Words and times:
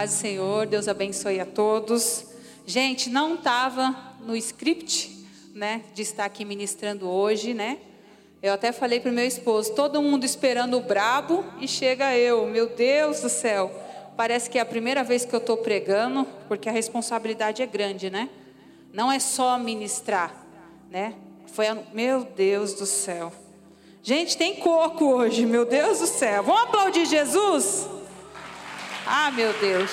paz 0.00 0.12
do 0.12 0.16
Senhor, 0.16 0.66
Deus 0.66 0.88
abençoe 0.88 1.38
a 1.40 1.44
todos. 1.44 2.24
Gente, 2.64 3.10
não 3.10 3.34
estava 3.34 3.94
no 4.20 4.34
script, 4.34 5.26
né, 5.54 5.82
de 5.92 6.00
estar 6.00 6.24
aqui 6.24 6.42
ministrando 6.42 7.06
hoje, 7.06 7.52
né? 7.52 7.76
Eu 8.42 8.54
até 8.54 8.72
falei 8.72 8.98
para 8.98 9.10
o 9.10 9.12
meu 9.14 9.26
esposo, 9.26 9.74
todo 9.74 10.00
mundo 10.00 10.24
esperando 10.24 10.78
o 10.78 10.80
brabo 10.80 11.44
e 11.60 11.68
chega 11.68 12.16
eu, 12.16 12.46
meu 12.46 12.70
Deus 12.70 13.20
do 13.20 13.28
céu. 13.28 13.70
Parece 14.16 14.48
que 14.48 14.56
é 14.56 14.62
a 14.62 14.64
primeira 14.64 15.04
vez 15.04 15.26
que 15.26 15.34
eu 15.34 15.38
estou 15.38 15.58
pregando, 15.58 16.26
porque 16.48 16.70
a 16.70 16.72
responsabilidade 16.72 17.60
é 17.60 17.66
grande, 17.66 18.08
né? 18.08 18.30
Não 18.94 19.12
é 19.12 19.18
só 19.18 19.58
ministrar, 19.58 20.34
né? 20.90 21.12
Foi 21.44 21.66
a... 21.66 21.76
meu 21.92 22.24
Deus 22.24 22.72
do 22.72 22.86
céu. 22.86 23.30
Gente, 24.02 24.34
tem 24.38 24.56
coco 24.56 25.04
hoje, 25.04 25.44
meu 25.44 25.66
Deus 25.66 25.98
do 25.98 26.06
céu. 26.06 26.42
Vamos 26.42 26.62
aplaudir 26.62 27.04
Jesus? 27.04 27.99
Ah, 29.12 29.32
meu 29.32 29.52
Deus. 29.54 29.90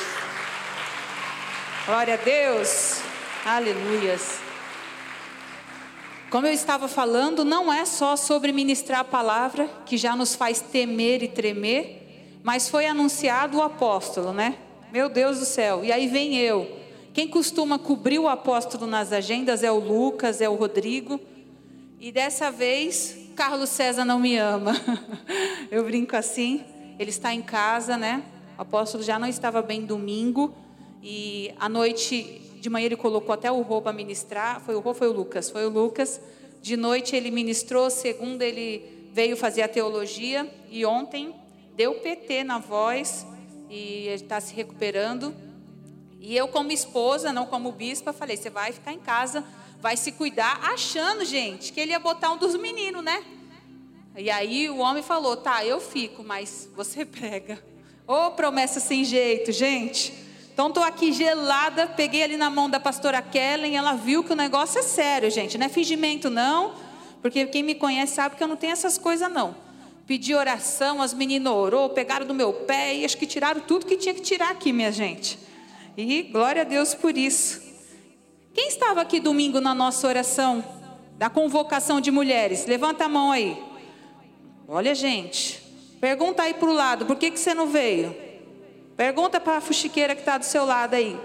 Glória 1.88 2.14
a 2.14 2.18
Deus. 2.18 3.02
Aleluias. 3.44 4.38
Como 6.30 6.46
eu 6.46 6.54
estava 6.54 6.88
falando, 6.88 7.44
não 7.44 7.74
é 7.74 7.84
só 7.84 8.16
sobre 8.16 8.52
ministrar 8.52 9.00
a 9.00 9.04
palavra, 9.04 9.68
que 9.88 9.98
já 9.98 10.16
nos 10.16 10.36
faz 10.36 10.62
temer 10.62 11.24
e 11.24 11.28
tremer, 11.28 12.38
mas 12.44 12.70
foi 12.70 12.86
anunciado 12.86 13.58
o 13.58 13.64
apóstolo, 13.64 14.32
né? 14.32 14.56
Meu 14.94 15.10
Deus 15.10 15.40
do 15.40 15.46
céu. 15.46 15.84
E 15.84 15.92
aí 15.92 16.06
vem 16.06 16.38
eu. 16.38 16.78
Quem 17.12 17.28
costuma 17.28 17.80
cobrir 17.80 18.20
o 18.20 18.28
apóstolo 18.28 18.86
nas 18.86 19.12
agendas 19.12 19.64
é 19.64 19.72
o 19.72 19.80
Lucas, 19.80 20.42
é 20.42 20.48
o 20.48 20.54
Rodrigo. 20.54 21.20
E 22.00 22.12
dessa 22.12 22.52
vez, 22.52 23.18
Carlos 23.36 23.72
César 23.72 24.06
não 24.06 24.20
me 24.20 24.38
ama. 24.38 24.74
eu 25.72 25.84
brinco 25.86 26.16
assim. 26.16 26.64
Ele 27.00 27.10
está 27.10 27.34
em 27.34 27.42
casa, 27.42 27.98
né? 27.98 28.22
O 28.58 28.62
apóstolo 28.62 29.04
já 29.04 29.20
não 29.20 29.28
estava 29.28 29.62
bem 29.62 29.86
domingo. 29.86 30.54
E 31.02 31.54
à 31.60 31.70
noite 31.70 32.42
de 32.60 32.70
manhã 32.70 32.88
ele 32.88 32.96
colocou 32.96 33.34
até 33.34 33.52
o 33.52 33.62
roupa 33.62 33.94
ministrar. 33.94 34.62
Foi 34.62 34.76
o 34.76 34.80
Rô, 34.80 34.94
foi 34.94 35.08
o 35.08 35.14
Lucas. 35.14 35.50
Foi 35.50 35.66
o 35.66 35.70
Lucas. 35.70 36.20
De 36.62 36.76
noite 36.76 37.16
ele 37.16 37.30
ministrou. 37.30 37.90
Segunda 37.90 38.44
ele 38.44 39.10
veio 39.14 39.38
fazer 39.38 39.62
a 39.62 39.68
teologia. 39.68 40.52
E 40.70 40.86
ontem 40.86 41.36
deu 41.76 41.96
PT 41.96 42.44
na 42.44 42.58
voz. 42.58 43.28
E 43.70 44.08
está 44.08 44.42
se 44.42 44.56
recuperando. 44.56 45.36
E 46.20 46.36
eu, 46.36 46.48
como 46.48 46.72
esposa, 46.72 47.32
não 47.32 47.46
como 47.46 47.72
bispa, 47.72 48.12
falei: 48.12 48.36
você 48.36 48.50
vai 48.50 48.72
ficar 48.72 48.92
em 48.92 49.00
casa, 49.00 49.44
vai 49.80 49.96
se 49.96 50.12
cuidar, 50.12 50.60
achando, 50.64 51.24
gente, 51.24 51.72
que 51.72 51.80
ele 51.80 51.92
ia 51.92 52.00
botar 52.00 52.32
um 52.32 52.38
dos 52.38 52.56
meninos, 52.56 53.04
né? 53.04 53.24
E 54.16 54.30
aí 54.30 54.70
o 54.70 54.78
homem 54.80 55.04
falou: 55.04 55.38
tá, 55.38 55.64
eu 55.64 55.80
fico, 55.80 56.24
mas 56.24 56.70
você 56.76 57.06
prega. 57.08 57.64
Ô 58.08 58.28
oh, 58.28 58.32
promessa 58.32 58.80
sem 58.80 59.04
jeito, 59.04 59.52
gente. 59.52 60.14
Então 60.54 60.70
estou 60.70 60.82
aqui 60.82 61.12
gelada, 61.12 61.88
peguei 61.88 62.24
ali 62.24 62.38
na 62.38 62.50
mão 62.50 62.70
da 62.70 62.80
pastora 62.80 63.22
Kellen, 63.22 63.76
ela 63.76 63.94
viu 63.94 64.24
que 64.24 64.32
o 64.32 64.36
negócio 64.36 64.80
é 64.80 64.82
sério, 64.82 65.30
gente, 65.30 65.58
não 65.58 65.66
é 65.66 65.70
fingimento 65.70 66.30
não, 66.30 66.74
porque 67.22 67.46
quem 67.48 67.62
me 67.62 67.76
conhece 67.76 68.16
sabe 68.16 68.38
que 68.38 68.44
eu 68.44 68.48
não 68.48 68.56
tenho 68.56 68.72
essas 68.72 68.98
coisas 68.98 69.30
não. 69.30 69.56
Pedi 70.08 70.34
oração, 70.34 71.02
as 71.02 71.14
meninas 71.14 71.52
orou, 71.52 71.90
pegaram 71.90 72.26
do 72.26 72.34
meu 72.34 72.54
pé 72.54 72.96
e 72.96 73.04
acho 73.04 73.18
que 73.18 73.28
tiraram 73.28 73.60
tudo 73.60 73.86
que 73.86 73.98
tinha 73.98 74.16
que 74.16 74.22
tirar 74.22 74.52
aqui, 74.52 74.72
minha 74.72 74.92
gente. 74.92 75.38
E 75.98 76.24
glória 76.24 76.62
a 76.62 76.66
Deus 76.66 76.96
por 76.96 77.18
isso. 77.18 77.62
Quem 78.54 78.70
estava 78.70 79.02
aqui 79.02 79.20
domingo 79.20 79.60
na 79.60 79.76
nossa 79.76 80.08
oração 80.08 80.64
da 81.18 81.30
convocação 81.30 82.00
de 82.00 82.10
mulheres? 82.10 82.66
Levanta 82.66 83.04
a 83.04 83.10
mão 83.10 83.34
aí. 83.34 83.62
Olha, 84.66 84.96
gente, 84.96 85.67
pergunta 86.00 86.44
aí 86.44 86.54
para 86.54 86.70
o 86.70 86.74
lado, 86.74 87.06
por 87.06 87.16
que, 87.16 87.32
que 87.32 87.40
você 87.40 87.54
não 87.54 87.68
veio? 87.68 88.16
Pergunta 88.96 89.40
para 89.40 89.58
a 89.58 89.62
fuxiqueira 89.62 90.16
que 90.16 90.22
está 90.22 90.38
do 90.38 90.46
seu 90.46 90.66
lado 90.66 90.96
aí. 90.96 91.20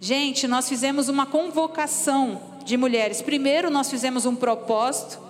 Gente, 0.00 0.48
nós 0.48 0.68
fizemos 0.68 1.08
uma 1.08 1.26
convocação 1.26 2.42
de 2.64 2.76
mulheres. 2.76 3.22
Primeiro, 3.22 3.70
nós 3.70 3.88
fizemos 3.88 4.26
um 4.26 4.34
propósito 4.34 5.20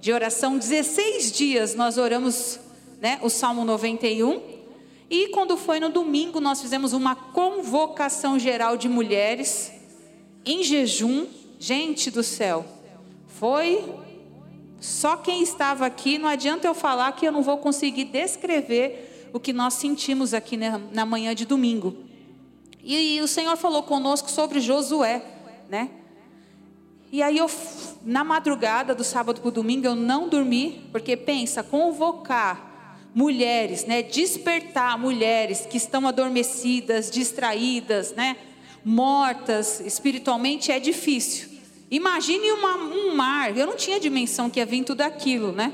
de 0.00 0.12
oração. 0.12 0.56
16 0.56 1.32
dias 1.32 1.74
nós 1.74 1.98
oramos 1.98 2.60
né, 3.00 3.18
o 3.22 3.28
Salmo 3.28 3.64
91. 3.64 4.40
E 5.10 5.28
quando 5.28 5.56
foi 5.56 5.80
no 5.80 5.88
domingo, 5.88 6.40
nós 6.40 6.60
fizemos 6.60 6.92
uma 6.92 7.16
convocação 7.16 8.38
geral 8.38 8.76
de 8.76 8.88
mulheres 8.88 9.72
em 10.46 10.62
jejum. 10.62 11.26
Gente 11.58 12.10
do 12.10 12.22
céu, 12.22 12.64
foi 13.26 13.82
só 14.84 15.16
quem 15.16 15.42
estava 15.42 15.86
aqui. 15.86 16.18
Não 16.18 16.28
adianta 16.28 16.66
eu 16.66 16.74
falar 16.74 17.10
que 17.12 17.26
eu 17.26 17.32
não 17.32 17.40
vou 17.40 17.56
conseguir 17.56 18.04
descrever 18.04 19.30
o 19.32 19.40
que 19.40 19.50
nós 19.50 19.72
sentimos 19.74 20.34
aqui 20.34 20.58
na, 20.58 21.06
manhã 21.06 21.34
de 21.34 21.46
domingo. 21.46 21.96
E, 22.82 23.16
e, 23.16 23.20
o 23.22 23.26
Senhor 23.26 23.56
falou 23.56 23.82
conosco 23.82 24.30
sobre 24.30 24.60
Josué, 24.60 25.24
né? 25.70 25.88
E 27.10 27.22
aí 27.22 27.38
eu, 27.38 27.50
na 28.04 28.22
madrugada 28.22 28.94
do 28.94 29.02
sábado 29.02 29.40
para 29.40 29.48
o 29.48 29.52
domingo, 29.52 29.86
eu 29.86 29.94
não 29.94 30.28
dormi, 30.28 30.86
porque 30.92 31.16
pensa, 31.16 31.62
convocar 31.62 33.00
mulheres, 33.14 33.86
né? 33.86 34.02
Despertar 34.02 34.98
mulheres 34.98 35.64
que 35.64 35.78
estão 35.78 36.06
adormecidas, 36.06 37.10
distraídas, 37.10 38.12
né? 38.12 38.36
Mortas 38.84 39.80
espiritualmente 39.80 40.70
é 40.70 40.78
difícil. 40.78 41.53
Imagine 41.94 42.50
uma, 42.50 42.76
um 42.76 43.14
mar, 43.14 43.56
eu 43.56 43.68
não 43.68 43.76
tinha 43.76 44.00
dimensão 44.00 44.50
que 44.50 44.58
ia 44.58 44.66
vir 44.66 44.82
tudo 44.82 45.02
aquilo, 45.02 45.52
né? 45.52 45.72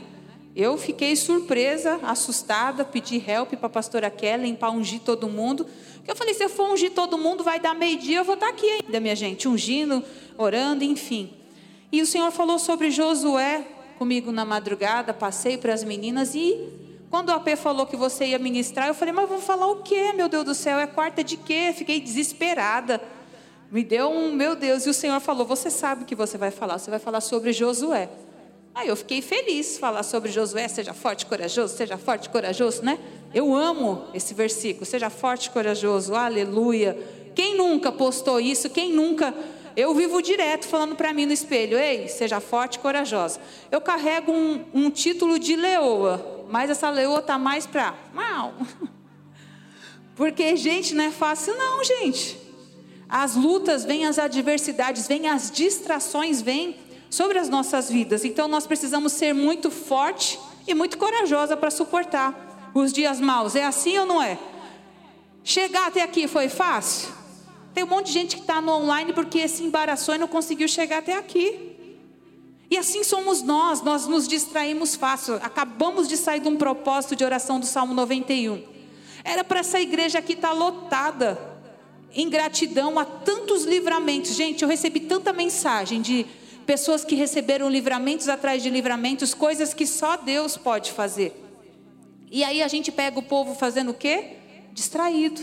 Eu 0.54 0.76
fiquei 0.76 1.16
surpresa, 1.16 1.98
assustada, 2.02 2.84
pedi 2.84 3.24
help 3.26 3.54
para 3.54 3.68
a 3.68 3.70
pastora 3.70 4.10
Kellen 4.10 4.54
para 4.54 4.70
ungir 4.70 5.00
todo 5.00 5.30
mundo. 5.30 5.66
Porque 5.94 6.10
eu 6.10 6.14
falei, 6.16 6.34
se 6.34 6.44
eu 6.44 6.50
for 6.50 6.70
ungir 6.70 6.90
todo 6.90 7.16
mundo, 7.16 7.42
vai 7.42 7.58
dar 7.58 7.74
meio-dia, 7.74 8.18
eu 8.18 8.24
vou 8.24 8.34
estar 8.34 8.50
aqui 8.50 8.66
ainda, 8.68 9.00
minha 9.00 9.16
gente, 9.16 9.48
ungindo, 9.48 10.04
orando, 10.36 10.84
enfim. 10.84 11.32
E 11.90 12.02
o 12.02 12.06
Senhor 12.06 12.30
falou 12.30 12.58
sobre 12.58 12.90
Josué 12.90 13.66
comigo 13.98 14.30
na 14.30 14.44
madrugada, 14.44 15.14
passei 15.14 15.56
para 15.56 15.72
as 15.72 15.82
meninas 15.82 16.34
e 16.34 16.68
quando 17.08 17.30
o 17.30 17.32
AP 17.32 17.56
falou 17.56 17.86
que 17.86 17.96
você 17.96 18.26
ia 18.26 18.38
ministrar, 18.38 18.88
eu 18.88 18.94
falei, 18.94 19.14
mas 19.14 19.26
vou 19.26 19.40
falar 19.40 19.68
o 19.68 19.76
quê, 19.76 20.12
meu 20.12 20.28
Deus 20.28 20.44
do 20.44 20.54
céu? 20.54 20.78
É 20.78 20.86
quarta 20.86 21.24
de 21.24 21.38
quê? 21.38 21.72
Fiquei 21.74 21.98
desesperada. 21.98 23.00
Me 23.70 23.84
deu 23.84 24.10
um, 24.10 24.32
meu 24.32 24.56
Deus, 24.56 24.84
e 24.84 24.90
o 24.90 24.94
Senhor 24.94 25.20
falou: 25.20 25.46
Você 25.46 25.70
sabe 25.70 26.02
o 26.02 26.06
que 26.06 26.14
você 26.14 26.36
vai 26.36 26.50
falar? 26.50 26.78
Você 26.78 26.90
vai 26.90 26.98
falar 26.98 27.20
sobre 27.20 27.52
Josué. 27.52 28.08
Aí 28.74 28.88
eu 28.88 28.96
fiquei 28.96 29.20
feliz 29.22 29.78
falar 29.78 30.02
sobre 30.02 30.30
Josué, 30.30 30.66
seja 30.68 30.94
forte 30.94 31.22
e 31.22 31.26
corajoso, 31.26 31.76
seja 31.76 31.98
forte 31.98 32.26
e 32.26 32.30
corajoso, 32.30 32.82
né? 32.82 32.98
Eu 33.32 33.54
amo 33.54 34.06
esse 34.14 34.32
versículo, 34.34 34.86
seja 34.86 35.10
forte 35.10 35.46
e 35.46 35.50
corajoso, 35.50 36.14
aleluia. 36.14 36.98
Quem 37.34 37.56
nunca 37.56 37.92
postou 37.92 38.40
isso? 38.40 38.70
Quem 38.70 38.92
nunca? 38.92 39.34
Eu 39.76 39.94
vivo 39.94 40.20
direto 40.20 40.66
falando 40.66 40.96
para 40.96 41.12
mim 41.12 41.26
no 41.26 41.32
espelho, 41.32 41.78
ei, 41.78 42.08
seja 42.08 42.40
forte 42.40 42.74
e 42.74 42.78
corajosa. 42.80 43.40
Eu 43.70 43.80
carrego 43.80 44.32
um, 44.32 44.64
um 44.74 44.90
título 44.90 45.38
de 45.38 45.54
leoa, 45.54 46.44
mas 46.48 46.70
essa 46.70 46.90
leoa 46.90 47.22
tá 47.22 47.38
mais 47.38 47.66
para. 47.66 47.94
Porque, 50.16 50.56
gente, 50.56 50.94
não 50.94 51.04
é 51.04 51.10
fácil 51.10 51.56
não, 51.56 51.84
gente. 51.84 52.49
As 53.10 53.34
lutas 53.34 53.84
vêm, 53.84 54.06
as 54.06 54.18
adversidades 54.18 55.08
vêm, 55.08 55.28
as 55.28 55.50
distrações 55.50 56.40
vêm 56.40 56.76
sobre 57.10 57.38
as 57.38 57.48
nossas 57.48 57.90
vidas. 57.90 58.24
Então 58.24 58.46
nós 58.46 58.66
precisamos 58.66 59.12
ser 59.12 59.32
muito 59.32 59.70
forte 59.70 60.38
e 60.66 60.74
muito 60.74 60.96
corajosa 60.96 61.56
para 61.56 61.70
suportar 61.70 62.70
os 62.72 62.92
dias 62.92 63.20
maus. 63.20 63.56
É 63.56 63.64
assim 63.64 63.98
ou 63.98 64.06
não 64.06 64.22
é? 64.22 64.38
Chegar 65.42 65.88
até 65.88 66.02
aqui 66.02 66.28
foi 66.28 66.48
fácil? 66.48 67.08
Tem 67.74 67.82
um 67.82 67.88
monte 67.88 68.06
de 68.06 68.12
gente 68.12 68.36
que 68.36 68.42
está 68.42 68.60
no 68.60 68.72
online 68.72 69.12
porque 69.12 69.48
se 69.48 69.64
embaraçou 69.64 70.14
e 70.14 70.18
não 70.18 70.28
conseguiu 70.28 70.68
chegar 70.68 70.98
até 70.98 71.16
aqui. 71.16 71.70
E 72.70 72.76
assim 72.76 73.02
somos 73.02 73.42
nós, 73.42 73.82
nós 73.82 74.06
nos 74.06 74.28
distraímos 74.28 74.94
fácil. 74.94 75.34
Acabamos 75.42 76.06
de 76.06 76.16
sair 76.16 76.38
de 76.38 76.48
um 76.48 76.56
propósito 76.56 77.16
de 77.16 77.24
oração 77.24 77.58
do 77.58 77.66
Salmo 77.66 77.92
91. 77.94 78.62
Era 79.24 79.42
para 79.42 79.60
essa 79.60 79.80
igreja 79.80 80.20
aqui 80.20 80.34
estar 80.34 80.48
tá 80.48 80.54
lotada, 80.54 81.49
em 82.14 82.28
gratidão 82.28 82.98
a 82.98 83.04
tantos 83.04 83.64
livramentos. 83.64 84.34
Gente, 84.34 84.62
eu 84.62 84.68
recebi 84.68 85.00
tanta 85.00 85.32
mensagem 85.32 86.00
de 86.00 86.26
pessoas 86.66 87.04
que 87.04 87.14
receberam 87.14 87.68
livramentos 87.68 88.28
atrás 88.28 88.62
de 88.62 88.70
livramentos, 88.70 89.34
coisas 89.34 89.74
que 89.74 89.86
só 89.86 90.16
Deus 90.16 90.56
pode 90.56 90.92
fazer. 90.92 91.34
E 92.30 92.44
aí 92.44 92.62
a 92.62 92.68
gente 92.68 92.92
pega 92.92 93.18
o 93.18 93.22
povo 93.22 93.54
fazendo 93.54 93.90
o 93.90 93.94
quê? 93.94 94.36
Distraído, 94.72 95.40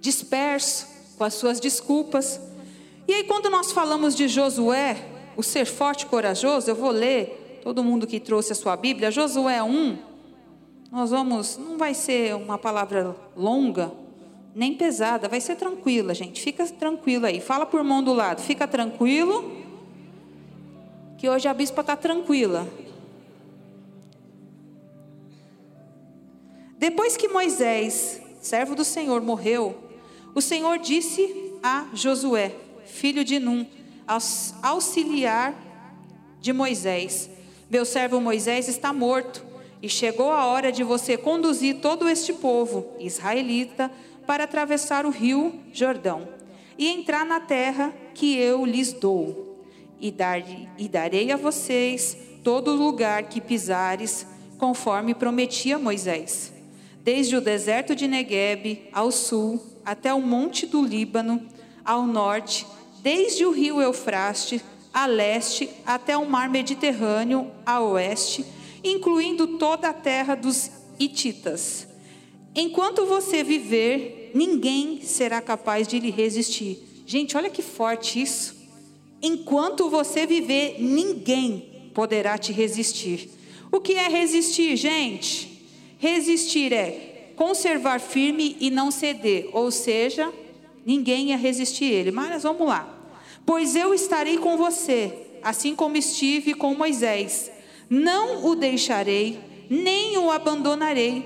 disperso, 0.00 0.86
com 1.16 1.24
as 1.24 1.34
suas 1.34 1.58
desculpas. 1.58 2.40
E 3.08 3.14
aí 3.14 3.24
quando 3.24 3.48
nós 3.48 3.72
falamos 3.72 4.14
de 4.14 4.28
Josué, 4.28 4.96
o 5.36 5.42
ser 5.42 5.64
forte 5.64 6.02
e 6.02 6.06
corajoso, 6.06 6.70
eu 6.70 6.74
vou 6.74 6.90
ler, 6.90 7.60
todo 7.62 7.82
mundo 7.82 8.06
que 8.06 8.20
trouxe 8.20 8.52
a 8.52 8.54
sua 8.54 8.76
Bíblia, 8.76 9.10
Josué 9.10 9.62
1, 9.62 9.98
nós 10.90 11.10
vamos, 11.10 11.56
não 11.56 11.78
vai 11.78 11.94
ser 11.94 12.34
uma 12.34 12.58
palavra 12.58 13.16
longa, 13.34 13.90
nem 14.54 14.74
pesada, 14.74 15.28
vai 15.28 15.40
ser 15.40 15.56
tranquila, 15.56 16.14
gente. 16.14 16.42
Fica 16.42 16.66
tranquilo 16.66 17.26
aí. 17.26 17.40
Fala 17.40 17.64
por 17.64 17.82
mão 17.82 18.02
do 18.02 18.12
lado, 18.12 18.42
fica 18.42 18.66
tranquilo 18.66 19.62
que 21.16 21.28
hoje 21.28 21.48
a 21.48 21.54
bispa 21.54 21.80
está 21.80 21.96
tranquila. 21.96 22.68
Depois 26.78 27.16
que 27.16 27.28
Moisés 27.28 28.20
servo 28.42 28.74
do 28.74 28.84
Senhor, 28.84 29.22
morreu, 29.22 29.76
o 30.34 30.40
Senhor 30.40 30.78
disse 30.78 31.54
a 31.62 31.86
Josué, 31.94 32.52
filho 32.84 33.24
de 33.24 33.38
Num, 33.38 33.64
auxiliar 34.60 35.54
de 36.40 36.52
Moisés: 36.52 37.30
Meu 37.70 37.84
servo 37.84 38.20
Moisés 38.20 38.68
está 38.68 38.92
morto, 38.92 39.46
e 39.80 39.88
chegou 39.88 40.32
a 40.32 40.46
hora 40.46 40.72
de 40.72 40.82
você 40.82 41.16
conduzir 41.16 41.80
todo 41.80 42.08
este 42.08 42.32
povo 42.32 42.96
israelita 42.98 43.90
para 44.26 44.44
atravessar 44.44 45.04
o 45.06 45.10
rio 45.10 45.60
Jordão 45.72 46.28
e 46.78 46.88
entrar 46.88 47.24
na 47.24 47.40
terra 47.40 47.92
que 48.14 48.36
eu 48.36 48.64
lhes 48.64 48.92
dou. 48.92 49.50
E, 50.00 50.10
dar, 50.10 50.42
e 50.76 50.88
darei 50.88 51.30
a 51.30 51.36
vocês 51.36 52.16
todo 52.42 52.74
lugar 52.74 53.24
que 53.24 53.40
pisares, 53.40 54.26
conforme 54.58 55.14
prometia 55.14 55.78
Moisés, 55.78 56.52
desde 57.04 57.36
o 57.36 57.40
deserto 57.40 57.94
de 57.94 58.08
Negueb 58.08 58.88
ao 58.92 59.12
sul, 59.12 59.64
até 59.84 60.12
o 60.12 60.20
monte 60.20 60.66
do 60.66 60.82
Líbano, 60.82 61.46
ao 61.84 62.04
norte, 62.04 62.66
desde 63.00 63.44
o 63.44 63.52
rio 63.52 63.80
Eufraste 63.80 64.60
a 64.92 65.06
leste, 65.06 65.70
até 65.86 66.16
o 66.16 66.28
mar 66.28 66.50
Mediterrâneo 66.50 67.50
a 67.64 67.80
oeste, 67.80 68.44
incluindo 68.84 69.58
toda 69.58 69.88
a 69.88 69.92
terra 69.92 70.34
dos 70.34 70.70
Hititas. 70.98 71.91
Enquanto 72.54 73.06
você 73.06 73.42
viver, 73.42 74.30
ninguém 74.34 75.00
será 75.02 75.40
capaz 75.40 75.88
de 75.88 75.98
lhe 75.98 76.10
resistir. 76.10 76.78
Gente, 77.06 77.36
olha 77.36 77.50
que 77.50 77.62
forte 77.62 78.20
isso. 78.20 78.54
Enquanto 79.22 79.88
você 79.88 80.26
viver, 80.26 80.76
ninguém 80.78 81.90
poderá 81.94 82.36
te 82.36 82.52
resistir. 82.52 83.30
O 83.70 83.80
que 83.80 83.94
é 83.94 84.08
resistir, 84.08 84.76
gente? 84.76 85.66
Resistir 85.98 86.72
é 86.72 87.32
conservar 87.36 88.00
firme 88.00 88.56
e 88.60 88.70
não 88.70 88.90
ceder, 88.90 89.48
ou 89.52 89.70
seja, 89.70 90.30
ninguém 90.84 91.30
ia 91.30 91.36
resistir 91.36 91.86
ele. 91.86 92.10
Mas 92.10 92.42
vamos 92.42 92.66
lá. 92.66 92.86
Pois 93.46 93.74
eu 93.74 93.94
estarei 93.94 94.36
com 94.38 94.56
você, 94.56 95.12
assim 95.42 95.74
como 95.74 95.96
estive 95.96 96.54
com 96.54 96.74
Moisés. 96.74 97.50
Não 97.88 98.44
o 98.46 98.54
deixarei, 98.54 99.38
nem 99.70 100.18
o 100.18 100.30
abandonarei. 100.30 101.24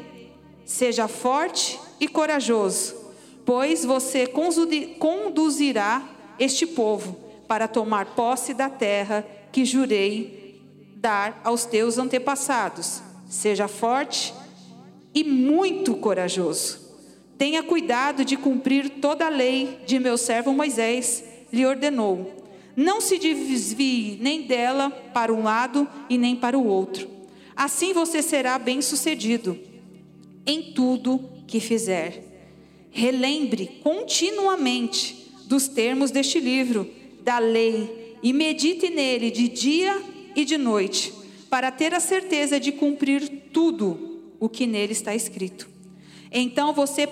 Seja 0.67 1.07
forte 1.07 1.79
e 2.01 2.09
corajoso, 2.09 2.97
pois 3.45 3.85
você 3.85 4.27
conduzirá 4.99 6.03
este 6.41 6.67
povo 6.67 7.17
para 7.47 7.69
tomar 7.69 8.17
posse 8.17 8.53
da 8.53 8.69
terra 8.69 9.25
que 9.53 9.65
jurei 9.65 10.61
dar 10.97 11.41
aos 11.45 11.65
teus 11.65 11.99
antepassados. 11.99 13.01
Seja 13.29 13.69
forte 13.69 14.35
e 15.15 15.23
muito 15.23 15.95
corajoso. 15.95 16.81
Tenha 17.39 17.63
cuidado 17.63 18.25
de 18.25 18.37
cumprir 18.37 18.91
toda 19.01 19.27
a 19.27 19.31
lei 19.31 19.79
de 19.87 20.01
meu 20.01 20.19
servo 20.19 20.53
Moisés, 20.53 21.23
lhe 21.53 21.65
ordenou. 21.65 22.45
Não 22.75 23.01
se 23.01 23.21
desvie 23.21 24.19
nem 24.21 24.43
dela 24.43 24.91
para 24.91 25.33
um 25.33 25.45
lado 25.45 25.87
e 26.11 26.19
nem 26.19 26.35
para 26.35 26.59
o 26.59 26.67
outro. 26.67 27.09
Assim 27.55 27.93
você 27.93 28.21
será 28.21 28.59
bem-sucedido 28.59 29.75
em 30.46 30.72
tudo 30.72 31.28
que 31.46 31.60
fizer. 31.60 32.22
Relembre 32.90 33.81
continuamente 33.82 35.32
dos 35.46 35.69
termos 35.69 36.10
deste 36.10 36.40
livro, 36.40 36.90
da 37.22 37.38
lei, 37.38 38.16
e 38.22 38.32
medite 38.32 38.88
nele 38.88 39.31
de 39.31 39.48
dia 39.48 40.02
e 40.34 40.44
de 40.44 40.56
noite, 40.56 41.12
para 41.50 41.70
ter 41.70 41.94
a 41.94 42.00
certeza 42.00 42.58
de 42.58 42.72
cumprir 42.72 43.28
tudo 43.52 44.20
o 44.40 44.48
que 44.48 44.66
nele 44.66 44.93
está 44.93 45.14
escrito. 45.14 45.69
Então 46.32 46.72
você 46.72 47.08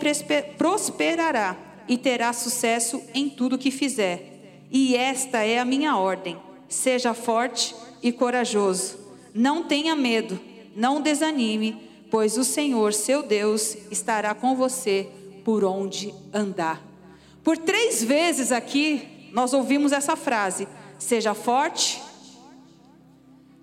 prosperará 0.56 1.56
e 1.88 1.96
terá 1.96 2.32
sucesso 2.32 3.02
em 3.14 3.28
tudo 3.28 3.58
que 3.58 3.70
fizer. 3.70 4.66
E 4.70 4.96
esta 4.96 5.38
é 5.42 5.58
a 5.58 5.64
minha 5.64 5.96
ordem: 5.96 6.36
seja 6.68 7.14
forte 7.14 7.74
e 8.02 8.10
corajoso. 8.10 8.98
Não 9.32 9.64
tenha 9.64 9.94
medo, 9.94 10.38
não 10.76 11.00
desanime, 11.00 11.76
pois 12.14 12.38
o 12.38 12.44
Senhor, 12.44 12.94
seu 12.94 13.24
Deus, 13.24 13.76
estará 13.90 14.32
com 14.36 14.54
você 14.54 15.08
por 15.44 15.64
onde 15.64 16.14
andar. 16.32 16.80
Por 17.42 17.58
três 17.58 18.04
vezes 18.04 18.52
aqui 18.52 19.28
nós 19.32 19.52
ouvimos 19.52 19.90
essa 19.90 20.14
frase: 20.14 20.68
seja 20.96 21.34
forte, 21.34 22.00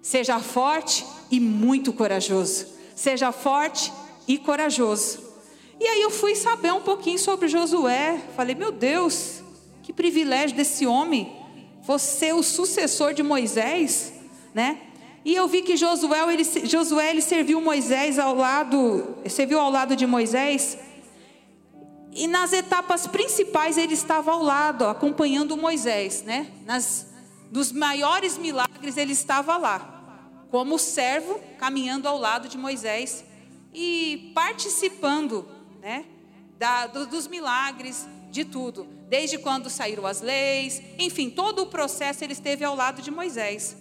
seja 0.02 0.38
forte 0.42 1.06
e 1.32 1.40
muito 1.40 1.94
corajoso. 1.94 2.68
Seja 2.94 3.32
forte 3.32 3.90
e 4.28 4.38
corajoso. 4.38 5.20
E 5.80 5.88
aí 5.88 6.02
eu 6.02 6.10
fui 6.10 6.36
saber 6.36 6.74
um 6.74 6.82
pouquinho 6.82 7.20
sobre 7.20 7.48
Josué. 7.48 8.22
Falei, 8.36 8.54
meu 8.54 8.74
Deus, 8.74 9.42
que 9.82 9.94
privilégio 9.94 10.58
desse 10.58 10.86
homem. 10.86 11.38
Você 11.84 12.34
o 12.34 12.44
sucessor 12.44 13.14
de 13.14 13.24
Moisés, 13.24 14.12
né? 14.54 14.91
E 15.24 15.36
eu 15.36 15.48
vi 15.48 15.62
que 15.62 15.78
Josué 15.78 16.34
ele, 16.34 16.44
Josué, 16.44 17.12
ele 17.12 17.22
serviu 17.22 17.62
Moisés 17.62 18.18
ao 18.18 18.36
lado, 18.36 19.16
serviu 19.30 19.60
ao 19.60 19.70
lado 19.70 19.96
de 19.96 20.08
Moisés. 20.08 20.78
E 22.12 22.28
nas 22.28 22.52
etapas 22.52 23.08
principais 23.08 23.78
ele 23.78 23.94
estava 23.94 24.32
ao 24.32 24.44
lado, 24.44 24.86
acompanhando 24.86 25.56
Moisés, 25.56 26.24
né? 26.24 26.52
Nas, 26.66 27.08
dos 27.52 27.72
maiores 27.72 28.38
milagres 28.38 28.98
ele 28.98 29.14
estava 29.14 29.58
lá, 29.58 30.28
como 30.50 30.78
servo, 30.78 31.40
caminhando 31.58 32.08
ao 32.08 32.18
lado 32.18 32.50
de 32.50 32.58
Moisés 32.58 33.24
e 33.74 34.32
participando 34.36 35.48
né? 35.82 36.06
Da, 36.58 36.88
do, 36.88 37.08
dos 37.08 37.28
milagres, 37.28 38.08
de 38.30 38.46
tudo. 38.46 38.88
Desde 39.10 39.38
quando 39.38 39.70
saíram 39.70 40.06
as 40.06 40.22
leis, 40.22 40.82
enfim, 40.98 41.30
todo 41.30 41.64
o 41.64 41.66
processo 41.66 42.24
ele 42.24 42.34
esteve 42.34 42.64
ao 42.64 42.76
lado 42.76 43.02
de 43.02 43.12
Moisés. 43.12 43.76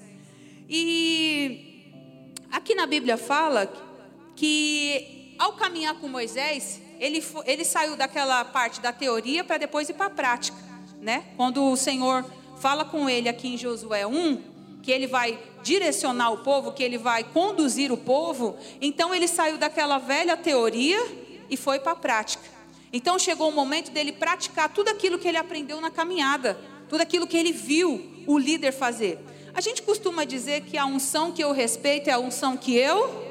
E 0.73 2.31
aqui 2.53 2.77
na 2.77 2.87
Bíblia 2.87 3.17
fala 3.17 3.67
que 4.37 5.35
ao 5.37 5.55
caminhar 5.55 5.95
com 5.97 6.07
Moisés, 6.07 6.81
ele, 7.01 7.25
ele 7.45 7.65
saiu 7.65 7.97
daquela 7.97 8.45
parte 8.45 8.81
da 8.81 8.93
teoria 8.93 9.43
para 9.43 9.59
depois 9.59 9.89
ir 9.89 9.95
para 9.95 10.07
a 10.07 10.11
prática, 10.11 10.57
né? 11.01 11.25
Quando 11.37 11.65
o 11.65 11.77
Senhor 11.77 12.25
fala 12.61 12.85
com 12.85 13.11
ele 13.11 13.29
aqui 13.29 13.49
em 13.49 13.57
Josué 13.57 14.07
1, 14.07 14.43
que 14.81 14.93
ele 14.93 15.09
vai 15.09 15.41
direcionar 15.61 16.31
o 16.31 16.39
povo, 16.39 16.71
que 16.71 16.85
ele 16.85 16.99
vai 16.99 17.25
conduzir 17.25 17.91
o 17.91 17.97
povo, 17.97 18.57
então 18.81 19.13
ele 19.13 19.27
saiu 19.27 19.59
daquela 19.59 19.99
velha 19.99 20.37
teoria 20.37 21.05
e 21.51 21.57
foi 21.57 21.81
para 21.81 21.93
a 21.93 21.97
prática. 21.97 22.45
Então 22.93 23.19
chegou 23.19 23.49
o 23.49 23.53
momento 23.53 23.91
dele 23.91 24.13
praticar 24.13 24.69
tudo 24.73 24.89
aquilo 24.89 25.19
que 25.19 25.27
ele 25.27 25.37
aprendeu 25.37 25.81
na 25.81 25.91
caminhada, 25.91 26.57
tudo 26.89 27.01
aquilo 27.01 27.27
que 27.27 27.37
ele 27.37 27.53
viu 27.53 28.25
o 28.25 28.39
líder 28.39 28.71
fazer. 28.71 29.19
A 29.53 29.61
gente 29.61 29.83
costuma 29.83 30.25
dizer 30.25 30.63
que 30.63 30.79
a 30.79 30.87
unção 30.87 31.33
que 31.33 31.43
eu 31.43 31.53
respeito 31.53 32.09
é 32.09 32.13
a 32.13 32.19
unção 32.19 32.57
que 32.57 32.77
eu. 32.77 33.31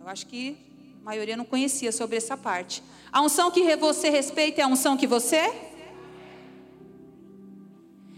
Eu 0.00 0.06
acho 0.06 0.26
que 0.26 0.56
a 1.02 1.04
maioria 1.04 1.36
não 1.36 1.44
conhecia 1.44 1.90
sobre 1.90 2.16
essa 2.16 2.36
parte. 2.36 2.82
A 3.10 3.22
unção 3.22 3.50
que 3.50 3.76
você 3.76 4.10
respeita 4.10 4.60
é 4.60 4.64
a 4.64 4.68
unção 4.68 4.96
que 4.96 5.06
você. 5.06 5.52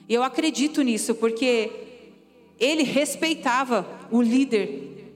E 0.08 0.14
eu 0.14 0.22
acredito 0.22 0.82
nisso, 0.82 1.14
porque 1.14 1.70
ele 2.58 2.82
respeitava 2.82 3.86
o 4.10 4.20
líder 4.20 5.12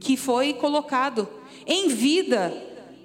que 0.00 0.16
foi 0.16 0.52
colocado 0.54 1.28
em 1.66 1.88
vida, 1.88 2.52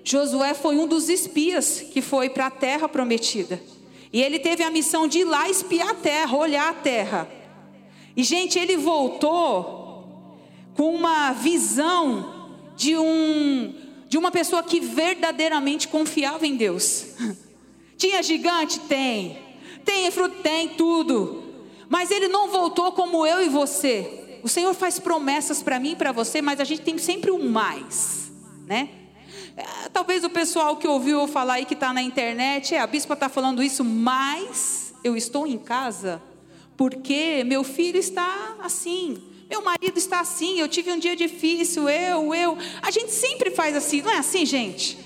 Josué 0.03 0.53
foi 0.53 0.77
um 0.77 0.87
dos 0.87 1.09
espias 1.09 1.81
que 1.81 2.01
foi 2.01 2.29
para 2.29 2.47
a 2.47 2.51
terra 2.51 2.87
prometida. 2.87 3.61
E 4.11 4.21
ele 4.21 4.39
teve 4.39 4.63
a 4.63 4.71
missão 4.71 5.07
de 5.07 5.19
ir 5.19 5.23
lá 5.25 5.49
espiar 5.49 5.89
a 5.89 5.93
terra, 5.95 6.37
olhar 6.37 6.69
a 6.69 6.73
terra. 6.73 7.29
E, 8.15 8.23
gente, 8.23 8.57
ele 8.57 8.77
voltou 8.77 10.37
com 10.75 10.93
uma 10.93 11.31
visão 11.33 12.49
de, 12.75 12.97
um, 12.97 13.75
de 14.07 14.17
uma 14.17 14.31
pessoa 14.31 14.63
que 14.63 14.79
verdadeiramente 14.79 15.87
confiava 15.87 16.47
em 16.47 16.55
Deus. 16.55 17.07
Tinha 17.97 18.21
gigante? 18.23 18.79
Tem. 18.81 19.37
Tem 19.83 20.09
fruto? 20.11 20.41
Tem 20.41 20.69
tudo. 20.69 21.43
Mas 21.89 22.11
ele 22.11 22.27
não 22.27 22.49
voltou 22.49 22.91
como 22.91 23.25
eu 23.25 23.43
e 23.43 23.49
você. 23.49 24.39
O 24.43 24.47
Senhor 24.47 24.73
faz 24.73 24.99
promessas 24.99 25.61
para 25.61 25.79
mim 25.79 25.91
e 25.91 25.95
para 25.95 26.11
você, 26.11 26.41
mas 26.41 26.59
a 26.59 26.63
gente 26.63 26.81
tem 26.81 26.97
sempre 26.97 27.31
um 27.31 27.49
mais 27.49 28.27
né? 28.67 28.89
É, 29.57 29.89
talvez 29.91 30.23
o 30.23 30.29
pessoal 30.29 30.77
que 30.77 30.87
ouviu 30.87 31.19
eu 31.19 31.27
falar 31.27 31.55
aí 31.55 31.65
que 31.65 31.73
está 31.73 31.91
na 31.91 32.01
internet, 32.03 32.75
é, 32.75 32.79
a 32.79 32.85
bispa 32.85 33.15
está 33.15 33.27
falando 33.27 33.63
isso, 33.63 33.83
mas 33.83 34.93
eu 35.03 35.17
estou 35.17 35.47
em 35.47 35.57
casa 35.57 36.21
porque 36.77 37.43
meu 37.43 37.63
filho 37.63 37.97
está 37.97 38.55
assim, 38.61 39.17
meu 39.49 39.63
marido 39.63 39.97
está 39.97 40.19
assim, 40.19 40.59
eu 40.59 40.67
tive 40.67 40.91
um 40.91 40.99
dia 40.99 41.15
difícil, 41.15 41.89
eu, 41.89 42.35
eu. 42.35 42.55
A 42.83 42.91
gente 42.91 43.11
sempre 43.11 43.49
faz 43.49 43.75
assim, 43.75 44.03
não 44.03 44.11
é 44.11 44.19
assim, 44.19 44.45
gente? 44.45 44.99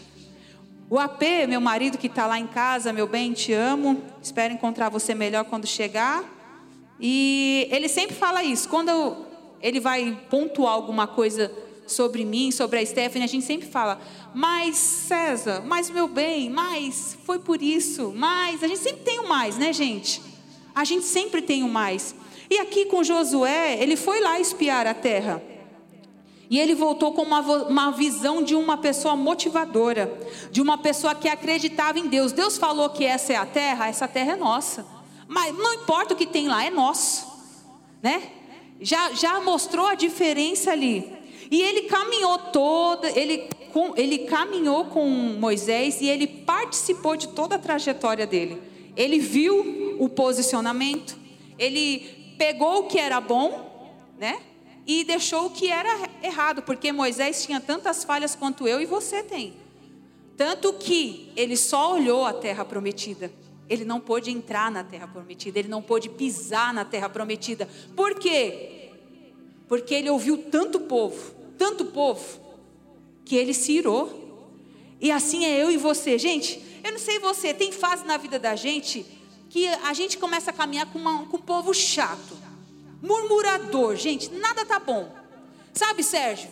O 0.89 0.99
AP, 0.99 1.21
meu 1.47 1.61
marido 1.61 1.97
que 1.97 2.07
está 2.07 2.27
lá 2.27 2.37
em 2.37 2.47
casa, 2.47 2.91
meu 2.91 3.07
bem, 3.07 3.31
te 3.31 3.53
amo, 3.53 4.03
espero 4.21 4.53
encontrar 4.53 4.89
você 4.89 5.15
melhor 5.15 5.45
quando 5.45 5.65
chegar. 5.65 6.25
E 6.99 7.69
ele 7.71 7.87
sempre 7.87 8.17
fala 8.17 8.43
isso, 8.43 8.67
quando 8.67 9.25
ele 9.61 9.79
vai 9.79 10.19
pontuar 10.29 10.73
alguma 10.73 11.07
coisa 11.07 11.49
sobre 11.91 12.25
mim, 12.25 12.51
sobre 12.51 12.79
a 12.79 12.85
Stephanie, 12.85 13.23
a 13.23 13.27
gente 13.27 13.45
sempre 13.45 13.67
fala, 13.67 13.99
mas 14.33 14.77
César, 14.77 15.63
mas 15.65 15.89
meu 15.89 16.07
bem, 16.07 16.49
mas 16.49 17.17
foi 17.25 17.39
por 17.39 17.61
isso, 17.61 18.13
mas. 18.15 18.63
A 18.63 18.67
gente 18.67 18.79
sempre 18.79 19.03
tem 19.03 19.19
o 19.19 19.27
mais, 19.27 19.57
né, 19.57 19.71
gente? 19.73 20.21
A 20.73 20.83
gente 20.83 21.05
sempre 21.05 21.41
tem 21.41 21.63
o 21.63 21.69
mais. 21.69 22.15
E 22.49 22.57
aqui 22.59 22.85
com 22.85 23.03
Josué, 23.03 23.81
ele 23.81 23.95
foi 23.95 24.19
lá 24.19 24.39
espiar 24.39 24.87
a 24.87 24.93
terra. 24.93 25.41
E 26.49 26.59
ele 26.59 26.75
voltou 26.75 27.13
com 27.13 27.21
uma, 27.21 27.39
uma 27.39 27.91
visão 27.91 28.43
de 28.43 28.55
uma 28.55 28.75
pessoa 28.75 29.15
motivadora, 29.15 30.13
de 30.51 30.61
uma 30.61 30.77
pessoa 30.77 31.15
que 31.15 31.29
acreditava 31.29 31.97
em 31.97 32.07
Deus. 32.07 32.33
Deus 32.33 32.57
falou 32.57 32.89
que 32.89 33.05
essa 33.05 33.31
é 33.31 33.37
a 33.37 33.45
terra, 33.45 33.87
essa 33.87 34.05
terra 34.05 34.33
é 34.33 34.35
nossa. 34.35 34.85
Mas 35.29 35.57
não 35.57 35.75
importa 35.75 36.13
o 36.13 36.17
que 36.17 36.25
tem 36.25 36.49
lá, 36.49 36.65
é 36.65 36.69
nosso, 36.69 37.25
né? 38.03 38.21
Já, 38.81 39.13
já 39.13 39.39
mostrou 39.39 39.85
a 39.85 39.95
diferença 39.95 40.71
ali. 40.71 41.20
E 41.51 41.61
ele 41.61 41.81
caminhou 41.81 42.37
toda, 42.37 43.09
ele, 43.09 43.49
ele 43.97 44.19
caminhou 44.19 44.85
com 44.85 45.05
Moisés 45.05 45.99
e 45.99 46.07
ele 46.07 46.25
participou 46.25 47.17
de 47.17 47.27
toda 47.27 47.55
a 47.55 47.59
trajetória 47.59 48.25
dele. 48.25 48.61
Ele 48.95 49.19
viu 49.19 49.97
o 49.99 50.07
posicionamento, 50.07 51.17
ele 51.59 52.35
pegou 52.37 52.79
o 52.79 52.87
que 52.87 52.97
era 52.97 53.19
bom, 53.19 53.69
né? 54.17 54.39
E 54.87 55.03
deixou 55.03 55.47
o 55.47 55.49
que 55.49 55.69
era 55.69 55.89
errado, 56.23 56.61
porque 56.61 56.91
Moisés 56.91 57.45
tinha 57.45 57.59
tantas 57.59 58.05
falhas 58.05 58.33
quanto 58.33 58.65
eu 58.65 58.81
e 58.81 58.85
você 58.85 59.21
tem. 59.21 59.53
Tanto 60.37 60.73
que 60.73 61.33
ele 61.35 61.57
só 61.57 61.93
olhou 61.93 62.25
a 62.25 62.33
terra 62.33 62.63
prometida. 62.63 63.31
Ele 63.69 63.83
não 63.85 63.99
pôde 63.99 64.31
entrar 64.31 64.71
na 64.71 64.83
terra 64.83 65.07
prometida, 65.07 65.59
ele 65.59 65.67
não 65.67 65.81
pôde 65.81 66.09
pisar 66.09 66.73
na 66.73 66.85
terra 66.85 67.09
prometida. 67.09 67.69
Por 67.95 68.15
quê? 68.15 68.89
Porque 69.67 69.93
ele 69.93 70.09
ouviu 70.09 70.37
tanto 70.37 70.79
povo, 70.79 71.40
tanto 71.61 71.85
povo, 71.85 72.39
que 73.23 73.35
ele 73.35 73.53
se 73.53 73.71
irou. 73.73 74.49
E 74.99 75.11
assim 75.11 75.45
é 75.45 75.61
eu 75.61 75.69
e 75.69 75.77
você. 75.77 76.17
Gente, 76.17 76.59
eu 76.83 76.91
não 76.91 76.97
sei 76.97 77.19
você, 77.19 77.53
tem 77.53 77.71
fase 77.71 78.03
na 78.03 78.17
vida 78.17 78.39
da 78.39 78.55
gente 78.55 79.05
que 79.47 79.67
a 79.67 79.93
gente 79.93 80.17
começa 80.17 80.49
a 80.49 80.53
caminhar 80.53 80.87
com, 80.87 80.97
uma, 80.97 81.27
com 81.27 81.37
um 81.37 81.41
povo 81.41 81.71
chato, 81.71 82.35
murmurador. 82.99 83.95
Gente, 83.95 84.31
nada 84.31 84.65
tá 84.65 84.79
bom. 84.79 85.15
Sabe, 85.71 86.01
Sérgio? 86.01 86.49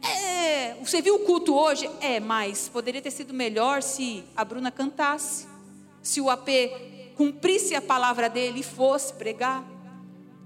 É, 0.00 0.74
você 0.74 1.02
viu 1.02 1.16
o 1.16 1.20
culto 1.20 1.52
hoje? 1.52 1.90
É, 2.00 2.20
mas 2.20 2.68
poderia 2.68 3.02
ter 3.02 3.10
sido 3.10 3.34
melhor 3.34 3.82
se 3.82 4.22
a 4.36 4.44
Bruna 4.44 4.70
cantasse, 4.70 5.48
se 6.00 6.20
o 6.20 6.30
AP 6.30 6.48
cumprisse 7.16 7.74
a 7.74 7.82
palavra 7.82 8.28
dele 8.30 8.60
e 8.60 8.62
fosse 8.62 9.14
pregar, 9.14 9.64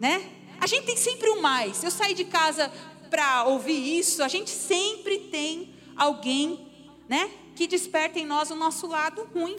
né? 0.01 0.31
A 0.59 0.67
gente 0.67 0.87
tem 0.87 0.97
sempre 0.97 1.29
o 1.29 1.35
um 1.35 1.43
mais. 1.43 1.85
Eu 1.85 1.91
saí 1.91 2.15
de 2.15 2.25
casa 2.25 2.73
para 3.11 3.45
ouvir 3.45 3.99
isso, 3.99 4.23
a 4.23 4.29
gente 4.29 4.51
sempre 4.51 5.19
tem 5.31 5.75
alguém, 5.97 6.67
né, 7.09 7.31
que 7.57 7.67
desperta 7.67 8.19
em 8.19 8.27
nós 8.27 8.51
o 8.51 8.55
nosso 8.55 8.87
lado 8.87 9.29
ruim. 9.35 9.57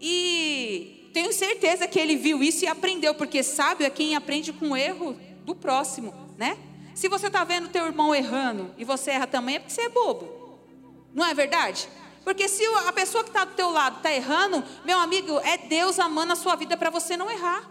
E 0.00 1.10
tenho 1.12 1.32
certeza 1.32 1.86
que 1.86 1.98
ele 1.98 2.16
viu 2.16 2.42
isso 2.42 2.64
e 2.64 2.68
aprendeu, 2.68 3.14
porque 3.14 3.42
sábio 3.42 3.86
é 3.86 3.90
quem 3.90 4.16
aprende 4.16 4.52
com 4.52 4.70
o 4.70 4.76
erro 4.76 5.16
do 5.44 5.54
próximo, 5.54 6.12
né? 6.36 6.58
Se 6.94 7.08
você 7.08 7.28
está 7.28 7.44
vendo 7.44 7.68
teu 7.68 7.86
irmão 7.86 8.14
errando 8.14 8.74
e 8.76 8.84
você 8.84 9.12
erra 9.12 9.26
também, 9.26 9.56
é 9.56 9.58
porque 9.58 9.72
você 9.72 9.82
é 9.82 9.88
bobo. 9.88 10.58
Não 11.14 11.24
é 11.24 11.32
verdade? 11.34 11.88
Porque 12.24 12.48
se 12.48 12.64
a 12.86 12.92
pessoa 12.92 13.24
que 13.24 13.30
está 13.30 13.44
do 13.44 13.54
teu 13.54 13.70
lado 13.70 13.96
está 13.96 14.12
errando, 14.12 14.62
meu 14.84 14.98
amigo, 14.98 15.38
é 15.40 15.56
Deus 15.56 15.98
amando 15.98 16.32
a 16.32 16.36
sua 16.36 16.54
vida 16.54 16.76
para 16.76 16.90
você 16.90 17.16
não 17.16 17.30
errar. 17.30 17.68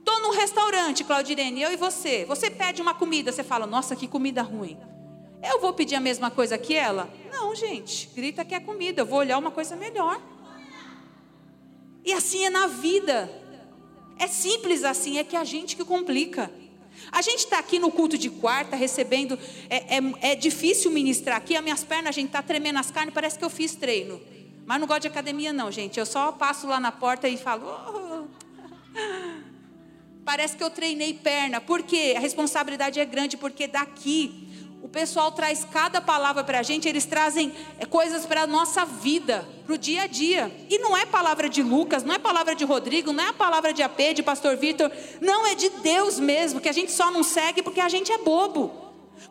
Estou 0.00 0.20
num 0.20 0.32
restaurante, 0.32 1.04
Claudirene, 1.04 1.62
eu 1.62 1.72
e 1.72 1.76
você. 1.76 2.24
Você 2.24 2.50
pede 2.50 2.82
uma 2.82 2.94
comida, 2.94 3.30
você 3.30 3.44
fala, 3.44 3.66
nossa, 3.66 3.94
que 3.94 4.08
comida 4.08 4.42
ruim. 4.42 4.76
Eu 5.42 5.60
vou 5.60 5.72
pedir 5.72 5.94
a 5.94 6.00
mesma 6.00 6.30
coisa 6.30 6.58
que 6.58 6.74
ela? 6.74 7.12
Não, 7.30 7.54
gente, 7.54 8.10
grita 8.14 8.44
que 8.44 8.54
é 8.54 8.60
comida, 8.60 9.02
eu 9.02 9.06
vou 9.06 9.18
olhar 9.18 9.38
uma 9.38 9.50
coisa 9.50 9.76
melhor. 9.76 10.20
E 12.04 12.12
assim 12.12 12.44
é 12.44 12.50
na 12.50 12.66
vida. 12.66 13.30
É 14.18 14.26
simples 14.26 14.84
assim, 14.84 15.18
é 15.18 15.24
que 15.24 15.36
a 15.36 15.44
gente 15.44 15.76
que 15.76 15.84
complica. 15.84 16.50
A 17.12 17.22
gente 17.22 17.40
está 17.40 17.58
aqui 17.58 17.78
no 17.78 17.90
culto 17.90 18.18
de 18.18 18.30
quarta, 18.30 18.76
recebendo. 18.76 19.38
É, 19.68 19.96
é, 19.96 20.32
é, 20.32 20.34
difícil 20.34 20.90
ministrar 20.90 21.36
aqui, 21.36 21.56
as 21.56 21.62
minhas 21.62 21.84
pernas, 21.84 22.08
a 22.08 22.12
gente 22.12 22.26
está 22.26 22.42
tremendo 22.42 22.78
as 22.78 22.90
carnes, 22.90 23.14
parece 23.14 23.38
que 23.38 23.44
eu 23.44 23.50
fiz 23.50 23.74
treino. 23.74 24.20
Mas 24.66 24.80
não 24.80 24.86
gosto 24.86 25.02
de 25.02 25.08
academia, 25.08 25.52
não, 25.52 25.70
gente. 25.70 25.98
Eu 25.98 26.06
só 26.06 26.32
passo 26.32 26.66
lá 26.66 26.80
na 26.80 26.92
porta 26.92 27.28
e 27.28 27.36
falo. 27.36 27.66
Oh. 27.66 29.39
Parece 30.30 30.56
que 30.56 30.62
eu 30.62 30.70
treinei 30.70 31.12
perna. 31.12 31.60
Por 31.60 31.82
quê? 31.82 32.14
A 32.16 32.20
responsabilidade 32.20 33.00
é 33.00 33.04
grande, 33.04 33.36
porque 33.36 33.66
daqui 33.66 34.48
o 34.80 34.88
pessoal 34.88 35.32
traz 35.32 35.64
cada 35.64 36.00
palavra 36.00 36.44
para 36.44 36.60
a 36.60 36.62
gente, 36.62 36.88
eles 36.88 37.04
trazem 37.04 37.52
é, 37.80 37.84
coisas 37.84 38.24
para 38.26 38.42
a 38.42 38.46
nossa 38.46 38.84
vida, 38.84 39.44
para 39.66 39.74
o 39.74 39.76
dia 39.76 40.02
a 40.02 40.06
dia. 40.06 40.56
E 40.70 40.78
não 40.78 40.96
é 40.96 41.04
palavra 41.04 41.48
de 41.48 41.64
Lucas, 41.64 42.04
não 42.04 42.14
é 42.14 42.18
palavra 42.20 42.54
de 42.54 42.64
Rodrigo, 42.64 43.12
não 43.12 43.24
é 43.24 43.26
a 43.30 43.32
palavra 43.32 43.72
de 43.72 43.82
AP, 43.82 44.14
de 44.14 44.22
Pastor 44.22 44.56
Vitor, 44.56 44.88
não 45.20 45.48
é 45.48 45.56
de 45.56 45.68
Deus 45.68 46.20
mesmo, 46.20 46.60
que 46.60 46.68
a 46.68 46.72
gente 46.72 46.92
só 46.92 47.10
não 47.10 47.24
segue 47.24 47.60
porque 47.60 47.80
a 47.80 47.88
gente 47.88 48.12
é 48.12 48.18
bobo. 48.18 48.70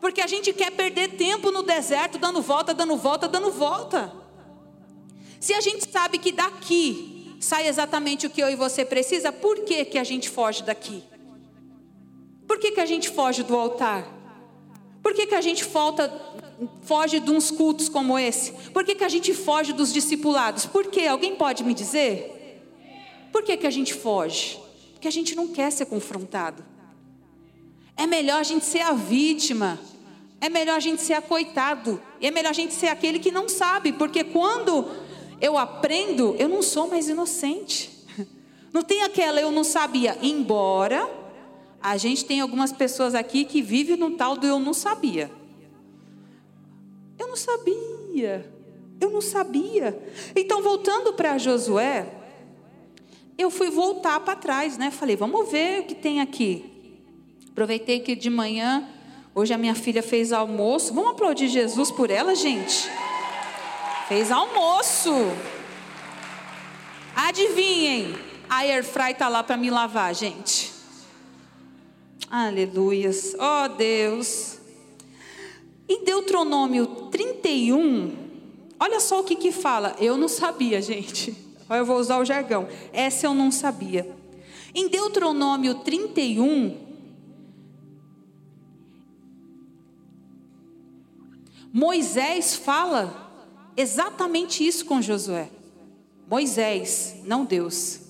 Porque 0.01 0.19
a 0.19 0.27
gente 0.27 0.51
quer 0.51 0.71
perder 0.71 1.15
tempo 1.15 1.49
no 1.49 1.63
deserto, 1.63 2.17
dando 2.17 2.41
volta, 2.41 2.73
dando 2.73 2.97
volta, 2.97 3.25
dando 3.25 3.51
volta. 3.51 4.11
Se 5.39 5.53
a 5.53 5.61
gente 5.61 5.89
sabe 5.89 6.17
que 6.17 6.33
daqui 6.33 7.18
sai 7.39 7.67
exatamente 7.67 8.27
o 8.27 8.29
que 8.29 8.41
eu 8.41 8.49
e 8.49 8.55
você 8.55 8.83
precisa, 8.83 9.31
por 9.31 9.59
que, 9.61 9.85
que 9.85 9.97
a 9.97 10.03
gente 10.03 10.29
foge 10.29 10.63
daqui? 10.63 11.03
Por 12.47 12.59
que, 12.59 12.71
que 12.71 12.81
a 12.81 12.85
gente 12.85 13.09
foge 13.09 13.43
do 13.43 13.55
altar? 13.55 14.07
Por 15.01 15.13
que, 15.13 15.25
que 15.27 15.35
a 15.35 15.41
gente 15.41 15.63
falta, 15.63 16.11
foge 16.81 17.19
de 17.19 17.31
uns 17.31 17.49
cultos 17.49 17.87
como 17.87 18.19
esse? 18.19 18.51
Por 18.71 18.83
que, 18.83 18.95
que 18.95 19.03
a 19.03 19.09
gente 19.09 19.33
foge 19.33 19.71
dos 19.71 19.93
discipulados? 19.93 20.65
Por 20.65 20.87
quê? 20.87 21.07
Alguém 21.07 21.35
pode 21.35 21.63
me 21.63 21.73
dizer? 21.73 22.35
Por 23.31 23.43
que, 23.43 23.55
que 23.55 23.67
a 23.67 23.71
gente 23.71 23.93
foge? 23.93 24.59
Porque 24.93 25.07
a 25.07 25.11
gente 25.11 25.35
não 25.35 25.47
quer 25.47 25.71
ser 25.71 25.85
confrontado. 25.85 26.65
É 27.95 28.05
melhor 28.05 28.39
a 28.39 28.43
gente 28.43 28.65
ser 28.65 28.81
a 28.81 28.93
vítima. 28.93 29.79
É 30.41 30.49
melhor 30.49 30.77
a 30.77 30.79
gente 30.79 31.01
ser 31.01 31.13
a 31.13 31.21
coitado. 31.21 32.01
E 32.19 32.27
é 32.27 32.31
melhor 32.31 32.49
a 32.49 32.53
gente 32.53 32.73
ser 32.73 32.87
aquele 32.87 33.19
que 33.19 33.31
não 33.31 33.47
sabe. 33.47 33.93
Porque 33.93 34.23
quando 34.23 34.89
eu 35.41 35.57
aprendo, 35.57 36.35
eu 36.37 36.49
não 36.49 36.61
sou 36.61 36.87
mais 36.87 37.09
inocente. 37.09 37.89
Não 38.71 38.83
tem 38.83 39.01
aquela 39.01 39.41
eu 39.41 39.51
não 39.51 39.63
sabia. 39.63 40.15
Embora 40.21 41.09
a 41.81 41.97
gente 41.97 42.23
tem 42.23 42.39
algumas 42.39 42.71
pessoas 42.71 43.15
aqui 43.15 43.43
que 43.43 43.63
vivem 43.63 43.95
no 43.95 44.11
tal 44.11 44.37
do 44.37 44.45
eu 44.45 44.59
não 44.59 44.73
sabia. 44.73 45.31
Eu 47.17 47.27
não 47.27 47.35
sabia. 47.35 48.53
Eu 48.99 49.09
não 49.09 49.21
sabia. 49.21 49.97
Então, 50.35 50.61
voltando 50.61 51.13
para 51.13 51.37
Josué, 51.37 52.05
eu 53.37 53.49
fui 53.49 53.69
voltar 53.69 54.19
para 54.19 54.35
trás, 54.35 54.77
né? 54.77 54.91
Falei, 54.91 55.15
vamos 55.15 55.49
ver 55.49 55.81
o 55.81 55.83
que 55.85 55.95
tem 55.95 56.19
aqui. 56.19 56.65
Aproveitei 57.49 58.01
que 58.01 58.15
de 58.15 58.29
manhã, 58.29 58.87
hoje 59.33 59.53
a 59.53 59.57
minha 59.57 59.75
filha 59.75 60.03
fez 60.03 60.33
almoço. 60.33 60.93
Vamos 60.93 61.11
aplaudir 61.11 61.47
Jesus 61.47 61.89
por 61.91 62.11
ela, 62.11 62.35
gente? 62.35 62.89
Fez 64.09 64.31
almoço. 64.31 65.13
Adivinhem, 67.15 68.15
a 68.49 68.61
Airfry 68.61 69.11
está 69.11 69.29
lá 69.29 69.43
para 69.43 69.55
me 69.55 69.69
lavar, 69.69 70.15
gente. 70.15 70.73
Aleluias. 72.27 73.35
Oh, 73.35 73.67
Deus. 73.67 74.57
Em 75.87 76.03
Deuteronômio 76.03 76.87
31, 77.11 78.17
olha 78.79 78.99
só 78.99 79.19
o 79.19 79.23
que 79.23 79.35
que 79.35 79.51
fala. 79.51 79.95
Eu 79.99 80.17
não 80.17 80.27
sabia, 80.27 80.81
gente. 80.81 81.37
Eu 81.69 81.85
vou 81.85 81.99
usar 81.99 82.17
o 82.17 82.25
jargão. 82.25 82.67
Essa 82.91 83.27
eu 83.27 83.35
não 83.35 83.51
sabia. 83.51 84.11
Em 84.73 84.87
Deuteronômio 84.87 85.75
31, 85.75 86.75
Moisés 91.71 92.55
fala 92.55 93.28
exatamente 93.79 94.65
isso 94.65 94.85
com 94.85 95.01
Josué. 95.01 95.49
Moisés, 96.29 97.15
não 97.23 97.45
Deus. 97.45 98.01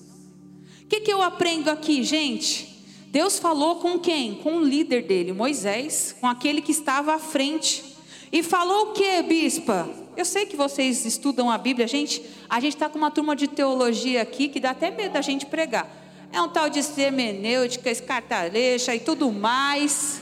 O 0.82 0.86
que, 0.88 1.00
que 1.00 1.12
eu 1.12 1.22
aprendo 1.22 1.70
aqui, 1.70 2.02
gente? 2.02 2.84
Deus 3.06 3.38
falou 3.38 3.76
com 3.76 3.98
quem? 3.98 4.34
Com 4.34 4.56
o 4.56 4.64
líder 4.64 5.02
dele, 5.02 5.32
Moisés, 5.32 6.14
com 6.20 6.26
aquele 6.26 6.60
que 6.60 6.72
estava 6.72 7.14
à 7.14 7.18
frente. 7.18 7.84
E 8.32 8.42
falou 8.42 8.90
o 8.90 8.92
que, 8.92 9.22
bispa? 9.22 9.88
Eu 10.16 10.24
sei 10.24 10.44
que 10.44 10.56
vocês 10.56 11.04
estudam 11.04 11.50
a 11.50 11.56
Bíblia, 11.56 11.86
gente. 11.86 12.22
A 12.48 12.60
gente 12.60 12.74
está 12.74 12.88
com 12.88 12.98
uma 12.98 13.10
turma 13.10 13.34
de 13.34 13.48
teologia 13.48 14.22
aqui 14.22 14.48
que 14.48 14.60
dá 14.60 14.70
até 14.70 14.90
medo 14.90 15.12
da 15.12 15.20
gente 15.20 15.46
pregar. 15.46 15.88
É 16.32 16.40
um 16.40 16.48
tal 16.48 16.68
de 16.68 16.80
hermenêutica, 17.00 17.90
escartalecha 17.90 18.94
e 18.94 19.00
tudo 19.00 19.32
mais. 19.32 20.20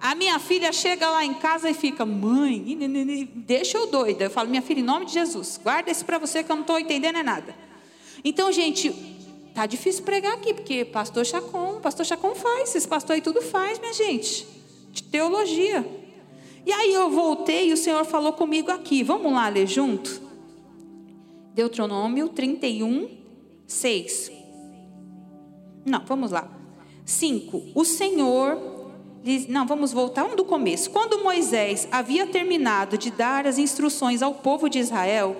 A 0.00 0.14
minha 0.14 0.38
filha 0.38 0.72
chega 0.72 1.08
lá 1.10 1.24
em 1.24 1.34
casa 1.34 1.68
e 1.68 1.74
fica, 1.74 2.06
mãe, 2.06 2.78
deixa 3.34 3.76
eu 3.76 3.86
doida. 3.88 4.24
Eu 4.24 4.30
falo, 4.30 4.48
minha 4.48 4.62
filha, 4.62 4.80
em 4.80 4.84
nome 4.84 5.06
de 5.06 5.12
Jesus, 5.12 5.60
guarda 5.62 5.90
isso 5.90 6.04
para 6.04 6.18
você 6.18 6.42
que 6.44 6.50
eu 6.50 6.56
não 6.56 6.62
estou 6.62 6.78
entendendo 6.78 7.18
é 7.18 7.22
nada. 7.22 7.54
Então, 8.24 8.50
gente, 8.52 8.94
Tá 9.58 9.66
difícil 9.66 10.04
pregar 10.04 10.34
aqui, 10.34 10.54
porque 10.54 10.84
pastor 10.84 11.26
Chacon, 11.26 11.80
pastor 11.80 12.06
Chacon 12.06 12.32
faz, 12.32 12.76
esse 12.76 12.86
pastor 12.86 13.14
aí 13.14 13.20
tudo 13.20 13.42
faz, 13.42 13.80
minha 13.80 13.92
gente. 13.92 14.46
de 14.92 15.02
teologia. 15.02 15.84
E 16.64 16.70
aí 16.72 16.94
eu 16.94 17.10
voltei 17.10 17.70
e 17.70 17.72
o 17.72 17.76
Senhor 17.76 18.04
falou 18.04 18.32
comigo 18.32 18.70
aqui. 18.70 19.02
Vamos 19.02 19.32
lá 19.32 19.48
ler 19.48 19.66
junto? 19.66 20.22
Deuteronômio 21.54 22.28
31, 22.28 23.10
6. 23.66 24.30
Não, 25.84 26.04
vamos 26.04 26.30
lá. 26.30 26.48
5. 27.04 27.72
O 27.74 27.84
Senhor 27.84 28.77
não, 29.48 29.66
vamos 29.66 29.92
voltar 29.92 30.24
um 30.24 30.36
do 30.36 30.44
começo. 30.44 30.90
Quando 30.90 31.22
Moisés 31.22 31.88
havia 31.90 32.26
terminado 32.26 32.96
de 32.96 33.10
dar 33.10 33.46
as 33.46 33.58
instruções 33.58 34.22
ao 34.22 34.34
povo 34.34 34.68
de 34.68 34.78
Israel, 34.78 35.36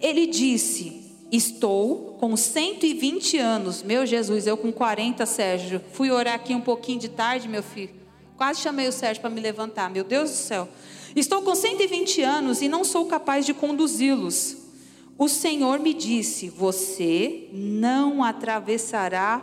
ele 0.00 0.26
disse: 0.26 1.02
Estou 1.30 2.16
com 2.18 2.36
120 2.36 3.38
anos. 3.38 3.82
Meu 3.82 4.04
Jesus, 4.04 4.46
eu 4.46 4.56
com 4.56 4.72
40, 4.72 5.24
Sérgio. 5.26 5.80
Fui 5.92 6.10
orar 6.10 6.34
aqui 6.34 6.54
um 6.54 6.60
pouquinho 6.60 7.00
de 7.00 7.08
tarde, 7.08 7.48
meu 7.48 7.62
filho. 7.62 7.94
Quase 8.36 8.60
chamei 8.60 8.88
o 8.88 8.92
Sérgio 8.92 9.20
para 9.20 9.30
me 9.30 9.40
levantar. 9.40 9.88
Meu 9.90 10.04
Deus 10.04 10.30
do 10.30 10.36
céu. 10.36 10.68
Estou 11.14 11.42
com 11.42 11.54
120 11.54 12.20
anos 12.22 12.60
e 12.60 12.68
não 12.68 12.82
sou 12.84 13.06
capaz 13.06 13.46
de 13.46 13.54
conduzi-los. 13.54 14.56
O 15.16 15.28
Senhor 15.28 15.78
me 15.78 15.94
disse: 15.94 16.48
Você 16.48 17.48
não 17.52 18.22
atravessará 18.22 19.42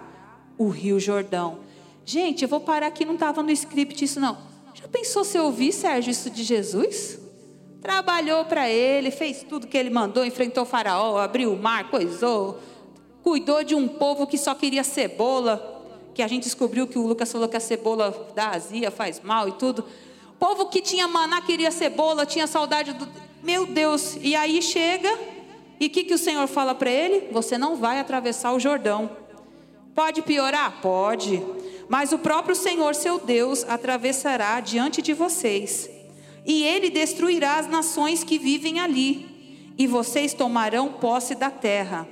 o 0.58 0.68
rio 0.68 1.00
Jordão 1.00 1.71
Gente, 2.12 2.42
eu 2.42 2.50
vou 2.50 2.60
parar 2.60 2.88
aqui, 2.88 3.06
não 3.06 3.14
estava 3.14 3.42
no 3.42 3.52
script 3.52 4.04
isso 4.04 4.20
não. 4.20 4.38
Já 4.74 4.86
pensou 4.86 5.24
se 5.24 5.38
eu 5.38 5.46
ouvir, 5.46 5.72
Sérgio, 5.72 6.12
isso 6.12 6.30
de 6.30 6.44
Jesus? 6.44 7.18
Trabalhou 7.82 8.44
para 8.44 8.70
ele, 8.70 9.10
fez 9.12 9.46
tudo 9.48 9.66
que 9.66 9.78
ele 9.78 9.90
mandou, 9.90 10.26
enfrentou 10.26 10.64
o 10.64 10.66
faraó, 10.66 11.18
abriu 11.18 11.54
o 11.54 11.58
mar, 11.58 11.90
coisou, 11.90 12.60
cuidou 13.24 13.64
de 13.64 13.76
um 13.76 13.88
povo 13.88 14.28
que 14.28 14.38
só 14.38 14.54
queria 14.54 14.84
cebola, 14.84 15.82
que 16.14 16.22
a 16.22 16.28
gente 16.28 16.44
descobriu 16.44 16.86
que 16.86 17.00
o 17.00 17.08
Lucas 17.08 17.32
falou 17.32 17.48
que 17.48 17.56
a 17.56 17.62
cebola 17.62 18.30
dá 18.36 18.50
azia, 18.50 18.92
faz 18.92 19.22
mal 19.22 19.48
e 19.48 19.54
tudo. 19.54 19.86
Povo 20.38 20.66
que 20.66 20.82
tinha 20.82 21.08
maná 21.08 21.42
queria 21.42 21.72
cebola, 21.72 22.26
tinha 22.26 22.46
saudade 22.46 22.92
do. 22.92 23.08
Meu 23.42 23.66
Deus! 23.66 24.18
E 24.20 24.36
aí 24.36 24.62
chega, 24.62 25.18
e 25.80 25.86
o 25.86 25.90
que, 25.90 26.04
que 26.04 26.14
o 26.14 26.18
Senhor 26.18 26.46
fala 26.48 26.76
para 26.76 26.92
ele? 26.92 27.30
Você 27.32 27.58
não 27.58 27.78
vai 27.78 28.02
atravessar 28.02 28.52
o 28.52 28.60
Jordão. 28.60 29.10
Pode 29.96 30.22
piorar? 30.22 30.82
Pode. 30.82 31.42
Mas 31.92 32.14
o 32.14 32.20
próprio 32.20 32.56
Senhor, 32.56 32.96
seu 32.96 33.20
Deus, 33.20 33.66
atravessará 33.68 34.62
diante 34.62 35.02
de 35.02 35.12
vocês, 35.12 35.90
e 36.46 36.64
ele 36.64 36.90
destruirá 36.90 37.58
as 37.58 37.68
nações 37.68 38.24
que 38.24 38.40
vivem 38.40 38.80
ali, 38.80 39.74
e 39.78 39.86
vocês 39.88 40.34
tomarão 40.34 40.94
posse 40.94 41.36
da 41.36 41.52
terra. 41.52 42.08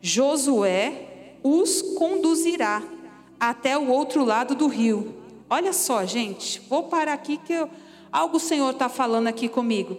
Josué 0.00 1.34
os 1.42 1.82
conduzirá 1.82 2.82
até 3.38 3.76
o 3.76 3.88
outro 3.88 4.24
lado 4.24 4.54
do 4.54 4.68
rio. 4.68 5.14
Olha 5.50 5.74
só, 5.74 6.06
gente, 6.06 6.62
vou 6.66 6.84
parar 6.84 7.12
aqui 7.12 7.36
que 7.36 7.52
eu, 7.52 7.68
algo 8.10 8.38
o 8.38 8.40
Senhor 8.40 8.70
está 8.70 8.88
falando 8.88 9.26
aqui 9.26 9.50
comigo. 9.50 9.98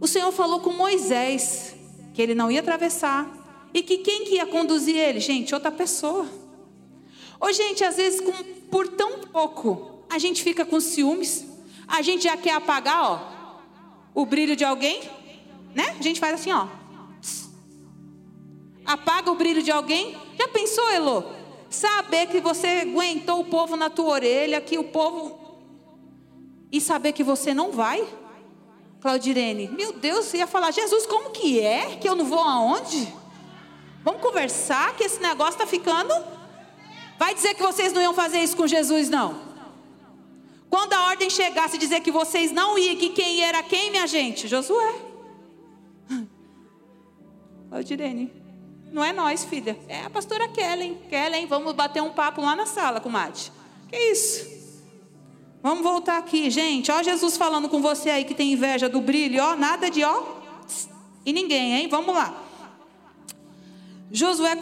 O 0.00 0.08
Senhor 0.08 0.32
falou 0.32 0.58
com 0.58 0.70
Moisés 0.70 1.76
que 2.12 2.20
ele 2.20 2.34
não 2.34 2.50
ia 2.50 2.58
atravessar 2.58 3.30
e 3.72 3.84
que 3.84 3.98
quem 3.98 4.24
que 4.24 4.34
ia 4.34 4.46
conduzir 4.46 4.96
ele? 4.96 5.20
Gente, 5.20 5.54
outra 5.54 5.70
pessoa. 5.70 6.26
Ô, 7.40 7.52
gente, 7.52 7.84
às 7.84 7.96
vezes 7.96 8.20
com, 8.20 8.32
por 8.70 8.88
tão 8.88 9.20
pouco, 9.20 10.04
a 10.08 10.18
gente 10.18 10.42
fica 10.42 10.64
com 10.64 10.80
ciúmes, 10.80 11.44
a 11.86 12.02
gente 12.02 12.24
já 12.24 12.36
quer 12.36 12.54
apagar, 12.54 13.02
ó, 13.02 13.36
o 14.14 14.24
brilho 14.24 14.56
de 14.56 14.64
alguém, 14.64 15.02
né? 15.74 15.94
A 15.98 16.02
gente 16.02 16.18
faz 16.18 16.34
assim, 16.34 16.52
ó. 16.52 16.66
Apaga 18.84 19.30
o 19.30 19.34
brilho 19.34 19.62
de 19.62 19.70
alguém. 19.70 20.16
Já 20.38 20.48
pensou, 20.48 20.88
Elo? 20.90 21.24
Saber 21.68 22.28
que 22.28 22.40
você 22.40 22.82
aguentou 22.82 23.40
o 23.40 23.44
povo 23.44 23.76
na 23.76 23.90
tua 23.90 24.06
orelha, 24.06 24.60
que 24.60 24.78
o 24.78 24.84
povo. 24.84 25.38
E 26.70 26.80
saber 26.80 27.12
que 27.12 27.24
você 27.24 27.52
não 27.52 27.72
vai? 27.72 28.06
Claudirene, 29.00 29.68
meu 29.68 29.92
Deus, 29.92 30.26
você 30.26 30.38
ia 30.38 30.46
falar, 30.46 30.70
Jesus, 30.70 31.06
como 31.06 31.30
que 31.30 31.60
é? 31.60 31.96
Que 31.96 32.08
eu 32.08 32.16
não 32.16 32.24
vou 32.24 32.40
aonde? 32.40 33.12
Vamos 34.02 34.22
conversar, 34.22 34.96
que 34.96 35.04
esse 35.04 35.20
negócio 35.20 35.54
está 35.54 35.66
ficando 35.66 36.14
Vai 37.18 37.34
dizer 37.34 37.54
que 37.54 37.62
vocês 37.62 37.92
não 37.92 38.02
iam 38.02 38.14
fazer 38.14 38.38
isso 38.38 38.56
com 38.56 38.66
Jesus, 38.66 39.08
não. 39.08 39.46
Quando 40.68 40.92
a 40.92 41.06
ordem 41.06 41.30
chegasse 41.30 41.78
dizer 41.78 42.00
que 42.00 42.10
vocês 42.10 42.52
não 42.52 42.78
iam, 42.78 42.96
que 42.96 43.10
quem 43.10 43.36
ia 43.36 43.46
era 43.46 43.62
quem, 43.62 43.90
minha 43.90 44.06
gente? 44.06 44.46
Josué. 44.48 44.94
Ô, 47.70 47.82
Direne, 47.82 48.32
não 48.92 49.02
é 49.02 49.12
nós, 49.12 49.44
filha. 49.44 49.78
É 49.88 50.02
a 50.02 50.10
pastora 50.10 50.48
Kellen. 50.48 50.98
Kellen, 51.08 51.46
vamos 51.46 51.72
bater 51.74 52.02
um 52.02 52.10
papo 52.10 52.40
lá 52.40 52.54
na 52.54 52.66
sala 52.66 53.00
com 53.00 53.08
o 53.08 53.12
Mate. 53.12 53.52
Que 53.88 53.96
isso? 53.96 54.56
Vamos 55.62 55.82
voltar 55.82 56.18
aqui, 56.18 56.50
gente. 56.50 56.92
Ó, 56.92 57.02
Jesus 57.02 57.36
falando 57.36 57.68
com 57.68 57.80
você 57.80 58.10
aí 58.10 58.24
que 58.24 58.34
tem 58.34 58.52
inveja 58.52 58.88
do 58.88 59.00
brilho, 59.00 59.42
ó, 59.42 59.56
nada 59.56 59.90
de 59.90 60.04
ó. 60.04 60.22
E 61.24 61.32
ninguém, 61.32 61.74
hein? 61.74 61.88
Vamos 61.88 62.14
lá. 62.14 62.45
Josué 64.10 64.56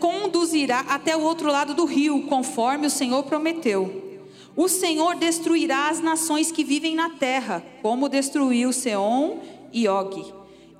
conduzirá 0.00 0.80
até 0.80 1.16
o 1.16 1.22
outro 1.22 1.48
lado 1.48 1.74
do 1.74 1.84
rio, 1.84 2.22
conforme 2.22 2.86
o 2.86 2.90
Senhor 2.90 3.22
prometeu. 3.22 4.20
O 4.56 4.68
Senhor 4.68 5.14
destruirá 5.14 5.88
as 5.88 6.00
nações 6.00 6.52
que 6.52 6.64
vivem 6.64 6.94
na 6.94 7.10
terra, 7.10 7.64
como 7.80 8.08
destruiu 8.08 8.72
Seom 8.72 9.38
e 9.72 9.88
Og, 9.88 10.32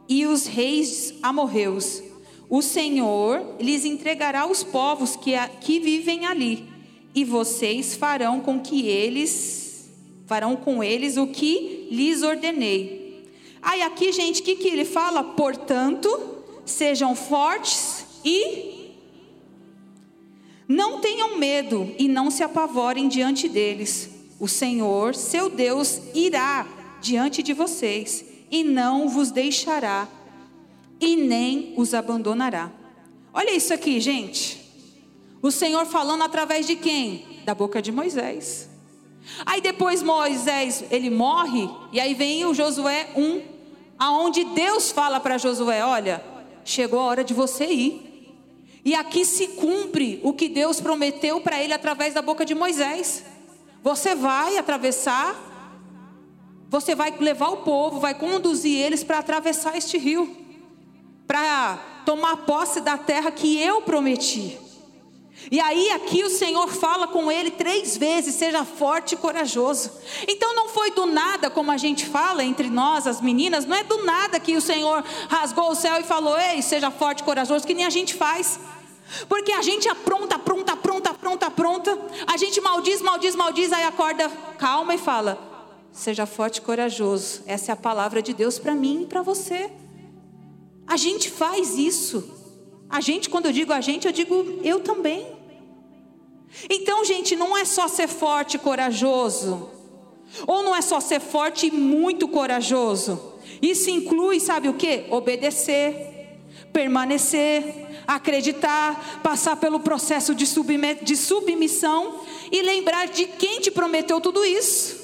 e 0.08 0.26
os 0.26 0.46
reis 0.46 1.14
amorreus. 1.22 2.02
O 2.50 2.60
Senhor 2.60 3.56
lhes 3.58 3.84
entregará 3.84 4.46
os 4.46 4.62
povos 4.62 5.16
que, 5.16 5.32
que 5.60 5.80
vivem 5.80 6.26
ali, 6.26 6.68
e 7.14 7.24
vocês 7.24 7.94
farão 7.94 8.40
com 8.40 8.60
que 8.60 8.86
eles 8.86 9.62
farão 10.26 10.56
com 10.56 10.82
eles 10.82 11.16
o 11.16 11.26
que 11.26 11.88
lhes 11.90 12.22
ordenei. 12.22 13.26
Aí 13.60 13.82
aqui, 13.82 14.12
gente, 14.12 14.40
o 14.40 14.44
que, 14.44 14.56
que 14.56 14.68
ele 14.68 14.84
fala? 14.84 15.22
Portanto, 15.22 16.08
sejam 16.64 17.14
fortes 17.14 18.04
e 18.24 18.72
não 20.68 21.00
tenham 21.00 21.36
medo 21.36 21.94
e 21.98 22.08
não 22.08 22.30
se 22.30 22.42
apavorem 22.42 23.08
diante 23.08 23.48
deles. 23.48 24.10
O 24.40 24.48
Senhor, 24.48 25.14
seu 25.14 25.50
Deus, 25.50 26.00
irá 26.14 26.66
diante 27.00 27.42
de 27.42 27.52
vocês 27.52 28.24
e 28.50 28.64
não 28.64 29.08
vos 29.08 29.30
deixará 29.30 30.08
e 31.00 31.16
nem 31.16 31.74
os 31.76 31.94
abandonará. 31.94 32.70
Olha 33.34 33.54
isso 33.54 33.74
aqui, 33.74 34.00
gente. 34.00 34.60
O 35.42 35.50
Senhor 35.50 35.84
falando 35.86 36.22
através 36.22 36.66
de 36.66 36.76
quem? 36.76 37.26
Da 37.44 37.54
boca 37.54 37.82
de 37.82 37.90
Moisés. 37.90 38.70
Aí 39.44 39.60
depois 39.60 40.02
Moisés, 40.02 40.84
ele 40.90 41.10
morre, 41.10 41.68
e 41.92 42.00
aí 42.00 42.14
vem 42.14 42.44
o 42.44 42.54
Josué 42.54 43.10
1, 43.16 43.42
aonde 43.98 44.44
Deus 44.44 44.90
fala 44.90 45.20
para 45.20 45.38
Josué, 45.38 45.84
olha, 45.84 46.22
chegou 46.64 47.00
a 47.00 47.04
hora 47.04 47.24
de 47.24 47.34
você 47.34 47.66
ir. 47.66 48.12
E 48.84 48.94
aqui 48.94 49.24
se 49.24 49.48
cumpre 49.48 50.20
o 50.22 50.32
que 50.32 50.48
Deus 50.48 50.80
prometeu 50.80 51.40
para 51.40 51.62
ele 51.62 51.72
através 51.72 52.14
da 52.14 52.22
boca 52.22 52.44
de 52.44 52.54
Moisés. 52.54 53.24
Você 53.82 54.14
vai 54.14 54.58
atravessar, 54.58 55.36
você 56.68 56.94
vai 56.94 57.16
levar 57.18 57.48
o 57.50 57.58
povo, 57.58 58.00
vai 58.00 58.14
conduzir 58.14 58.80
eles 58.80 59.04
para 59.04 59.18
atravessar 59.18 59.76
este 59.76 59.98
rio, 59.98 60.36
para 61.26 61.76
tomar 62.04 62.38
posse 62.38 62.80
da 62.80 62.98
terra 62.98 63.30
que 63.30 63.60
eu 63.60 63.82
prometi. 63.82 64.58
E 65.50 65.60
aí 65.60 65.90
aqui 65.90 66.22
o 66.22 66.30
Senhor 66.30 66.68
fala 66.68 67.08
com 67.08 67.30
ele 67.30 67.50
três 67.50 67.96
vezes: 67.96 68.34
seja 68.34 68.64
forte 68.64 69.14
e 69.14 69.18
corajoso. 69.18 69.90
Então 70.28 70.54
não 70.54 70.68
foi 70.68 70.90
do 70.92 71.06
nada, 71.06 71.50
como 71.50 71.70
a 71.70 71.76
gente 71.76 72.06
fala 72.06 72.44
entre 72.44 72.70
nós, 72.70 73.06
as 73.06 73.20
meninas, 73.20 73.64
não 73.64 73.76
é 73.76 73.82
do 73.82 74.04
nada 74.04 74.38
que 74.38 74.56
o 74.56 74.60
Senhor 74.60 75.04
rasgou 75.28 75.70
o 75.70 75.74
céu 75.74 75.98
e 76.00 76.04
falou: 76.04 76.38
ei, 76.38 76.62
seja 76.62 76.90
forte 76.90 77.20
e 77.20 77.24
corajoso, 77.24 77.66
que 77.66 77.74
nem 77.74 77.84
a 77.84 77.90
gente 77.90 78.14
faz. 78.14 78.58
Porque 79.28 79.52
a 79.52 79.62
gente 79.62 79.88
apronta, 79.88 80.36
apronta, 80.36 80.72
apronta, 80.72 81.10
apronta, 81.10 81.46
apronta. 81.46 81.98
A 82.26 82.36
gente 82.36 82.60
maldiz, 82.60 83.02
maldiz, 83.02 83.34
maldiz, 83.34 83.72
aí 83.72 83.84
acorda 83.84 84.28
calma 84.58 84.94
e 84.94 84.98
fala: 84.98 85.38
seja 85.92 86.24
forte 86.24 86.58
e 86.58 86.60
corajoso. 86.62 87.42
Essa 87.46 87.72
é 87.72 87.74
a 87.74 87.76
palavra 87.76 88.22
de 88.22 88.32
Deus 88.32 88.58
para 88.58 88.74
mim 88.74 89.02
e 89.02 89.06
para 89.06 89.22
você. 89.22 89.70
A 90.86 90.96
gente 90.96 91.30
faz 91.30 91.76
isso. 91.76 92.41
A 92.92 93.00
gente, 93.00 93.30
quando 93.30 93.46
eu 93.46 93.52
digo 93.52 93.72
a 93.72 93.80
gente, 93.80 94.06
eu 94.06 94.12
digo 94.12 94.60
eu 94.62 94.80
também. 94.80 95.26
Então, 96.68 97.02
gente, 97.06 97.34
não 97.34 97.56
é 97.56 97.64
só 97.64 97.88
ser 97.88 98.06
forte 98.06 98.56
e 98.56 98.58
corajoso, 98.58 99.70
ou 100.46 100.62
não 100.62 100.76
é 100.76 100.82
só 100.82 101.00
ser 101.00 101.18
forte 101.18 101.68
e 101.68 101.70
muito 101.70 102.28
corajoso. 102.28 103.32
Isso 103.62 103.88
inclui, 103.88 104.38
sabe 104.38 104.68
o 104.68 104.74
que? 104.74 105.06
Obedecer, 105.10 106.36
permanecer, 106.70 107.64
acreditar, 108.06 109.22
passar 109.22 109.56
pelo 109.56 109.80
processo 109.80 110.34
de, 110.34 110.44
de 111.02 111.16
submissão 111.16 112.20
e 112.50 112.60
lembrar 112.60 113.08
de 113.08 113.24
quem 113.24 113.58
te 113.58 113.70
prometeu 113.70 114.20
tudo 114.20 114.44
isso. 114.44 115.00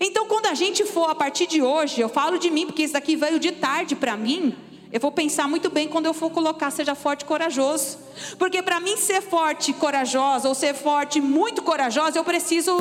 Então, 0.00 0.26
quando 0.26 0.46
a 0.46 0.54
gente 0.54 0.86
for 0.86 1.10
a 1.10 1.14
partir 1.14 1.46
de 1.46 1.60
hoje, 1.60 2.00
eu 2.00 2.08
falo 2.08 2.38
de 2.38 2.50
mim, 2.50 2.64
porque 2.64 2.84
isso 2.84 2.94
daqui 2.94 3.16
veio 3.16 3.38
de 3.38 3.52
tarde 3.52 3.94
para 3.94 4.16
mim. 4.16 4.54
Eu 4.92 5.00
vou 5.00 5.12
pensar 5.12 5.48
muito 5.48 5.70
bem 5.70 5.88
quando 5.88 6.06
eu 6.06 6.14
for 6.14 6.30
colocar 6.30 6.70
seja 6.70 6.94
forte 6.94 7.22
e 7.22 7.24
corajoso. 7.24 7.98
Porque 8.38 8.62
para 8.62 8.80
mim 8.80 8.96
ser 8.96 9.22
forte 9.22 9.70
e 9.70 9.74
corajosa, 9.74 10.48
ou 10.48 10.54
ser 10.54 10.74
forte 10.74 11.20
muito 11.20 11.62
corajosa, 11.62 12.18
eu 12.18 12.24
preciso 12.24 12.80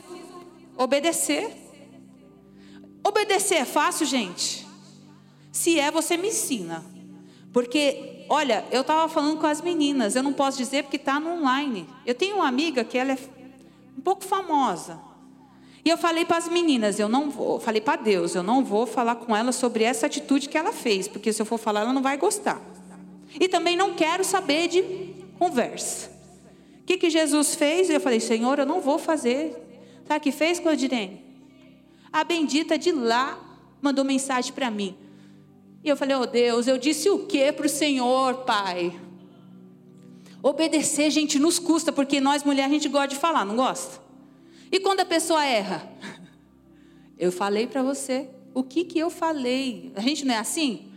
Obedecer. 0.80 1.52
Obedecer 3.06 3.58
é 3.58 3.66
fácil, 3.66 4.06
gente? 4.06 4.66
Se 5.52 5.78
é, 5.78 5.92
você 5.92 6.16
me 6.16 6.30
ensina. 6.30 6.86
Porque, 7.52 8.26
olha, 8.30 8.64
eu 8.72 8.80
estava 8.80 9.10
falando 9.10 9.38
com 9.42 9.46
as 9.46 9.60
meninas, 9.60 10.16
eu 10.16 10.24
não 10.24 10.32
posso 10.32 10.58
dizer 10.58 10.84
porque 10.84 10.96
está 10.96 11.20
no 11.20 11.32
online. 11.32 11.86
Eu 12.06 12.16
tenho 12.16 12.38
uma 12.38 12.48
amiga 12.48 12.86
que 12.86 12.98
ela 12.98 13.12
é 13.12 13.18
um 13.98 14.00
pouco 14.00 14.24
famosa. 14.24 14.98
E 15.84 15.90
eu 15.90 15.98
falei 15.98 16.26
para 16.26 16.38
as 16.38 16.48
meninas, 16.48 17.00
eu 17.00 17.08
não 17.08 17.30
vou, 17.30 17.60
falei 17.60 17.80
para 17.80 18.02
Deus, 18.02 18.36
eu 18.36 18.44
não 18.44 18.64
vou 18.64 18.86
falar 18.86 19.16
com 19.16 19.36
ela 19.36 19.52
sobre 19.52 19.84
essa 19.84 20.08
atitude 20.08 20.50
que 20.50 20.58
ela 20.58 20.74
fez, 20.74 21.08
porque 21.08 21.32
se 21.32 21.42
eu 21.42 21.46
for 21.46 21.58
falar, 21.58 21.82
ela 21.82 21.94
não 21.94 22.02
vai 22.02 22.18
gostar. 22.18 22.62
E 23.40 23.48
também 23.48 23.78
não 23.78 23.94
quero 23.94 24.24
saber 24.24 24.68
de 24.68 24.84
conversa. 25.38 26.10
O 26.82 26.86
que, 26.86 26.98
que 26.98 27.10
Jesus 27.10 27.56
fez? 27.56 27.90
Eu 27.90 28.02
falei, 28.02 28.20
Senhor, 28.20 28.60
eu 28.60 28.66
não 28.66 28.82
vou 28.82 28.98
fazer. 28.98 29.56
Sabe 30.08 30.20
o 30.20 30.22
que 30.22 30.32
fez, 30.32 30.60
Claudirene? 30.60 31.24
A 32.12 32.24
bendita 32.24 32.78
de 32.78 32.92
lá 32.92 33.40
mandou 33.82 34.04
mensagem 34.04 34.52
para 34.52 34.72
mim. 34.72 34.98
E 35.84 35.88
eu 35.88 35.96
falei, 35.96 36.16
oh 36.16 36.26
Deus, 36.26 36.68
eu 36.68 36.78
disse 36.78 37.10
o 37.10 37.26
que 37.26 37.52
para 37.54 37.68
o 37.68 37.70
Senhor, 37.70 38.44
Pai? 38.44 39.00
Obedecer, 40.42 41.10
gente, 41.12 41.38
nos 41.38 41.60
custa, 41.60 41.92
porque 41.92 42.20
nós 42.20 42.44
mulheres 42.44 42.72
a 42.72 42.74
gente 42.74 42.90
gosta 42.90 43.10
de 43.10 43.16
falar, 43.16 43.46
não 43.46 43.56
gosta? 43.56 44.09
E 44.72 44.80
quando 44.80 45.02
a 45.02 45.06
pessoa 45.06 45.46
erra? 45.46 45.88
Eu 47.18 47.32
falei 47.32 47.68
para 47.68 47.84
você. 47.84 48.30
O 48.54 48.64
que 48.64 48.84
que 48.84 48.98
eu 48.98 49.10
falei? 49.10 49.92
A 49.96 50.02
gente 50.02 50.26
não 50.26 50.34
é 50.34 50.38
assim? 50.38 50.90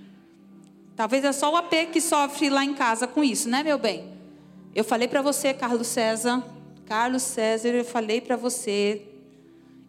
Talvez 0.96 1.24
é 1.24 1.32
só 1.32 1.52
o 1.52 1.56
AP 1.56 1.90
que 1.92 2.00
sofre 2.00 2.48
lá 2.48 2.64
em 2.64 2.74
casa 2.74 3.06
com 3.06 3.22
isso, 3.22 3.48
né, 3.48 3.62
meu 3.62 3.78
bem? 3.78 4.08
Eu 4.74 4.84
falei 4.84 5.06
para 5.06 5.20
você, 5.20 5.52
Carlos 5.52 5.86
César. 5.86 6.42
Carlos 6.86 7.22
César, 7.22 7.68
eu 7.68 7.84
falei 7.84 8.20
para 8.20 8.36
você. 8.36 9.02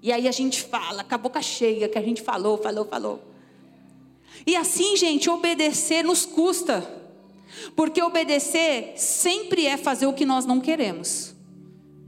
E 0.01 0.11
aí 0.11 0.27
a 0.27 0.31
gente 0.31 0.61
fala, 0.61 1.03
com 1.03 1.15
a 1.15 1.17
boca 1.17 1.41
cheia, 1.41 1.87
que 1.87 1.97
a 1.97 2.01
gente 2.01 2.21
falou, 2.21 2.57
falou, 2.57 2.85
falou. 2.85 3.23
E 4.45 4.55
assim, 4.55 4.97
gente, 4.97 5.29
obedecer 5.29 6.03
nos 6.03 6.25
custa. 6.25 7.01
Porque 7.75 8.01
obedecer 8.01 8.93
sempre 8.97 9.65
é 9.65 9.77
fazer 9.77 10.05
o 10.05 10.13
que 10.13 10.25
nós 10.25 10.45
não 10.45 10.59
queremos. 10.59 11.32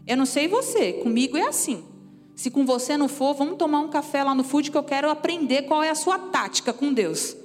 Eu 0.07 0.17
não 0.17 0.25
sei 0.25 0.47
você, 0.47 0.93
comigo 0.93 1.37
é 1.37 1.47
assim. 1.47 1.83
Se 2.35 2.51
com 2.51 2.65
você 2.65 2.97
não 2.97 3.07
for, 3.07 3.33
vamos 3.33 3.57
tomar 3.57 3.79
um 3.79 3.87
café 3.87 4.23
lá 4.23 4.35
no 4.35 4.43
food 4.43 4.69
que 4.69 4.77
eu 4.77 4.83
quero 4.83 5.09
aprender 5.09 5.63
qual 5.63 5.81
é 5.81 5.89
a 5.89 5.95
sua 5.95 6.19
tática 6.19 6.73
com 6.73 6.93
Deus. 6.93 7.35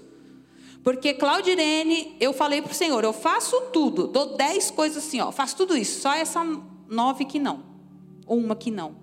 Porque 0.83 1.15
Claudirene, 1.15 2.17
eu 2.19 2.33
falei 2.33 2.61
para 2.61 2.73
o 2.73 2.75
Senhor, 2.75 3.05
eu 3.05 3.13
faço 3.13 3.61
tudo, 3.73 4.07
dou 4.07 4.37
dez 4.37 4.71
coisas 4.71 5.05
assim, 5.05 5.21
ó, 5.21 5.31
faço 5.31 5.57
tudo 5.57 5.77
isso, 5.77 6.01
só 6.01 6.15
essa 6.15 6.43
nove 6.89 7.25
que 7.27 7.39
não, 7.39 7.63
ou 8.27 8.39
uma 8.39 8.57
que 8.57 8.71
não. 8.71 8.97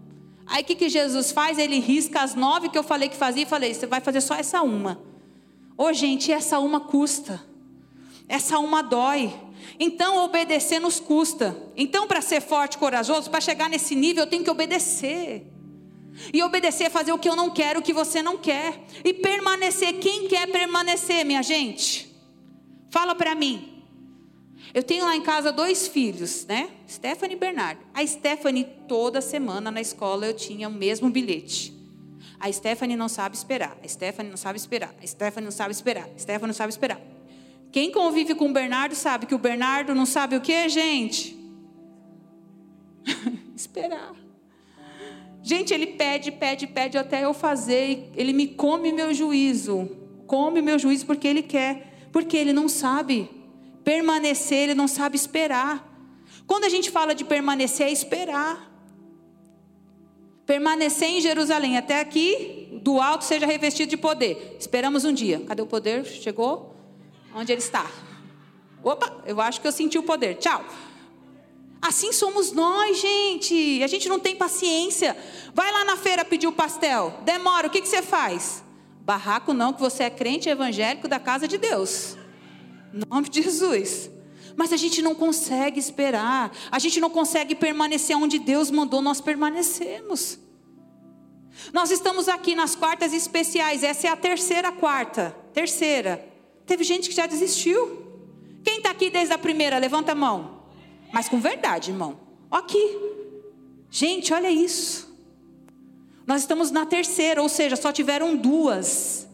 Aí 0.45 0.63
o 0.63 0.65
que, 0.65 0.75
que 0.75 0.89
Jesus 0.89 1.31
faz? 1.31 1.59
Ele 1.59 1.79
risca 1.79 2.21
as 2.21 2.33
nove 2.33 2.69
que 2.69 2.77
eu 2.77 2.83
falei 2.83 3.09
que 3.09 3.15
fazia 3.15 3.43
e 3.43 3.45
falei, 3.45 3.73
você 3.73 3.85
vai 3.85 4.01
fazer 4.01 4.21
só 4.21 4.33
essa 4.35 4.61
uma. 4.61 4.99
Ô 5.77 5.83
oh, 5.83 5.93
gente, 5.93 6.31
essa 6.31 6.57
uma 6.57 6.79
custa, 6.79 7.43
essa 8.27 8.57
uma 8.57 8.81
dói. 8.81 9.31
Então, 9.79 10.23
obedecer 10.23 10.79
nos 10.79 10.99
custa. 10.99 11.55
Então, 11.75 12.07
para 12.07 12.21
ser 12.21 12.41
forte 12.41 12.75
e 12.75 12.77
corajoso, 12.77 13.29
para 13.29 13.41
chegar 13.41 13.69
nesse 13.69 13.95
nível, 13.95 14.23
eu 14.23 14.29
tenho 14.29 14.43
que 14.43 14.49
obedecer. 14.49 15.45
E 16.33 16.41
obedecer 16.41 16.85
é 16.85 16.89
fazer 16.89 17.11
o 17.11 17.19
que 17.19 17.29
eu 17.29 17.35
não 17.35 17.49
quero, 17.49 17.79
o 17.79 17.83
que 17.83 17.93
você 17.93 18.23
não 18.23 18.37
quer. 18.37 18.85
E 19.03 19.13
permanecer. 19.13 19.99
Quem 19.99 20.27
quer 20.27 20.47
permanecer, 20.47 21.23
minha 21.23 21.43
gente? 21.43 22.15
Fala 22.89 23.13
para 23.13 23.35
mim. 23.35 23.83
Eu 24.73 24.83
tenho 24.83 25.05
lá 25.05 25.15
em 25.15 25.21
casa 25.21 25.51
dois 25.51 25.87
filhos, 25.87 26.45
né? 26.45 26.69
Stephanie 26.89 27.35
e 27.35 27.39
Bernardo. 27.39 27.81
A 27.93 28.05
Stephanie, 28.05 28.67
toda 28.87 29.21
semana 29.21 29.71
na 29.71 29.79
escola, 29.79 30.25
eu 30.25 30.33
tinha 30.33 30.67
o 30.67 30.71
mesmo 30.71 31.09
bilhete. 31.09 31.73
A 32.39 32.51
Stephanie 32.51 32.95
não 32.95 33.07
sabe 33.07 33.35
esperar. 33.35 33.77
A 33.83 33.87
Stephanie 33.87 34.29
não 34.29 34.37
sabe 34.37 34.57
esperar. 34.57 34.93
A 35.01 35.07
Stephanie 35.07 35.45
não 35.45 35.51
sabe 35.51 35.71
esperar. 35.71 36.09
A 36.15 36.19
Stephanie 36.19 36.47
não 36.47 36.53
sabe 36.53 36.71
esperar. 36.71 36.99
Quem 37.71 37.91
convive 37.91 38.33
com 38.35 38.49
o 38.49 38.53
Bernardo 38.53 38.95
sabe 38.95 39.25
que 39.25 39.35
o 39.35 39.39
Bernardo 39.39 39.93
não 39.93 40.05
sabe 40.05 40.35
o 40.35 40.41
que, 40.41 40.67
gente? 40.69 41.37
esperar. 43.55 44.13
Gente, 45.41 45.73
ele 45.73 45.87
pede, 45.87 46.31
pede, 46.31 46.67
pede 46.67 46.97
até 46.97 47.23
eu 47.23 47.33
fazer. 47.33 48.11
Ele 48.15 48.33
me 48.33 48.47
come 48.47 48.91
meu 48.91 49.13
juízo. 49.13 49.89
Come 50.25 50.61
meu 50.61 50.77
juízo 50.77 51.05
porque 51.05 51.27
ele 51.27 51.41
quer. 51.41 52.09
Porque 52.11 52.35
ele 52.35 52.53
não 52.53 52.67
sabe 52.67 53.29
permanecer, 53.83 54.63
ele 54.63 54.75
não 54.75 54.87
sabe 54.87 55.15
esperar. 55.15 55.87
Quando 56.45 56.65
a 56.65 56.69
gente 56.69 56.91
fala 56.91 57.15
de 57.15 57.23
permanecer, 57.23 57.87
é 57.87 57.91
esperar. 57.91 58.69
Permanecer 60.45 61.09
em 61.09 61.21
Jerusalém 61.21 61.77
até 61.77 61.99
aqui, 61.99 62.79
do 62.81 62.99
alto 63.01 63.23
seja 63.23 63.45
revestido 63.45 63.89
de 63.89 63.97
poder. 63.97 64.57
Esperamos 64.59 65.05
um 65.05 65.13
dia. 65.13 65.41
Cadê 65.47 65.61
o 65.61 65.65
poder? 65.65 66.05
Chegou? 66.05 66.76
Onde 67.37 67.51
ele 67.51 67.61
está? 67.61 67.85
Opa, 68.83 69.21
eu 69.23 69.39
acho 69.39 69.61
que 69.61 69.67
eu 69.67 69.71
senti 69.71 69.95
o 69.95 70.01
poder. 70.01 70.37
Tchau. 70.37 70.65
Assim 71.79 72.11
somos 72.11 72.51
nós, 72.51 72.99
gente. 72.99 73.83
A 73.83 73.87
gente 73.87 74.09
não 74.09 74.19
tem 74.19 74.35
paciência. 74.35 75.15
Vai 75.53 75.71
lá 75.71 75.85
na 75.85 75.95
feira 75.95 76.25
pedir 76.25 76.47
o 76.47 76.51
pastel. 76.51 77.13
Demora, 77.23 77.67
o 77.67 77.69
que, 77.69 77.79
que 77.79 77.87
você 77.87 78.01
faz? 78.01 78.63
Barraco 79.01 79.53
não, 79.53 79.71
que 79.71 79.79
você 79.79 80.05
é 80.05 80.09
crente 80.09 80.49
evangélico 80.49 81.07
da 81.07 81.19
casa 81.19 81.47
de 81.47 81.59
Deus. 81.59 82.17
Em 82.91 83.03
nome 83.07 83.29
de 83.29 83.43
Jesus. 83.43 84.09
Mas 84.55 84.73
a 84.73 84.77
gente 84.77 85.03
não 85.03 85.13
consegue 85.13 85.79
esperar. 85.79 86.51
A 86.71 86.79
gente 86.79 86.99
não 86.99 87.11
consegue 87.11 87.53
permanecer 87.53 88.17
onde 88.17 88.39
Deus 88.39 88.71
mandou 88.71 88.99
nós 88.99 89.21
permanecemos. 89.21 90.39
Nós 91.71 91.91
estamos 91.91 92.27
aqui 92.27 92.55
nas 92.55 92.75
quartas 92.75 93.13
especiais. 93.13 93.83
Essa 93.83 94.07
é 94.07 94.09
a 94.09 94.15
terceira 94.15 94.71
quarta. 94.71 95.35
Terceira. 95.53 96.36
Teve 96.67 96.83
gente 96.83 97.09
que 97.09 97.15
já 97.15 97.25
desistiu. 97.25 98.05
Quem 98.63 98.77
está 98.77 98.91
aqui 98.91 99.09
desde 99.09 99.33
a 99.33 99.37
primeira? 99.37 99.77
Levanta 99.77 100.11
a 100.11 100.15
mão. 100.15 100.61
Mas 101.11 101.29
com 101.29 101.39
verdade, 101.39 101.91
irmão. 101.91 102.19
Aqui. 102.51 102.99
Gente, 103.89 104.33
olha 104.33 104.51
isso. 104.51 105.07
Nós 106.27 106.41
estamos 106.41 106.69
na 106.69 106.85
terceira, 106.85 107.41
ou 107.41 107.47
seja, 107.47 107.77
só 107.77 107.93
tiveram 107.93 108.35
duas. 108.35 109.25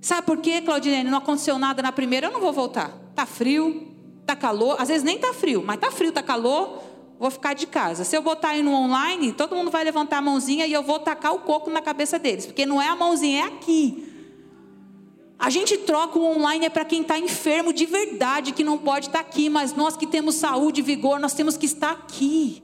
Sabe 0.00 0.24
por 0.24 0.38
quê, 0.38 0.62
Claudinene? 0.62 1.10
Não 1.10 1.18
aconteceu 1.18 1.58
nada 1.58 1.82
na 1.82 1.90
primeira, 1.90 2.28
eu 2.28 2.32
não 2.32 2.40
vou 2.40 2.52
voltar. 2.52 2.96
Tá 3.16 3.26
frio, 3.26 3.92
tá 4.24 4.36
calor, 4.36 4.80
às 4.80 4.86
vezes 4.86 5.02
nem 5.02 5.18
tá 5.18 5.34
frio, 5.34 5.64
mas 5.66 5.80
tá 5.80 5.90
frio, 5.90 6.12
tá 6.12 6.22
calor, 6.22 6.80
vou 7.18 7.28
ficar 7.32 7.54
de 7.54 7.66
casa. 7.66 8.04
Se 8.04 8.16
eu 8.16 8.22
botar 8.22 8.50
aí 8.50 8.62
no 8.62 8.72
online, 8.72 9.32
todo 9.32 9.56
mundo 9.56 9.68
vai 9.68 9.82
levantar 9.82 10.18
a 10.18 10.22
mãozinha 10.22 10.64
e 10.66 10.72
eu 10.72 10.84
vou 10.84 11.00
tacar 11.00 11.34
o 11.34 11.40
coco 11.40 11.68
na 11.68 11.82
cabeça 11.82 12.16
deles, 12.16 12.46
porque 12.46 12.64
não 12.64 12.80
é 12.80 12.86
a 12.86 12.94
mãozinha, 12.94 13.40
é 13.40 13.46
aqui. 13.48 14.05
A 15.38 15.50
gente 15.50 15.76
troca 15.78 16.18
o 16.18 16.24
online 16.24 16.66
é 16.66 16.70
para 16.70 16.84
quem 16.84 17.02
está 17.02 17.18
enfermo 17.18 17.72
de 17.72 17.84
verdade, 17.84 18.52
que 18.52 18.64
não 18.64 18.78
pode 18.78 19.08
estar 19.08 19.22
tá 19.22 19.28
aqui, 19.28 19.50
mas 19.50 19.74
nós 19.74 19.96
que 19.96 20.06
temos 20.06 20.36
saúde 20.36 20.80
e 20.80 20.82
vigor, 20.82 21.20
nós 21.20 21.34
temos 21.34 21.56
que 21.56 21.66
estar 21.66 21.92
aqui. 21.92 22.62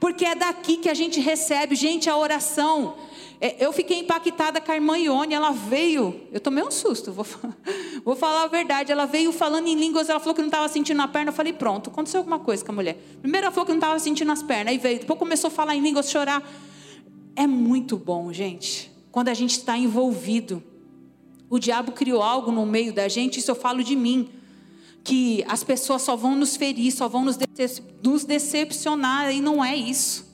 Porque 0.00 0.24
é 0.24 0.34
daqui 0.34 0.78
que 0.78 0.88
a 0.88 0.94
gente 0.94 1.20
recebe, 1.20 1.74
gente, 1.74 2.08
a 2.08 2.16
oração. 2.16 2.94
É, 3.40 3.64
eu 3.64 3.72
fiquei 3.72 3.98
impactada 3.98 4.60
com 4.60 4.72
a 4.72 4.74
irmã 4.74 4.98
Ione, 4.98 5.34
ela 5.34 5.52
veio, 5.52 6.22
eu 6.32 6.40
tomei 6.40 6.64
um 6.64 6.70
susto, 6.70 7.12
vou, 7.12 7.26
vou 8.04 8.16
falar 8.16 8.44
a 8.44 8.46
verdade. 8.46 8.90
Ela 8.90 9.06
veio 9.06 9.30
falando 9.30 9.68
em 9.68 9.74
línguas, 9.74 10.08
ela 10.08 10.18
falou 10.18 10.34
que 10.34 10.40
não 10.40 10.48
estava 10.48 10.68
sentindo 10.68 11.02
a 11.02 11.08
perna. 11.08 11.30
Eu 11.30 11.34
falei, 11.34 11.52
pronto, 11.52 11.90
aconteceu 11.90 12.20
alguma 12.20 12.38
coisa 12.38 12.64
com 12.64 12.72
a 12.72 12.74
mulher. 12.74 12.96
Primeiro 13.20 13.46
ela 13.46 13.52
falou 13.52 13.66
que 13.66 13.72
não 13.72 13.78
estava 13.78 13.98
sentindo 13.98 14.32
as 14.32 14.42
pernas, 14.42 14.72
aí 14.72 14.78
veio, 14.78 15.00
depois 15.00 15.18
começou 15.18 15.48
a 15.48 15.50
falar 15.50 15.76
em 15.76 15.80
línguas, 15.80 16.10
chorar. 16.10 16.42
É 17.36 17.46
muito 17.46 17.96
bom, 17.96 18.32
gente, 18.32 18.90
quando 19.12 19.28
a 19.28 19.34
gente 19.34 19.52
está 19.52 19.76
envolvido. 19.76 20.62
O 21.50 21.58
diabo 21.58 21.92
criou 21.92 22.22
algo 22.22 22.52
no 22.52 22.66
meio 22.66 22.92
da 22.92 23.08
gente, 23.08 23.38
isso 23.38 23.50
eu 23.50 23.54
falo 23.54 23.82
de 23.82 23.96
mim. 23.96 24.30
Que 25.02 25.44
as 25.48 25.64
pessoas 25.64 26.02
só 26.02 26.14
vão 26.14 26.36
nos 26.36 26.56
ferir, 26.56 26.92
só 26.92 27.08
vão 27.08 27.24
nos, 27.24 27.36
decep 27.36 27.82
nos 28.02 28.24
decepcionar, 28.24 29.34
e 29.34 29.40
não 29.40 29.64
é 29.64 29.74
isso. 29.74 30.28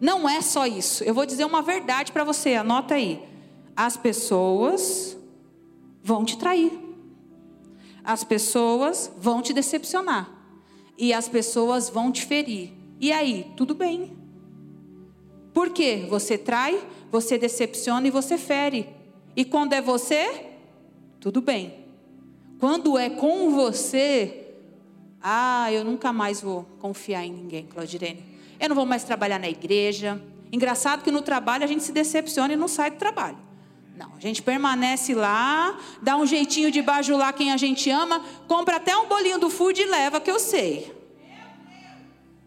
Não 0.00 0.28
é 0.28 0.40
só 0.40 0.66
isso. 0.66 1.02
Eu 1.04 1.12
vou 1.12 1.26
dizer 1.26 1.44
uma 1.44 1.60
verdade 1.60 2.12
para 2.12 2.24
você, 2.24 2.54
anota 2.54 2.94
aí. 2.94 3.22
As 3.76 3.96
pessoas 3.96 5.16
vão 6.02 6.24
te 6.24 6.38
trair. 6.38 6.72
As 8.04 8.24
pessoas 8.24 9.12
vão 9.18 9.42
te 9.42 9.52
decepcionar. 9.52 10.30
E 10.96 11.12
as 11.12 11.28
pessoas 11.28 11.90
vão 11.90 12.10
te 12.10 12.24
ferir. 12.24 12.72
E 13.00 13.12
aí, 13.12 13.46
tudo 13.56 13.74
bem. 13.74 14.16
Por 15.52 15.70
quê? 15.70 16.06
Você 16.08 16.38
trai, 16.38 16.80
você 17.10 17.36
decepciona 17.36 18.06
e 18.06 18.10
você 18.10 18.38
fere. 18.38 18.99
E 19.36 19.44
quando 19.44 19.72
é 19.72 19.80
você, 19.80 20.46
tudo 21.20 21.40
bem. 21.40 21.84
Quando 22.58 22.98
é 22.98 23.08
com 23.08 23.50
você, 23.50 24.54
ah, 25.22 25.70
eu 25.72 25.84
nunca 25.84 26.12
mais 26.12 26.40
vou 26.40 26.64
confiar 26.78 27.24
em 27.24 27.32
ninguém, 27.32 27.66
Claudirene. 27.66 28.24
Eu 28.58 28.68
não 28.68 28.76
vou 28.76 28.86
mais 28.86 29.04
trabalhar 29.04 29.38
na 29.38 29.48
igreja. 29.48 30.20
Engraçado 30.52 31.02
que 31.02 31.10
no 31.10 31.22
trabalho 31.22 31.64
a 31.64 31.66
gente 31.66 31.82
se 31.82 31.92
decepciona 31.92 32.52
e 32.52 32.56
não 32.56 32.68
sai 32.68 32.90
do 32.90 32.96
trabalho. 32.96 33.38
Não, 33.96 34.14
a 34.16 34.20
gente 34.20 34.42
permanece 34.42 35.14
lá, 35.14 35.78
dá 36.00 36.16
um 36.16 36.26
jeitinho 36.26 36.70
de 36.70 36.80
bajular 36.80 37.32
quem 37.34 37.52
a 37.52 37.56
gente 37.56 37.90
ama, 37.90 38.24
compra 38.48 38.76
até 38.76 38.96
um 38.96 39.06
bolinho 39.06 39.38
do 39.38 39.50
food 39.50 39.80
e 39.80 39.84
leva, 39.84 40.20
que 40.20 40.30
eu 40.30 40.38
sei. 40.38 40.90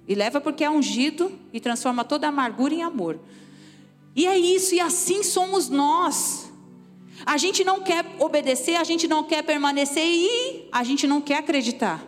E 0.08 0.16
leva 0.16 0.42
porque 0.42 0.64
é 0.64 0.70
ungido 0.70 1.32
e 1.54 1.60
transforma 1.60 2.04
toda 2.04 2.28
amargura 2.28 2.74
em 2.74 2.84
amor. 2.84 3.20
E 4.16 4.26
é 4.26 4.38
isso, 4.38 4.76
e 4.76 4.80
assim 4.80 5.24
somos 5.24 5.70
nós. 5.70 6.52
A 7.26 7.38
gente 7.38 7.64
não 7.64 7.82
quer 7.82 8.06
obedecer, 8.20 8.76
a 8.76 8.84
gente 8.84 9.08
não 9.08 9.24
quer 9.24 9.44
permanecer 9.44 10.06
e 10.06 10.68
a 10.72 10.84
gente 10.84 11.08
não 11.08 11.22
quer 11.22 11.38
acreditar. 11.38 12.06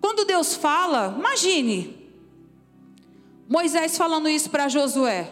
Quando 0.00 0.24
Deus 0.24 0.54
fala, 0.54 1.14
imagine 1.18 1.96
Moisés 3.48 3.96
falando 3.96 4.28
isso 4.28 4.50
para 4.50 4.68
Josué. 4.68 5.30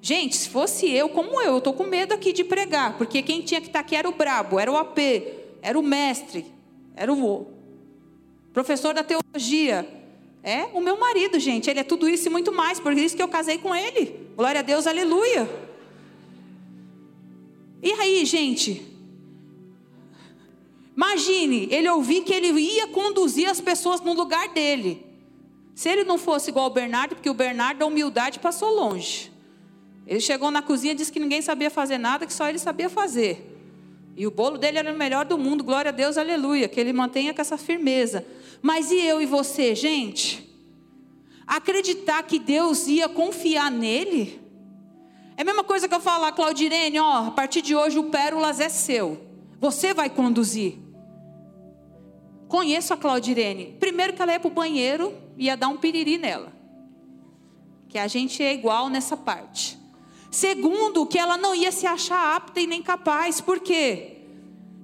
Gente, 0.00 0.36
se 0.36 0.48
fosse 0.48 0.90
eu, 0.90 1.08
como 1.08 1.40
eu, 1.40 1.52
eu 1.52 1.58
estou 1.58 1.72
com 1.72 1.84
medo 1.84 2.12
aqui 2.12 2.32
de 2.32 2.44
pregar, 2.44 2.98
porque 2.98 3.22
quem 3.22 3.40
tinha 3.40 3.60
que 3.60 3.68
estar 3.68 3.78
tá 3.78 3.84
aqui 3.84 3.96
era 3.96 4.08
o 4.08 4.12
brabo, 4.12 4.58
era 4.58 4.70
o 4.70 4.76
AP, 4.76 4.98
era 5.62 5.78
o 5.78 5.82
mestre, 5.82 6.44
era 6.94 7.12
o 7.12 7.46
professor 8.52 8.92
da 8.92 9.02
teologia. 9.02 9.88
É 10.42 10.68
o 10.74 10.80
meu 10.80 11.00
marido, 11.00 11.38
gente, 11.38 11.70
ele 11.70 11.80
é 11.80 11.84
tudo 11.84 12.06
isso 12.06 12.28
e 12.28 12.30
muito 12.30 12.52
mais, 12.52 12.78
por 12.78 12.92
isso 12.92 13.16
que 13.16 13.22
eu 13.22 13.28
casei 13.28 13.56
com 13.56 13.74
ele. 13.74 14.28
Glória 14.36 14.60
a 14.60 14.62
Deus, 14.62 14.86
aleluia. 14.86 15.48
E 17.84 17.92
aí, 17.92 18.24
gente? 18.24 18.82
Imagine 20.96 21.68
ele 21.70 21.86
ouvir 21.90 22.22
que 22.22 22.32
ele 22.32 22.48
ia 22.58 22.86
conduzir 22.86 23.46
as 23.46 23.60
pessoas 23.60 24.00
no 24.00 24.14
lugar 24.14 24.48
dele. 24.54 25.04
Se 25.74 25.90
ele 25.90 26.02
não 26.02 26.16
fosse 26.16 26.48
igual 26.48 26.64
ao 26.64 26.70
Bernardo, 26.70 27.14
porque 27.14 27.28
o 27.28 27.34
Bernardo, 27.34 27.80
da 27.80 27.86
humildade, 27.86 28.38
passou 28.38 28.74
longe. 28.74 29.30
Ele 30.06 30.20
chegou 30.20 30.50
na 30.50 30.62
cozinha 30.62 30.94
e 30.94 30.96
disse 30.96 31.12
que 31.12 31.20
ninguém 31.20 31.42
sabia 31.42 31.70
fazer 31.70 31.98
nada, 31.98 32.24
que 32.24 32.32
só 32.32 32.48
ele 32.48 32.58
sabia 32.58 32.88
fazer. 32.88 33.50
E 34.16 34.26
o 34.26 34.30
bolo 34.30 34.56
dele 34.56 34.78
era 34.78 34.90
o 34.90 34.96
melhor 34.96 35.26
do 35.26 35.36
mundo, 35.36 35.62
glória 35.62 35.90
a 35.90 35.92
Deus, 35.92 36.16
aleluia, 36.16 36.68
que 36.68 36.80
ele 36.80 36.92
mantenha 36.92 37.34
com 37.34 37.40
essa 37.42 37.58
firmeza. 37.58 38.24
Mas 38.62 38.90
e 38.90 38.98
eu 38.98 39.20
e 39.20 39.26
você, 39.26 39.74
gente? 39.74 40.48
Acreditar 41.46 42.22
que 42.22 42.38
Deus 42.38 42.86
ia 42.86 43.10
confiar 43.10 43.70
nele? 43.70 44.40
É 45.36 45.42
a 45.42 45.44
mesma 45.44 45.64
coisa 45.64 45.88
que 45.88 45.94
eu 45.94 46.00
falar, 46.00 46.32
Claudirene, 46.32 46.98
ó, 47.00 47.26
a 47.26 47.30
partir 47.30 47.60
de 47.60 47.74
hoje 47.74 47.98
o 47.98 48.04
Pérolas 48.04 48.60
é 48.60 48.68
seu. 48.68 49.20
Você 49.60 49.92
vai 49.92 50.08
conduzir. 50.08 50.78
Conheço 52.46 52.94
a 52.94 52.96
Claudirene. 52.96 53.76
Primeiro 53.80 54.12
que 54.12 54.22
ela 54.22 54.32
ia 54.32 54.40
para 54.40 54.48
o 54.48 54.54
banheiro, 54.54 55.12
ia 55.36 55.56
dar 55.56 55.68
um 55.68 55.76
piriri 55.76 56.18
nela. 56.18 56.52
Que 57.88 57.98
a 57.98 58.06
gente 58.06 58.42
é 58.42 58.54
igual 58.54 58.88
nessa 58.88 59.16
parte. 59.16 59.78
Segundo, 60.30 61.06
que 61.06 61.18
ela 61.18 61.36
não 61.36 61.54
ia 61.54 61.72
se 61.72 61.86
achar 61.86 62.36
apta 62.36 62.60
e 62.60 62.66
nem 62.66 62.82
capaz. 62.82 63.40
Por 63.40 63.60
quê? 63.60 64.18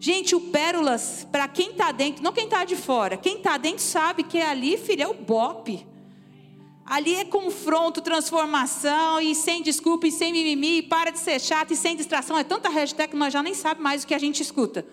Gente, 0.01 0.35
o 0.35 0.41
Pérolas, 0.41 1.29
para 1.31 1.47
quem 1.47 1.71
está 1.71 1.93
dentro, 1.93 2.23
não 2.23 2.33
quem 2.33 2.45
está 2.45 2.65
de 2.65 2.75
fora, 2.75 3.17
quem 3.17 3.37
está 3.37 3.59
dentro 3.59 3.83
sabe 3.83 4.23
que 4.23 4.41
ali, 4.41 4.79
filho, 4.79 5.03
é 5.03 5.09
o 5.09 5.15
bope. 5.15 5.87
Ali 6.91 7.15
é 7.15 7.25
confronto, 7.25 8.01
transformação, 8.01 9.21
e 9.21 9.33
sem 9.33 9.63
desculpa, 9.63 10.09
e 10.09 10.11
sem 10.11 10.33
mimimi, 10.33 10.79
e 10.79 10.83
para 10.83 11.13
de 11.13 11.21
ser 11.21 11.41
chato, 11.41 11.73
e 11.73 11.77
sem 11.77 11.95
distração. 11.95 12.37
É 12.37 12.43
tanta 12.43 12.69
hashtag 12.69 13.13
que 13.13 13.17
nós 13.17 13.33
já 13.33 13.41
nem 13.45 13.55
sabe 13.55 13.81
mais 13.81 14.03
o 14.03 14.07
que 14.09 14.13
a 14.13 14.19
gente 14.19 14.43
escuta. 14.43 14.85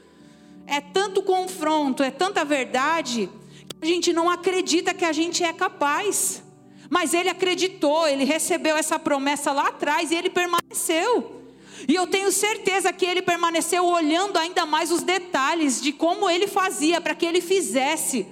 É 0.68 0.80
tanto 0.80 1.24
confronto, 1.24 2.04
é 2.04 2.12
tanta 2.12 2.46
verdade, 2.46 3.28
que 3.68 3.76
a 3.82 3.86
gente 3.88 4.14
não 4.14 4.30
acredita 4.30 4.94
que 4.94 5.04
a 5.04 5.12
gente 5.12 5.44
é 5.44 5.52
capaz. 5.52 6.44
Mas 6.88 7.16
ele 7.16 7.30
acreditou, 7.30 8.08
ele 8.08 8.26
recebeu 8.26 8.78
essa 8.78 9.00
promessa 9.00 9.52
lá 9.52 9.70
atrás 9.70 10.12
e 10.12 10.16
ele 10.16 10.30
permaneceu. 10.30 11.42
E 11.88 11.96
eu 11.96 12.06
tenho 12.06 12.32
certeza 12.32 12.94
que 12.94 13.08
ele 13.08 13.24
permaneceu 13.24 13.84
olhando 13.84 14.38
ainda 14.38 14.68
mais 14.68 14.92
os 14.92 15.02
detalhes 15.02 15.82
de 15.82 15.92
como 15.92 16.30
ele 16.30 16.46
fazia 16.46 17.02
para 17.02 17.16
que 17.16 17.26
ele 17.26 17.42
fizesse. 17.42 18.28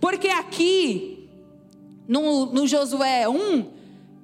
Porque 0.00 0.26
aqui, 0.26 1.15
no, 2.08 2.46
no 2.46 2.66
Josué 2.66 3.28
1, 3.28 3.70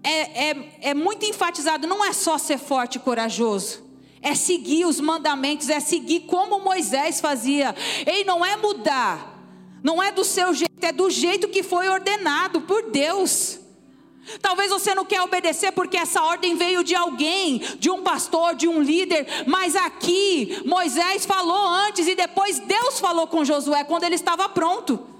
é, 0.03 0.51
é, 0.51 0.71
é 0.81 0.95
muito 0.95 1.25
enfatizado: 1.25 1.87
não 1.87 2.05
é 2.05 2.13
só 2.13 2.39
ser 2.39 2.59
forte 2.59 2.97
e 2.97 3.01
corajoso, 3.01 3.83
é 4.21 4.35
seguir 4.35 4.85
os 4.85 5.01
mandamentos, 5.01 5.69
é 5.69 5.81
seguir 5.81 6.21
como 6.21 6.61
Moisés 6.61 7.21
fazia. 7.21 7.75
Ei, 8.07 8.25
não 8.25 8.45
é 8.45 8.57
mudar, 8.57 9.39
não 9.83 10.03
é 10.03 10.11
do 10.13 10.25
seu 10.25 10.53
jeito, 10.53 10.73
é 10.85 10.93
do 10.93 11.11
jeito 11.11 11.49
que 11.49 11.63
foi 11.63 11.89
ordenado 11.89 12.63
por 12.63 12.91
Deus. 12.91 13.61
Talvez 14.41 14.71
você 14.71 14.95
não 14.95 15.05
quer 15.05 15.21
obedecer 15.21 15.73
porque 15.73 15.97
essa 15.97 16.23
ordem 16.23 16.55
veio 16.55 16.85
de 16.85 16.95
alguém, 16.95 17.59
de 17.79 17.91
um 17.91 18.03
pastor, 18.03 18.55
de 18.55 18.69
um 18.69 18.81
líder, 18.81 19.27
mas 19.47 19.75
aqui 19.75 20.63
Moisés 20.65 21.27
falou 21.27 21.67
antes 21.67 22.07
e 22.07 22.15
depois 22.15 22.61
Deus 22.61 23.01
falou 23.01 23.27
com 23.27 23.45
Josué 23.45 23.83
quando 23.83 24.05
ele 24.05 24.15
estava 24.15 24.49
pronto. 24.49 25.12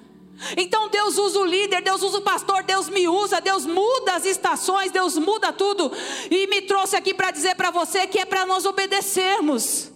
Então 0.57 0.89
Deus 0.89 1.19
usa 1.19 1.39
o 1.39 1.45
líder, 1.45 1.83
Deus 1.83 2.03
usa 2.03 2.19
o 2.19 2.23
pastor, 2.23 2.63
Deus 2.63 2.89
me 2.89 3.09
usa, 3.09 3.41
Deus 3.41 3.65
muda 3.65 4.15
as 4.15 4.25
estações, 4.25 4.91
Deus 4.91 5.17
muda 5.17 5.53
tudo. 5.53 5.91
E 6.31 6.47
me 6.49 6.63
trouxe 6.63 6.97
aqui 6.97 7.15
para 7.15 7.31
dizer 7.31 7.55
para 7.55 7.71
você 7.71 8.07
que 8.07 8.19
é 8.19 8.25
para 8.25 8.45
nós 8.47 8.65
obedecermos. 8.65 9.91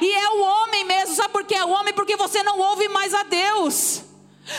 E 0.00 0.10
é 0.10 0.30
o 0.30 0.40
homem 0.40 0.84
mesmo, 0.84 1.14
sabe 1.14 1.32
por 1.32 1.44
que 1.44 1.54
é 1.54 1.64
o 1.64 1.70
homem? 1.70 1.92
Porque 1.92 2.16
você 2.16 2.42
não 2.42 2.58
ouve 2.58 2.88
mais 2.88 3.12
a 3.12 3.22
Deus. 3.24 4.02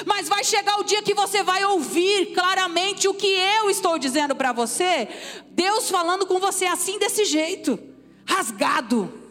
Mas 0.06 0.28
vai 0.28 0.44
chegar 0.44 0.80
o 0.80 0.84
dia 0.84 1.02
que 1.02 1.14
você 1.14 1.44
vai 1.44 1.64
ouvir 1.66 2.34
claramente 2.34 3.08
o 3.08 3.14
que 3.14 3.28
eu 3.28 3.70
estou 3.70 3.98
dizendo 3.98 4.36
para 4.36 4.52
você. 4.52 5.08
Deus 5.52 5.90
falando 5.90 6.26
com 6.26 6.40
você 6.40 6.66
assim 6.66 6.98
desse 6.98 7.26
jeito, 7.26 7.80
rasgado. 8.26 9.25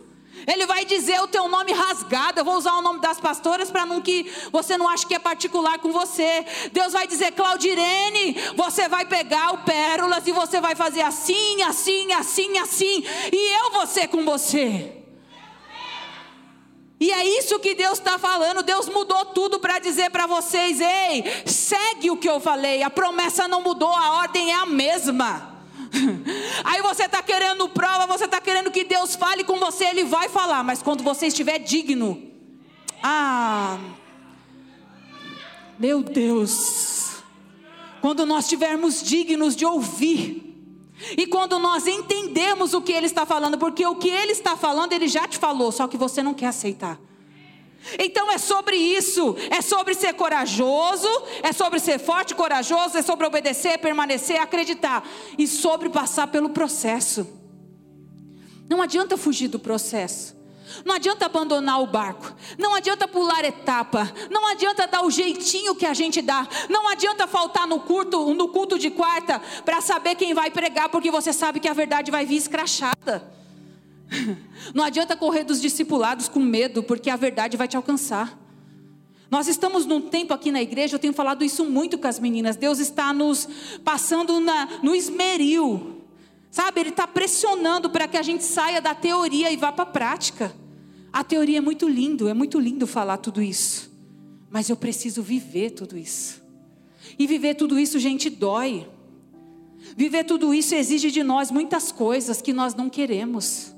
Ele 0.46 0.66
vai 0.66 0.84
dizer 0.84 1.20
o 1.20 1.28
teu 1.28 1.48
nome 1.48 1.72
rasgado. 1.72 2.40
Eu 2.40 2.44
vou 2.44 2.56
usar 2.56 2.72
o 2.74 2.82
nome 2.82 3.00
das 3.00 3.20
pastoras 3.20 3.70
para 3.70 3.86
não 3.86 4.00
que 4.00 4.30
você 4.50 4.76
não 4.76 4.88
ache 4.88 5.06
que 5.06 5.14
é 5.14 5.18
particular 5.18 5.78
com 5.78 5.92
você. 5.92 6.44
Deus 6.72 6.92
vai 6.92 7.06
dizer, 7.06 7.32
Claudirene, 7.32 8.36
você 8.56 8.88
vai 8.88 9.04
pegar 9.04 9.52
o 9.54 9.58
pérolas 9.58 10.26
e 10.26 10.32
você 10.32 10.60
vai 10.60 10.74
fazer 10.74 11.02
assim, 11.02 11.62
assim, 11.62 12.12
assim, 12.12 12.58
assim. 12.58 13.04
E 13.32 13.56
eu 13.60 13.72
vou 13.72 13.86
ser 13.86 14.08
com 14.08 14.24
você. 14.24 15.04
E 17.00 17.10
é 17.10 17.38
isso 17.38 17.58
que 17.58 17.74
Deus 17.74 17.98
está 17.98 18.18
falando. 18.18 18.62
Deus 18.62 18.88
mudou 18.88 19.26
tudo 19.26 19.58
para 19.58 19.78
dizer 19.78 20.10
para 20.10 20.26
vocês: 20.26 20.80
ei, 20.80 21.24
segue 21.44 22.10
o 22.10 22.16
que 22.16 22.28
eu 22.28 22.40
falei. 22.40 22.82
A 22.82 22.90
promessa 22.90 23.48
não 23.48 23.60
mudou, 23.60 23.94
a 23.94 24.18
ordem 24.18 24.52
é 24.52 24.54
a 24.54 24.66
mesma. 24.66 25.53
Aí 26.64 26.82
você 26.82 27.04
está 27.04 27.22
querendo 27.22 27.68
prova, 27.68 28.06
você 28.06 28.24
está 28.24 28.40
querendo 28.40 28.70
que 28.70 28.84
Deus 28.84 29.14
fale 29.14 29.44
com 29.44 29.58
você, 29.58 29.84
Ele 29.84 30.04
vai 30.04 30.28
falar, 30.28 30.62
mas 30.62 30.82
quando 30.82 31.02
você 31.02 31.26
estiver 31.26 31.58
digno, 31.58 32.22
ah, 33.02 33.78
meu 35.78 36.02
Deus, 36.02 37.22
quando 38.00 38.26
nós 38.26 38.44
estivermos 38.44 39.02
dignos 39.02 39.56
de 39.56 39.64
ouvir, 39.64 40.44
e 41.16 41.26
quando 41.26 41.58
nós 41.58 41.86
entendemos 41.86 42.72
o 42.72 42.80
que 42.80 42.92
Ele 42.92 43.06
está 43.06 43.26
falando, 43.26 43.58
porque 43.58 43.84
o 43.86 43.96
que 43.96 44.08
Ele 44.08 44.32
está 44.32 44.56
falando, 44.56 44.92
Ele 44.92 45.08
já 45.08 45.26
te 45.26 45.38
falou, 45.38 45.72
só 45.72 45.88
que 45.88 45.96
você 45.96 46.22
não 46.22 46.34
quer 46.34 46.46
aceitar. 46.46 46.98
Então 47.98 48.30
é 48.30 48.38
sobre 48.38 48.76
isso, 48.76 49.36
é 49.50 49.60
sobre 49.60 49.94
ser 49.94 50.14
corajoso, 50.14 51.08
é 51.42 51.52
sobre 51.52 51.78
ser 51.78 51.98
forte 51.98 52.32
e 52.32 52.34
corajoso, 52.34 52.96
é 52.96 53.02
sobre 53.02 53.26
obedecer, 53.26 53.78
permanecer, 53.78 54.40
acreditar 54.40 55.06
e 55.38 55.46
sobre 55.46 55.88
passar 55.88 56.28
pelo 56.28 56.50
processo. 56.50 57.26
Não 58.68 58.80
adianta 58.80 59.16
fugir 59.16 59.48
do 59.48 59.58
processo. 59.58 60.34
Não 60.84 60.94
adianta 60.94 61.26
abandonar 61.26 61.80
o 61.82 61.86
barco, 61.86 62.34
não 62.58 62.74
adianta 62.74 63.06
pular 63.06 63.44
etapa, 63.44 64.10
não 64.30 64.46
adianta 64.48 64.86
dar 64.86 65.04
o 65.04 65.10
jeitinho 65.10 65.74
que 65.74 65.84
a 65.84 65.92
gente 65.92 66.22
dá, 66.22 66.48
não 66.70 66.88
adianta 66.88 67.26
faltar 67.26 67.66
no 67.66 67.80
culto, 67.80 68.32
no 68.34 68.48
culto 68.48 68.78
de 68.78 68.90
quarta 68.90 69.40
para 69.64 69.82
saber 69.82 70.14
quem 70.14 70.32
vai 70.32 70.50
pregar, 70.50 70.88
porque 70.88 71.10
você 71.10 71.32
sabe 71.32 71.60
que 71.60 71.68
a 71.68 71.74
verdade 71.74 72.10
vai 72.10 72.24
vir 72.24 72.36
escrachada. 72.36 73.43
Não 74.74 74.84
adianta 74.84 75.16
correr 75.16 75.44
dos 75.44 75.60
discipulados 75.60 76.28
com 76.28 76.40
medo, 76.40 76.82
porque 76.82 77.10
a 77.10 77.16
verdade 77.16 77.56
vai 77.56 77.68
te 77.68 77.76
alcançar. 77.76 78.38
Nós 79.30 79.48
estamos 79.48 79.84
num 79.84 80.00
tempo 80.00 80.32
aqui 80.32 80.52
na 80.52 80.62
igreja, 80.62 80.94
eu 80.94 80.98
tenho 80.98 81.12
falado 81.12 81.44
isso 81.44 81.64
muito 81.64 81.98
com 81.98 82.06
as 82.06 82.18
meninas. 82.18 82.56
Deus 82.56 82.78
está 82.78 83.12
nos 83.12 83.48
passando 83.82 84.38
na, 84.38 84.68
no 84.82 84.94
esmeril, 84.94 86.02
sabe? 86.50 86.80
Ele 86.80 86.90
está 86.90 87.06
pressionando 87.06 87.90
para 87.90 88.06
que 88.06 88.16
a 88.16 88.22
gente 88.22 88.44
saia 88.44 88.80
da 88.80 88.94
teoria 88.94 89.50
e 89.50 89.56
vá 89.56 89.72
para 89.72 89.82
a 89.82 89.86
prática. 89.86 90.54
A 91.12 91.24
teoria 91.24 91.58
é 91.58 91.60
muito 91.60 91.88
lindo, 91.88 92.28
é 92.28 92.34
muito 92.34 92.60
lindo 92.60 92.86
falar 92.86 93.18
tudo 93.18 93.42
isso, 93.42 93.90
mas 94.50 94.68
eu 94.68 94.76
preciso 94.76 95.22
viver 95.22 95.70
tudo 95.70 95.98
isso. 95.98 96.42
E 97.18 97.26
viver 97.26 97.54
tudo 97.54 97.78
isso, 97.78 97.98
gente, 97.98 98.30
dói. 98.30 98.86
Viver 99.96 100.24
tudo 100.24 100.54
isso 100.54 100.74
exige 100.74 101.10
de 101.10 101.22
nós 101.22 101.50
muitas 101.50 101.92
coisas 101.92 102.40
que 102.40 102.52
nós 102.52 102.74
não 102.74 102.88
queremos. 102.88 103.73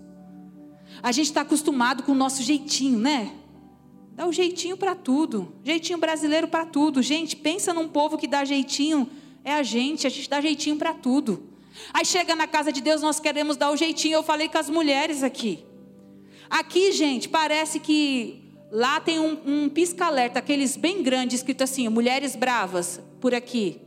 A 1.02 1.12
gente 1.12 1.26
está 1.26 1.42
acostumado 1.42 2.02
com 2.02 2.12
o 2.12 2.14
nosso 2.14 2.42
jeitinho, 2.42 2.98
né? 2.98 3.32
Dá 4.14 4.24
o 4.24 4.28
um 4.28 4.32
jeitinho 4.32 4.76
para 4.76 4.94
tudo. 4.94 5.52
Jeitinho 5.64 5.98
brasileiro 5.98 6.48
para 6.48 6.64
tudo. 6.64 7.02
Gente, 7.02 7.36
pensa 7.36 7.72
num 7.72 7.88
povo 7.88 8.16
que 8.16 8.26
dá 8.26 8.44
jeitinho. 8.44 9.08
É 9.44 9.54
a 9.54 9.62
gente, 9.62 10.06
a 10.06 10.10
gente 10.10 10.28
dá 10.28 10.40
jeitinho 10.40 10.76
para 10.76 10.94
tudo. 10.94 11.50
Aí 11.92 12.04
chega 12.04 12.34
na 12.34 12.46
casa 12.46 12.72
de 12.72 12.80
Deus, 12.80 13.02
nós 13.02 13.20
queremos 13.20 13.56
dar 13.56 13.70
o 13.70 13.76
jeitinho. 13.76 14.14
Eu 14.14 14.22
falei 14.22 14.48
com 14.48 14.58
as 14.58 14.70
mulheres 14.70 15.22
aqui. 15.22 15.64
Aqui, 16.48 16.92
gente, 16.92 17.28
parece 17.28 17.78
que 17.78 18.46
Lá 18.70 19.00
tem 19.00 19.18
um, 19.18 19.38
um 19.46 19.68
pisca-alerta, 19.68 20.40
aqueles 20.40 20.76
bem 20.76 21.02
grandes, 21.02 21.40
escrito 21.40 21.62
assim: 21.62 21.88
mulheres 21.88 22.34
bravas, 22.34 23.00
por 23.20 23.34
aqui. 23.34 23.80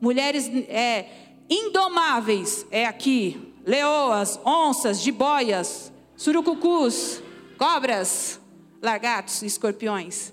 Mulheres 0.00 0.48
é, 0.68 1.06
indomáveis, 1.48 2.66
é 2.70 2.86
aqui. 2.86 3.52
Leoas, 3.64 4.40
onças, 4.44 5.00
jiboias, 5.00 5.91
surucucus, 6.22 7.20
cobras, 7.58 8.40
largatos, 8.80 9.42
escorpiões. 9.42 10.32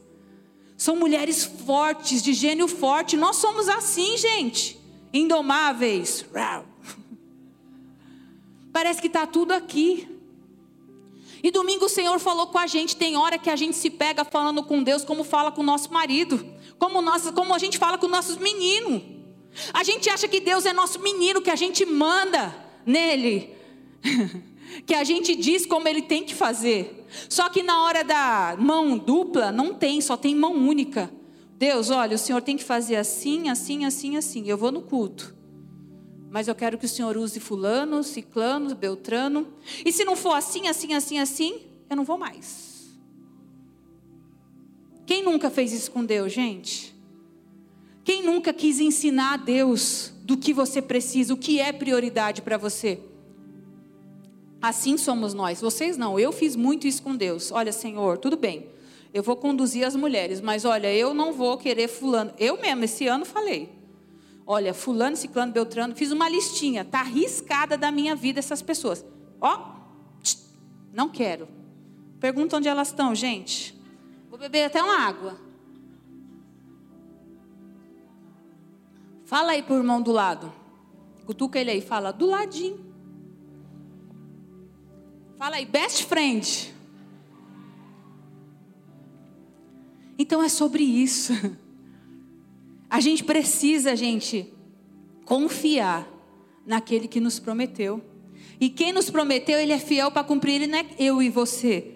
São 0.77 0.95
mulheres 0.95 1.43
fortes, 1.43 2.21
de 2.21 2.31
gênio 2.31 2.67
forte. 2.67 3.17
Nós 3.17 3.37
somos 3.37 3.67
assim, 3.67 4.15
gente. 4.15 4.79
Indomáveis. 5.11 6.23
Parece 8.71 9.01
que 9.01 9.07
está 9.07 9.25
tudo 9.25 9.51
aqui. 9.51 10.07
E 11.41 11.49
domingo 11.49 11.85
o 11.85 11.89
Senhor 11.89 12.19
falou 12.19 12.47
com 12.47 12.59
a 12.59 12.67
gente. 12.67 12.95
Tem 12.95 13.17
hora 13.17 13.39
que 13.39 13.49
a 13.49 13.55
gente 13.55 13.75
se 13.75 13.89
pega 13.89 14.23
falando 14.23 14.61
com 14.63 14.83
Deus 14.83 15.03
como 15.03 15.23
fala 15.23 15.51
com 15.51 15.61
o 15.61 15.65
nosso 15.65 15.91
marido, 15.91 16.45
como, 16.77 17.01
nós, 17.01 17.31
como 17.31 17.51
a 17.51 17.57
gente 17.57 17.79
fala 17.79 17.97
com 17.97 18.07
nossos 18.07 18.37
meninos. 18.37 19.01
A 19.73 19.83
gente 19.83 20.07
acha 20.07 20.27
que 20.27 20.39
Deus 20.39 20.67
é 20.67 20.71
nosso 20.71 20.99
menino, 20.99 21.41
que 21.41 21.49
a 21.49 21.55
gente 21.55 21.83
manda 21.83 22.55
nele, 22.85 23.55
que 24.85 24.93
a 24.93 25.03
gente 25.03 25.35
diz 25.35 25.65
como 25.65 25.87
ele 25.87 26.01
tem 26.01 26.23
que 26.23 26.35
fazer. 26.35 27.05
Só 27.27 27.49
que 27.49 27.63
na 27.63 27.83
hora 27.83 28.03
da 28.03 28.55
mão 28.59 28.97
dupla, 28.97 29.51
não 29.51 29.73
tem, 29.73 29.99
só 30.01 30.15
tem 30.15 30.35
mão 30.35 30.53
única. 30.53 31.11
Deus, 31.57 31.89
olha, 31.89 32.15
o 32.15 32.19
Senhor 32.19 32.41
tem 32.41 32.55
que 32.55 32.63
fazer 32.63 32.95
assim, 32.95 33.49
assim, 33.49 33.85
assim, 33.85 34.15
assim. 34.15 34.47
Eu 34.47 34.57
vou 34.57 34.71
no 34.71 34.81
culto. 34.81 35.35
Mas 36.29 36.47
eu 36.47 36.55
quero 36.55 36.77
que 36.77 36.85
o 36.85 36.89
Senhor 36.89 37.17
use 37.17 37.39
fulano, 37.39 38.03
ciclano, 38.03 38.75
beltrano. 38.75 39.47
E 39.83 39.91
se 39.91 40.05
não 40.05 40.15
for 40.15 40.33
assim, 40.33 40.67
assim, 40.67 40.93
assim, 40.93 41.19
assim, 41.19 41.61
eu 41.89 41.95
não 41.95 42.03
vou 42.03 42.17
mais. 42.17 42.97
Quem 45.05 45.23
nunca 45.23 45.49
fez 45.49 45.73
isso 45.73 45.91
com 45.91 46.05
Deus, 46.05 46.31
gente? 46.31 46.95
Quem 48.03 48.23
nunca 48.23 48.53
quis 48.53 48.79
ensinar 48.79 49.33
a 49.33 49.37
Deus 49.37 50.13
do 50.23 50.37
que 50.37 50.53
você 50.53 50.81
precisa, 50.81 51.33
o 51.33 51.37
que 51.37 51.59
é 51.59 51.73
prioridade 51.73 52.43
para 52.43 52.57
você? 52.57 52.99
Assim 54.61 54.97
somos 54.97 55.33
nós. 55.33 55.61
Vocês 55.61 55.97
não. 55.97 56.19
Eu 56.19 56.31
fiz 56.31 56.55
muito 56.55 56.85
isso 56.85 57.01
com 57.01 57.15
Deus. 57.15 57.51
Olha, 57.51 57.71
Senhor, 57.71 58.17
tudo 58.17 58.35
bem. 58.35 58.67
Eu 59.13 59.23
vou 59.23 59.35
conduzir 59.35 59.85
as 59.85 59.95
mulheres, 59.95 60.39
mas 60.39 60.65
olha, 60.65 60.93
eu 60.93 61.13
não 61.13 61.33
vou 61.33 61.57
querer 61.57 61.87
fulano. 61.87 62.31
Eu 62.37 62.59
mesmo 62.61 62.83
esse 62.83 63.07
ano 63.07 63.25
falei. 63.25 63.69
Olha, 64.45 64.73
fulano, 64.73 65.15
ciclano, 65.15 65.51
beltrano, 65.51 65.95
fiz 65.95 66.11
uma 66.11 66.27
listinha, 66.27 66.83
tá 66.83 67.01
arriscada 67.01 67.77
da 67.77 67.91
minha 67.91 68.15
vida 68.15 68.39
essas 68.39 68.61
pessoas. 68.61 69.05
Ó, 69.39 69.75
não 70.91 71.09
quero. 71.09 71.47
Pergunta 72.19 72.57
onde 72.57 72.67
elas 72.67 72.89
estão, 72.89 73.15
gente. 73.15 73.79
Vou 74.29 74.37
beber 74.37 74.65
até 74.65 74.81
uma 74.81 74.99
água. 74.99 75.37
Fala 79.23 79.51
aí 79.51 79.61
pro 79.61 79.75
irmão 79.75 80.01
do 80.01 80.11
lado. 80.11 80.51
Cutuca 81.25 81.59
ele 81.59 81.69
aí, 81.69 81.81
fala 81.81 82.11
do 82.11 82.25
ladinho. 82.25 82.88
Fala 85.39 85.55
aí, 85.55 85.65
best 85.65 86.03
friend. 86.03 86.75
Então 90.17 90.43
é 90.43 90.49
sobre 90.49 90.83
isso. 90.83 91.31
A 92.89 92.99
gente 92.99 93.23
precisa, 93.23 93.95
gente, 93.95 94.51
confiar 95.23 96.05
naquele 96.65 97.07
que 97.07 97.21
nos 97.21 97.39
prometeu. 97.39 98.03
E 98.59 98.69
quem 98.69 98.91
nos 98.91 99.09
prometeu, 99.09 99.57
ele 99.57 99.71
é 99.71 99.79
fiel 99.79 100.11
para 100.11 100.25
cumprir, 100.25 100.55
ele 100.55 100.67
não 100.67 100.79
é 100.79 100.85
eu 100.99 101.21
e 101.21 101.29
você. 101.29 101.95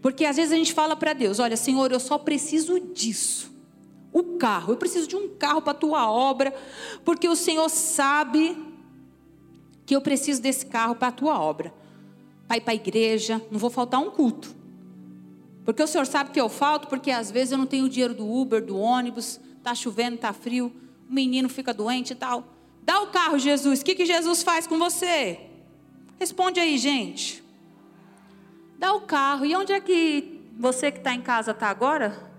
Porque 0.00 0.24
às 0.24 0.36
vezes 0.36 0.52
a 0.52 0.56
gente 0.56 0.72
fala 0.72 0.94
para 0.94 1.12
Deus: 1.14 1.40
Olha, 1.40 1.56
Senhor, 1.56 1.90
eu 1.90 1.98
só 1.98 2.16
preciso 2.16 2.78
disso. 2.78 3.52
O 4.12 4.36
carro, 4.36 4.74
eu 4.74 4.76
preciso 4.76 5.08
de 5.08 5.16
um 5.16 5.30
carro 5.30 5.60
para 5.60 5.72
a 5.72 5.74
tua 5.74 6.08
obra, 6.08 6.54
porque 7.04 7.28
o 7.28 7.34
Senhor 7.34 7.68
sabe 7.68 8.56
que 9.84 9.96
eu 9.96 10.00
preciso 10.00 10.40
desse 10.40 10.64
carro 10.64 10.94
para 10.94 11.08
a 11.08 11.12
tua 11.12 11.40
obra. 11.40 11.74
Para 12.48 12.56
ir 12.56 12.60
para 12.62 12.72
a 12.72 12.74
igreja, 12.74 13.40
não 13.50 13.58
vou 13.60 13.70
faltar 13.70 14.00
um 14.00 14.10
culto. 14.10 14.56
Porque 15.64 15.82
o 15.82 15.86
Senhor 15.86 16.06
sabe 16.06 16.30
que 16.30 16.40
eu 16.40 16.48
falto, 16.48 16.88
porque 16.88 17.10
às 17.10 17.30
vezes 17.30 17.52
eu 17.52 17.58
não 17.58 17.66
tenho 17.66 17.84
o 17.84 17.88
dinheiro 17.88 18.14
do 18.14 18.26
Uber, 18.26 18.64
do 18.64 18.76
ônibus, 18.78 19.38
está 19.58 19.74
chovendo, 19.74 20.16
está 20.16 20.32
frio, 20.32 20.72
o 21.08 21.12
menino 21.12 21.48
fica 21.48 21.74
doente 21.74 22.12
e 22.12 22.16
tal. 22.16 22.44
Dá 22.82 23.02
o 23.02 23.08
carro, 23.08 23.38
Jesus. 23.38 23.80
O 23.80 23.84
que, 23.84 23.94
que 23.94 24.06
Jesus 24.06 24.42
faz 24.42 24.66
com 24.66 24.78
você? 24.78 25.38
Responde 26.18 26.58
aí, 26.58 26.78
gente. 26.78 27.44
Dá 28.78 28.94
o 28.94 29.02
carro. 29.02 29.44
E 29.44 29.54
onde 29.54 29.74
é 29.74 29.80
que 29.80 30.40
você 30.58 30.90
que 30.90 30.98
está 30.98 31.12
em 31.12 31.20
casa 31.20 31.50
está 31.50 31.68
agora? 31.68 32.30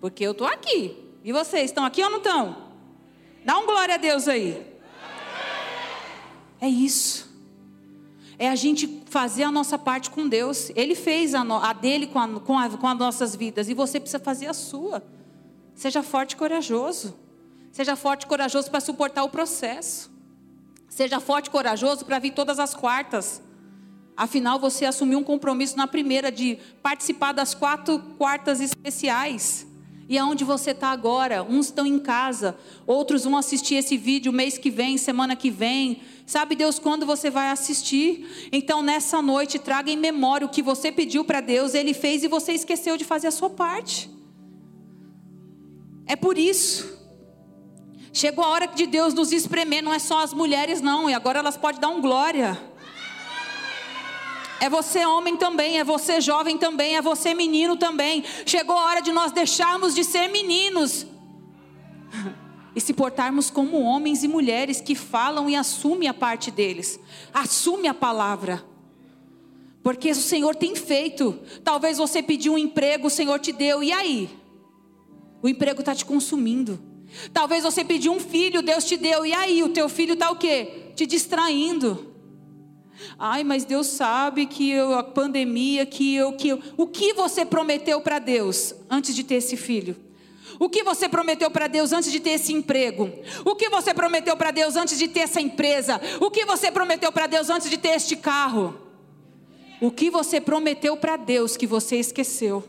Porque 0.00 0.24
eu 0.24 0.32
estou 0.32 0.46
aqui. 0.46 0.96
E 1.22 1.30
vocês 1.30 1.66
estão 1.66 1.84
aqui 1.84 2.02
ou 2.02 2.08
não 2.08 2.18
estão? 2.18 2.68
Dá 3.44 3.58
um 3.58 3.66
glória 3.66 3.96
a 3.96 3.98
Deus 3.98 4.26
aí. 4.28 4.77
É 6.60 6.68
isso. 6.68 7.28
É 8.38 8.48
a 8.48 8.54
gente 8.54 9.02
fazer 9.06 9.42
a 9.42 9.50
nossa 9.50 9.76
parte 9.76 10.10
com 10.10 10.28
Deus. 10.28 10.70
Ele 10.76 10.94
fez 10.94 11.34
a, 11.34 11.42
no, 11.42 11.56
a 11.56 11.72
dele 11.72 12.06
com, 12.06 12.18
a, 12.18 12.28
com, 12.40 12.58
a, 12.58 12.68
com 12.70 12.86
as 12.86 12.98
nossas 12.98 13.34
vidas. 13.34 13.68
E 13.68 13.74
você 13.74 13.98
precisa 13.98 14.20
fazer 14.20 14.46
a 14.46 14.54
sua. 14.54 15.02
Seja 15.74 16.02
forte 16.02 16.32
e 16.32 16.36
corajoso. 16.36 17.16
Seja 17.72 17.96
forte 17.96 18.22
e 18.22 18.26
corajoso 18.26 18.70
para 18.70 18.80
suportar 18.80 19.24
o 19.24 19.28
processo. 19.28 20.10
Seja 20.88 21.20
forte 21.20 21.46
e 21.46 21.50
corajoso 21.50 22.04
para 22.04 22.18
vir 22.18 22.32
todas 22.32 22.58
as 22.58 22.74
quartas. 22.74 23.42
Afinal, 24.16 24.58
você 24.58 24.84
assumiu 24.84 25.20
um 25.20 25.24
compromisso 25.24 25.76
na 25.76 25.86
primeira 25.86 26.32
de 26.32 26.58
participar 26.82 27.32
das 27.32 27.54
quatro 27.54 28.00
quartas 28.18 28.60
especiais. 28.60 29.66
E 30.08 30.16
aonde 30.16 30.42
você 30.42 30.70
está 30.70 30.88
agora? 30.88 31.42
Uns 31.42 31.66
estão 31.66 31.86
em 31.86 31.98
casa, 31.98 32.56
outros 32.86 33.24
vão 33.24 33.36
assistir 33.36 33.74
esse 33.74 33.96
vídeo 33.96 34.32
mês 34.32 34.56
que 34.56 34.70
vem, 34.70 34.96
semana 34.96 35.36
que 35.36 35.50
vem. 35.50 36.00
Sabe 36.28 36.54
Deus 36.54 36.78
quando 36.78 37.06
você 37.06 37.30
vai 37.30 37.48
assistir? 37.48 38.48
Então 38.52 38.82
nessa 38.82 39.22
noite 39.22 39.58
traga 39.58 39.90
em 39.90 39.96
memória 39.96 40.46
o 40.46 40.50
que 40.50 40.60
você 40.60 40.92
pediu 40.92 41.24
para 41.24 41.40
Deus, 41.40 41.72
Ele 41.72 41.94
fez 41.94 42.22
e 42.22 42.28
você 42.28 42.52
esqueceu 42.52 42.98
de 42.98 43.04
fazer 43.04 43.28
a 43.28 43.30
sua 43.30 43.48
parte. 43.48 44.10
É 46.06 46.14
por 46.14 46.36
isso. 46.36 46.98
Chegou 48.12 48.44
a 48.44 48.48
hora 48.48 48.66
de 48.66 48.86
Deus 48.86 49.14
nos 49.14 49.32
espremer, 49.32 49.82
não 49.82 49.94
é 49.94 49.98
só 49.98 50.22
as 50.22 50.34
mulheres 50.34 50.82
não, 50.82 51.08
e 51.08 51.14
agora 51.14 51.38
elas 51.38 51.56
podem 51.56 51.80
dar 51.80 51.88
um 51.88 52.02
glória. 52.02 52.60
É 54.60 54.68
você 54.68 55.06
homem 55.06 55.34
também, 55.34 55.78
é 55.78 55.84
você 55.84 56.20
jovem 56.20 56.58
também, 56.58 56.96
é 56.96 57.00
você 57.00 57.32
menino 57.32 57.74
também. 57.74 58.22
Chegou 58.44 58.76
a 58.76 58.84
hora 58.84 59.00
de 59.00 59.12
nós 59.12 59.32
deixarmos 59.32 59.94
de 59.94 60.04
ser 60.04 60.28
meninos 60.28 61.06
e 62.78 62.80
se 62.80 62.94
portarmos 62.94 63.50
como 63.50 63.80
homens 63.80 64.22
e 64.22 64.28
mulheres 64.28 64.80
que 64.80 64.94
falam 64.94 65.50
e 65.50 65.56
assumem 65.56 66.08
a 66.08 66.14
parte 66.14 66.48
deles. 66.48 67.00
Assume 67.34 67.88
a 67.88 67.92
palavra. 67.92 68.64
Porque 69.82 70.12
o 70.12 70.14
Senhor 70.14 70.54
tem 70.54 70.76
feito. 70.76 71.40
Talvez 71.64 71.98
você 71.98 72.22
pediu 72.22 72.52
um 72.52 72.58
emprego, 72.58 73.08
o 73.08 73.10
Senhor 73.10 73.40
te 73.40 73.50
deu. 73.50 73.82
E 73.82 73.90
aí? 73.90 74.30
O 75.42 75.48
emprego 75.48 75.80
está 75.80 75.92
te 75.92 76.04
consumindo. 76.04 76.80
Talvez 77.32 77.64
você 77.64 77.84
pediu 77.84 78.12
um 78.12 78.20
filho, 78.20 78.62
Deus 78.62 78.84
te 78.84 78.96
deu. 78.96 79.26
E 79.26 79.32
aí? 79.32 79.60
O 79.64 79.70
teu 79.70 79.88
filho 79.88 80.12
está 80.12 80.30
o 80.30 80.36
quê? 80.36 80.92
Te 80.94 81.04
distraindo. 81.04 82.14
Ai, 83.18 83.42
mas 83.42 83.64
Deus 83.64 83.88
sabe 83.88 84.46
que 84.46 84.70
eu, 84.70 84.94
a 84.94 85.02
pandemia, 85.02 85.84
que 85.84 86.14
eu, 86.14 86.32
que 86.34 86.46
eu. 86.46 86.60
O 86.76 86.86
que 86.86 87.12
você 87.12 87.44
prometeu 87.44 88.00
para 88.00 88.20
Deus 88.20 88.72
antes 88.88 89.16
de 89.16 89.24
ter 89.24 89.34
esse 89.34 89.56
filho? 89.56 89.96
O 90.58 90.68
que 90.68 90.82
você 90.82 91.08
prometeu 91.08 91.50
para 91.50 91.68
Deus 91.68 91.92
antes 91.92 92.10
de 92.10 92.18
ter 92.18 92.30
esse 92.30 92.52
emprego? 92.52 93.10
O 93.44 93.54
que 93.54 93.68
você 93.68 93.94
prometeu 93.94 94.36
para 94.36 94.50
Deus 94.50 94.76
antes 94.76 94.98
de 94.98 95.06
ter 95.06 95.20
essa 95.20 95.40
empresa? 95.40 96.00
O 96.20 96.30
que 96.30 96.44
você 96.44 96.70
prometeu 96.70 97.12
para 97.12 97.26
Deus 97.26 97.48
antes 97.48 97.70
de 97.70 97.78
ter 97.78 97.90
este 97.90 98.16
carro? 98.16 98.76
O 99.80 99.90
que 99.90 100.10
você 100.10 100.40
prometeu 100.40 100.96
para 100.96 101.16
Deus 101.16 101.56
que 101.56 101.66
você 101.66 101.96
esqueceu? 101.96 102.64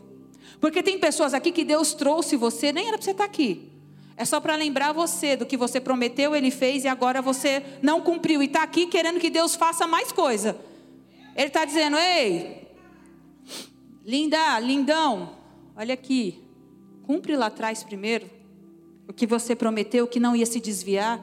Porque 0.60 0.82
tem 0.82 0.98
pessoas 0.98 1.34
aqui 1.34 1.50
que 1.50 1.64
Deus 1.64 1.92
trouxe 1.92 2.36
você, 2.36 2.72
nem 2.72 2.86
era 2.86 2.96
para 2.96 3.04
você 3.04 3.10
estar 3.10 3.24
tá 3.24 3.28
aqui. 3.28 3.68
É 4.16 4.24
só 4.24 4.38
para 4.38 4.54
lembrar 4.54 4.92
você 4.92 5.34
do 5.34 5.46
que 5.46 5.56
você 5.56 5.80
prometeu, 5.80 6.36
ele 6.36 6.50
fez 6.50 6.84
e 6.84 6.88
agora 6.88 7.22
você 7.22 7.64
não 7.82 8.02
cumpriu. 8.02 8.42
E 8.42 8.46
está 8.46 8.62
aqui 8.62 8.86
querendo 8.86 9.18
que 9.18 9.30
Deus 9.30 9.56
faça 9.56 9.86
mais 9.86 10.12
coisa. 10.12 10.60
Ele 11.34 11.46
está 11.46 11.64
dizendo: 11.64 11.96
Ei, 11.96 12.68
linda, 14.04 14.60
lindão, 14.60 15.36
olha 15.74 15.94
aqui. 15.94 16.49
Cumpre 17.10 17.34
lá 17.34 17.46
atrás 17.46 17.82
primeiro 17.82 18.30
o 19.08 19.12
que 19.12 19.26
você 19.26 19.56
prometeu, 19.56 20.06
que 20.06 20.20
não 20.20 20.36
ia 20.36 20.46
se 20.46 20.60
desviar, 20.60 21.20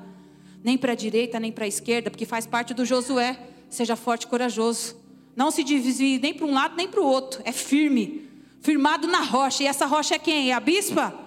nem 0.61 0.77
para 0.77 0.91
a 0.91 0.95
direita, 0.95 1.39
nem 1.39 1.49
para 1.49 1.63
a 1.63 1.67
esquerda, 1.67 2.11
porque 2.11 2.25
faz 2.25 2.45
parte 2.45 2.73
do 2.73 2.83
Josué. 2.83 3.39
Seja 3.69 3.95
forte 3.95 4.23
e 4.23 4.27
corajoso. 4.27 4.97
Não 5.33 5.49
se 5.49 5.63
desvie 5.63 6.19
nem 6.19 6.33
para 6.33 6.45
um 6.45 6.53
lado 6.53 6.75
nem 6.75 6.89
para 6.89 6.99
o 6.99 7.05
outro. 7.05 7.41
É 7.45 7.53
firme, 7.53 8.29
firmado 8.59 9.07
na 9.07 9.21
rocha. 9.21 9.63
E 9.63 9.65
essa 9.65 9.85
rocha 9.85 10.15
é 10.15 10.19
quem? 10.19 10.51
É 10.51 10.53
a 10.53 10.59
bispa? 10.59 11.17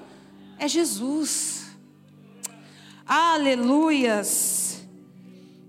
É 0.58 0.68
Jesus. 0.68 1.70
Aleluias. 3.06 4.86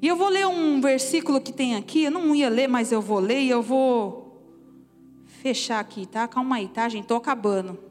E 0.01 0.07
eu 0.09 0.17
vou 0.17 0.27
ler 0.27 0.47
um 0.47 0.81
versículo 0.81 1.39
que 1.39 1.53
tem 1.53 1.77
aqui, 1.77 2.03
eu 2.03 2.11
não 2.11 2.35
ia 2.35 2.49
ler, 2.49 2.67
mas 2.67 2.91
eu 2.91 3.01
vou 3.01 3.21
ler 3.21 3.39
e 3.39 3.49
eu 3.49 3.61
vou 3.61 4.43
fechar 5.41 5.79
aqui, 5.79 6.05
tá? 6.05 6.27
Calma 6.27 6.57
aí, 6.57 6.67
tá, 6.67 6.89
gente? 6.89 7.05
Tô 7.05 7.15
acabando. 7.15 7.90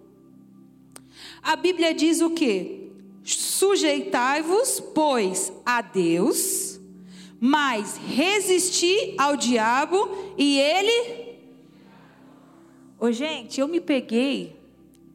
A 1.42 1.56
Bíblia 1.56 1.94
diz 1.94 2.20
o 2.20 2.30
quê? 2.30 2.90
Sujeitai-vos, 3.22 4.80
pois, 4.94 5.52
a 5.64 5.80
Deus, 5.80 6.80
mas 7.38 7.96
resisti 7.96 9.14
ao 9.16 9.36
diabo 9.36 10.34
e 10.36 10.58
ele. 10.58 11.38
Ô, 12.98 13.10
gente, 13.12 13.60
eu 13.60 13.68
me 13.68 13.80
peguei. 13.80 14.56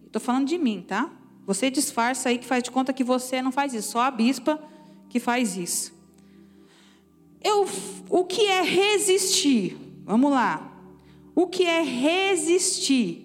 Estou 0.06 0.22
falando 0.22 0.48
de 0.48 0.58
mim, 0.58 0.84
tá? 0.88 1.12
Você 1.46 1.70
disfarça 1.70 2.30
aí 2.30 2.38
que 2.38 2.46
faz 2.46 2.64
de 2.64 2.72
conta 2.72 2.94
que 2.94 3.04
você 3.04 3.42
não 3.42 3.52
faz 3.52 3.74
isso, 3.74 3.92
só 3.92 4.02
a 4.02 4.12
bispa 4.12 4.62
que 5.10 5.20
faz 5.20 5.56
isso. 5.56 5.94
Eu, 7.44 7.68
o 8.10 8.26
que 8.26 8.48
é 8.48 8.62
resistir? 8.62 9.78
Vamos 10.04 10.32
lá. 10.32 10.72
O 11.36 11.46
que 11.46 11.64
é 11.64 11.82
resistir? 11.84 13.25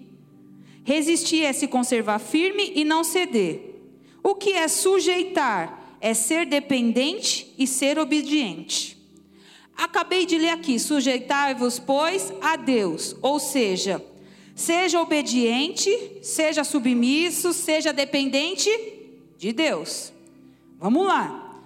Resistir 0.83 1.43
é 1.43 1.53
se 1.53 1.67
conservar 1.67 2.19
firme 2.19 2.71
e 2.75 2.83
não 2.83 3.03
ceder. 3.03 3.75
O 4.23 4.35
que 4.35 4.53
é 4.53 4.67
sujeitar? 4.67 5.97
É 5.99 6.13
ser 6.15 6.47
dependente 6.47 7.53
e 7.57 7.67
ser 7.67 7.99
obediente. 7.99 8.97
Acabei 9.77 10.25
de 10.25 10.37
ler 10.37 10.49
aqui: 10.49 10.79
sujeitai-vos, 10.79 11.77
pois, 11.79 12.33
a 12.41 12.55
Deus. 12.55 13.15
Ou 13.21 13.39
seja, 13.39 14.03
seja 14.55 14.99
obediente, 14.99 15.89
seja 16.21 16.63
submisso, 16.63 17.53
seja 17.53 17.93
dependente 17.93 18.69
de 19.37 19.53
Deus. 19.53 20.11
Vamos 20.79 21.05
lá. 21.05 21.61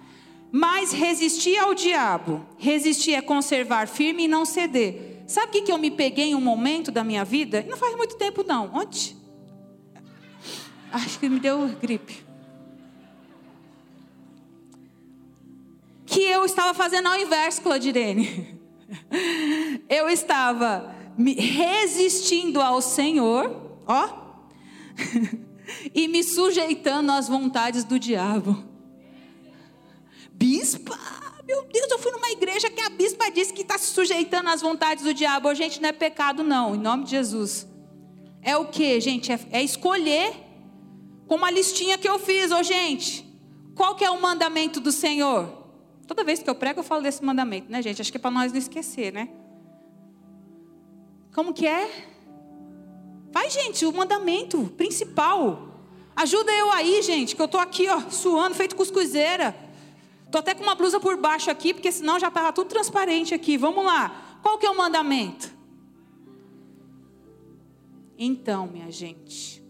Mas 0.52 0.92
resistir 0.92 1.58
ao 1.58 1.74
diabo, 1.74 2.44
resistir 2.58 3.14
é 3.14 3.20
conservar 3.20 3.88
firme 3.88 4.24
e 4.24 4.28
não 4.28 4.44
ceder. 4.44 5.15
Sabe 5.26 5.48
o 5.48 5.50
que, 5.50 5.62
que 5.62 5.72
eu 5.72 5.78
me 5.78 5.90
peguei 5.90 6.26
em 6.26 6.34
um 6.34 6.40
momento 6.40 6.92
da 6.92 7.02
minha 7.02 7.24
vida? 7.24 7.64
Não 7.68 7.76
faz 7.76 7.96
muito 7.96 8.16
tempo, 8.16 8.44
não. 8.44 8.74
Ontem. 8.74 9.16
Acho 10.92 11.18
que 11.18 11.28
me 11.28 11.40
deu 11.40 11.68
gripe. 11.80 12.24
Que 16.06 16.20
eu 16.20 16.44
estava 16.44 16.72
fazendo 16.72 17.08
ao 17.08 17.16
inverso, 17.16 17.60
Claudirene. 17.60 18.56
Eu 19.88 20.08
estava 20.08 20.94
me 21.18 21.34
resistindo 21.34 22.60
ao 22.60 22.80
Senhor, 22.80 23.80
ó, 23.86 24.08
e 25.94 26.06
me 26.08 26.22
sujeitando 26.22 27.10
às 27.10 27.28
vontades 27.28 27.84
do 27.84 27.98
diabo. 27.98 28.62
Bispa, 30.32 30.95
disse 33.36 33.52
que 33.52 33.62
está 33.62 33.76
se 33.76 33.92
sujeitando 33.92 34.48
às 34.48 34.62
vontades 34.62 35.04
do 35.04 35.12
diabo. 35.12 35.54
gente, 35.54 35.80
não 35.80 35.90
é 35.90 35.92
pecado, 35.92 36.42
não, 36.42 36.74
em 36.74 36.78
nome 36.78 37.04
de 37.04 37.10
Jesus. 37.10 37.66
É 38.42 38.56
o 38.56 38.66
que, 38.66 38.98
gente? 39.00 39.30
É, 39.30 39.38
é, 39.50 39.62
escolher, 39.62 40.34
como 41.26 41.44
a 41.44 41.50
listinha 41.50 41.98
que 41.98 42.08
eu 42.08 42.18
fiz, 42.18 42.50
ô 42.50 42.62
gente. 42.62 43.24
Qual 43.74 43.94
que 43.94 44.04
é 44.04 44.10
o 44.10 44.20
mandamento 44.20 44.80
do 44.80 44.90
Senhor? 44.90 45.64
Toda 46.06 46.24
vez 46.24 46.42
que 46.42 46.48
eu 46.48 46.54
prego, 46.54 46.80
eu 46.80 46.84
falo 46.84 47.02
desse 47.02 47.22
mandamento, 47.22 47.70
né, 47.70 47.82
gente? 47.82 48.00
Acho 48.00 48.10
que 48.10 48.16
é 48.16 48.20
para 48.20 48.30
nós 48.30 48.52
não 48.52 48.58
esquecer, 48.58 49.12
né? 49.12 49.28
Como 51.34 51.52
que 51.52 51.66
é? 51.66 51.90
Vai, 53.30 53.50
gente, 53.50 53.84
o 53.84 53.92
mandamento 53.92 54.72
principal. 54.78 55.68
Ajuda 56.14 56.50
eu 56.52 56.72
aí, 56.72 57.02
gente, 57.02 57.36
que 57.36 57.42
eu 57.42 57.48
tô 57.48 57.58
aqui, 57.58 57.86
ó, 57.88 58.00
suando, 58.08 58.54
feito 58.54 58.74
cuscuzeira. 58.74 59.54
Tô 60.30 60.38
até 60.38 60.54
com 60.54 60.62
uma 60.62 60.74
blusa 60.74 60.98
por 60.98 61.16
baixo 61.16 61.50
aqui, 61.50 61.72
porque 61.72 61.90
senão 61.92 62.18
já 62.18 62.28
estava 62.28 62.52
tudo 62.52 62.68
transparente 62.68 63.34
aqui. 63.34 63.56
Vamos 63.56 63.84
lá. 63.84 64.38
Qual 64.42 64.58
que 64.58 64.66
é 64.66 64.70
o 64.70 64.76
mandamento? 64.76 65.54
Então, 68.18 68.66
minha 68.66 68.90
gente, 68.90 69.62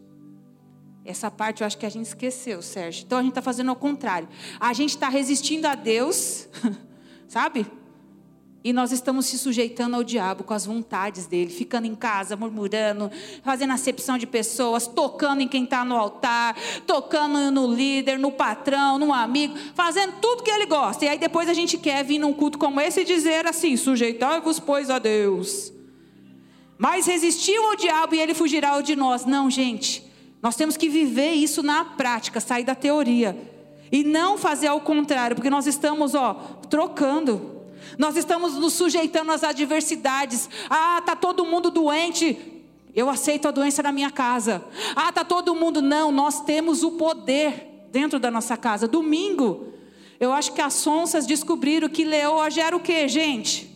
essa 1.05 1.31
parte 1.31 1.63
eu 1.63 1.67
acho 1.67 1.77
que 1.77 1.87
a 1.87 1.89
gente 1.89 2.07
esqueceu, 2.07 2.63
Sérgio. 2.63 3.05
Então 3.05 3.19
a 3.19 3.23
gente 3.23 3.33
está 3.33 3.43
fazendo 3.43 3.71
ao 3.71 3.77
contrário. 3.77 4.29
A 4.59 4.73
gente 4.73 4.91
está 4.91 5.09
resistindo 5.09 5.67
a 5.67 5.75
Deus, 5.75 6.49
sabe? 7.29 7.67
E 8.67 8.73
nós 8.73 8.91
estamos 8.91 9.27
se 9.27 9.39
sujeitando 9.39 9.95
ao 9.95 10.03
diabo 10.03 10.43
com 10.43 10.53
as 10.53 10.67
vontades 10.67 11.27
dele, 11.27 11.51
ficando 11.51 11.87
em 11.87 11.95
casa, 11.95 12.35
murmurando, 12.35 13.09
fazendo 13.45 13.73
acepção 13.73 14.19
de 14.19 14.27
pessoas, 14.27 14.89
tocando 14.89 15.41
em 15.41 15.47
quem 15.47 15.62
está 15.62 15.85
no 15.85 15.95
altar, 15.95 16.57
tocando 16.85 17.53
no 17.53 17.73
líder, 17.73 18.19
no 18.19 18.33
patrão, 18.33 18.99
no 18.99 19.14
amigo, 19.14 19.55
fazendo 19.73 20.14
tudo 20.21 20.43
que 20.43 20.51
ele 20.51 20.67
gosta. 20.67 21.05
E 21.05 21.09
aí 21.09 21.17
depois 21.17 21.49
a 21.49 21.55
gente 21.55 21.79
quer 21.79 22.05
vir 22.05 22.19
num 22.19 22.33
culto 22.33 22.59
como 22.59 22.81
esse 22.81 23.03
e 23.03 23.05
dizer 23.05 23.47
assim: 23.47 23.77
sujeitai-vos, 23.77 24.59
pois, 24.59 24.91
a 24.91 24.99
Deus. 24.99 25.73
Mas 26.77 27.07
resistiu 27.07 27.69
ao 27.69 27.77
diabo 27.77 28.17
e 28.17 28.19
ele 28.19 28.35
fugirá 28.35 28.81
de 28.81 28.97
nós. 28.97 29.25
Não, 29.25 29.49
gente, 29.49 30.05
nós 30.43 30.57
temos 30.57 30.77
que 30.77 30.89
viver 30.89 31.35
isso 31.35 31.62
na 31.62 31.85
prática, 31.85 32.41
sair 32.41 32.64
da 32.64 32.75
teoria. 32.75 33.39
E 33.93 34.03
não 34.03 34.37
fazer 34.37 34.67
ao 34.67 34.81
contrário, 34.81 35.37
porque 35.37 35.51
nós 35.51 35.69
estamos, 35.69 36.17
ó, 36.17 36.35
trocando. 36.69 37.56
Nós 37.99 38.16
estamos 38.16 38.55
nos 38.55 38.72
sujeitando 38.72 39.32
às 39.32 39.45
adversidades. 39.45 40.49
Ah, 40.68 41.03
tá 41.05 41.14
todo 41.16 41.45
mundo 41.45 41.70
doente. 41.70 42.37
Eu 42.95 43.11
aceito 43.11 43.47
a 43.47 43.51
doença 43.51 43.82
na 43.82 43.93
minha 43.93 44.11
casa. 44.11 44.64
Ah, 44.95 45.12
tá 45.12 45.24
todo 45.24 45.55
mundo 45.55 45.82
não, 45.82 46.11
nós 46.11 46.41
temos 46.41 46.82
o 46.82 46.93
poder 46.93 47.89
dentro 47.91 48.18
da 48.18 48.30
nossa 48.30 48.57
casa. 48.57 48.89
Domingo, 48.89 49.72
eu 50.18 50.32
acho 50.32 50.53
que 50.53 50.61
as 50.61 50.74
sonsas 50.74 51.26
descobriram 51.26 51.89
que 51.89 52.05
leoa 52.05 52.51
gera 52.51 52.76
o 52.76 52.80
quê, 52.80 53.07
gente? 53.07 53.70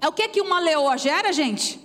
É 0.00 0.08
o 0.08 0.12
que 0.12 0.28
que 0.28 0.40
uma 0.40 0.58
leoa 0.58 0.96
gera, 0.96 1.32
gente? 1.32 1.80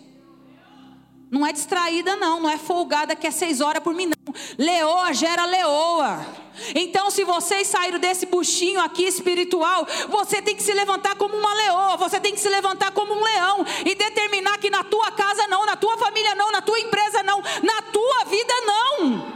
Não 1.29 1.45
é 1.45 1.51
distraída, 1.51 2.15
não. 2.15 2.41
Não 2.41 2.49
é 2.49 2.57
folgada 2.57 3.15
que 3.15 3.27
é 3.27 3.31
seis 3.31 3.61
horas 3.61 3.83
por 3.83 3.93
mim, 3.93 4.07
não. 4.07 4.14
Leoa 4.57 5.13
gera 5.13 5.45
leoa. 5.45 6.25
Então, 6.73 7.11
se 7.11 7.23
vocês 7.23 7.67
saíram 7.67 7.99
desse 7.99 8.25
buchinho 8.25 8.79
aqui 8.79 9.03
espiritual, 9.03 9.85
você 10.09 10.41
tem 10.41 10.55
que 10.55 10.63
se 10.63 10.73
levantar 10.73 11.15
como 11.15 11.35
uma 11.35 11.53
leoa. 11.53 11.97
Você 11.97 12.19
tem 12.19 12.33
que 12.33 12.39
se 12.39 12.49
levantar 12.49 12.91
como 12.91 13.13
um 13.13 13.23
leão. 13.23 13.65
E 13.85 13.95
determinar 13.95 14.57
que 14.57 14.69
na 14.69 14.83
tua 14.83 15.11
casa 15.11 15.47
não, 15.47 15.65
na 15.65 15.75
tua 15.75 15.97
família 15.97 16.33
não, 16.35 16.51
na 16.51 16.61
tua 16.61 16.79
empresa 16.79 17.23
não, 17.23 17.41
na 17.61 17.81
tua 17.81 18.25
vida 18.25 18.53
não. 18.65 19.34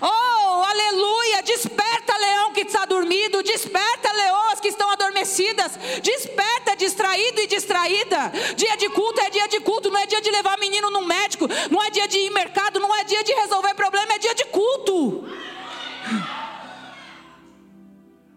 Oh, 0.00 0.62
aleluia! 0.64 1.42
Desperta, 1.42 2.16
leão 2.18 2.52
que 2.52 2.60
está 2.60 2.84
dormido, 2.84 3.42
desperta, 3.42 4.12
leoas 4.12 4.60
que 4.60 4.68
estão 4.68 4.90
adormecidas, 4.90 5.72
desperta, 6.02 6.76
distraído 6.76 7.40
e 7.40 7.46
distraída. 7.46 8.32
Dia 8.56 8.76
de 8.76 8.88
culto 8.90 9.20
é 9.20 9.30
dia 9.30 9.48
de 9.48 9.60
culto, 9.60 9.90
não 9.90 9.98
é 9.98 10.06
dia 10.06 10.20
de 10.20 10.30
levar 10.30 10.58
menino 10.58 10.90
no 10.90 11.06
médico, 11.06 11.46
não 11.70 11.82
é 11.82 11.90
dia 11.90 12.06
de 12.06 12.18
ir 12.18 12.30
mercado, 12.30 12.78
não 12.78 12.94
é 12.94 13.04
dia 13.04 13.24
de 13.24 13.32
resolver 13.32 13.74
problema, 13.74 14.14
é 14.14 14.18
dia 14.18 14.34
de 14.34 14.44
culto. 14.46 15.24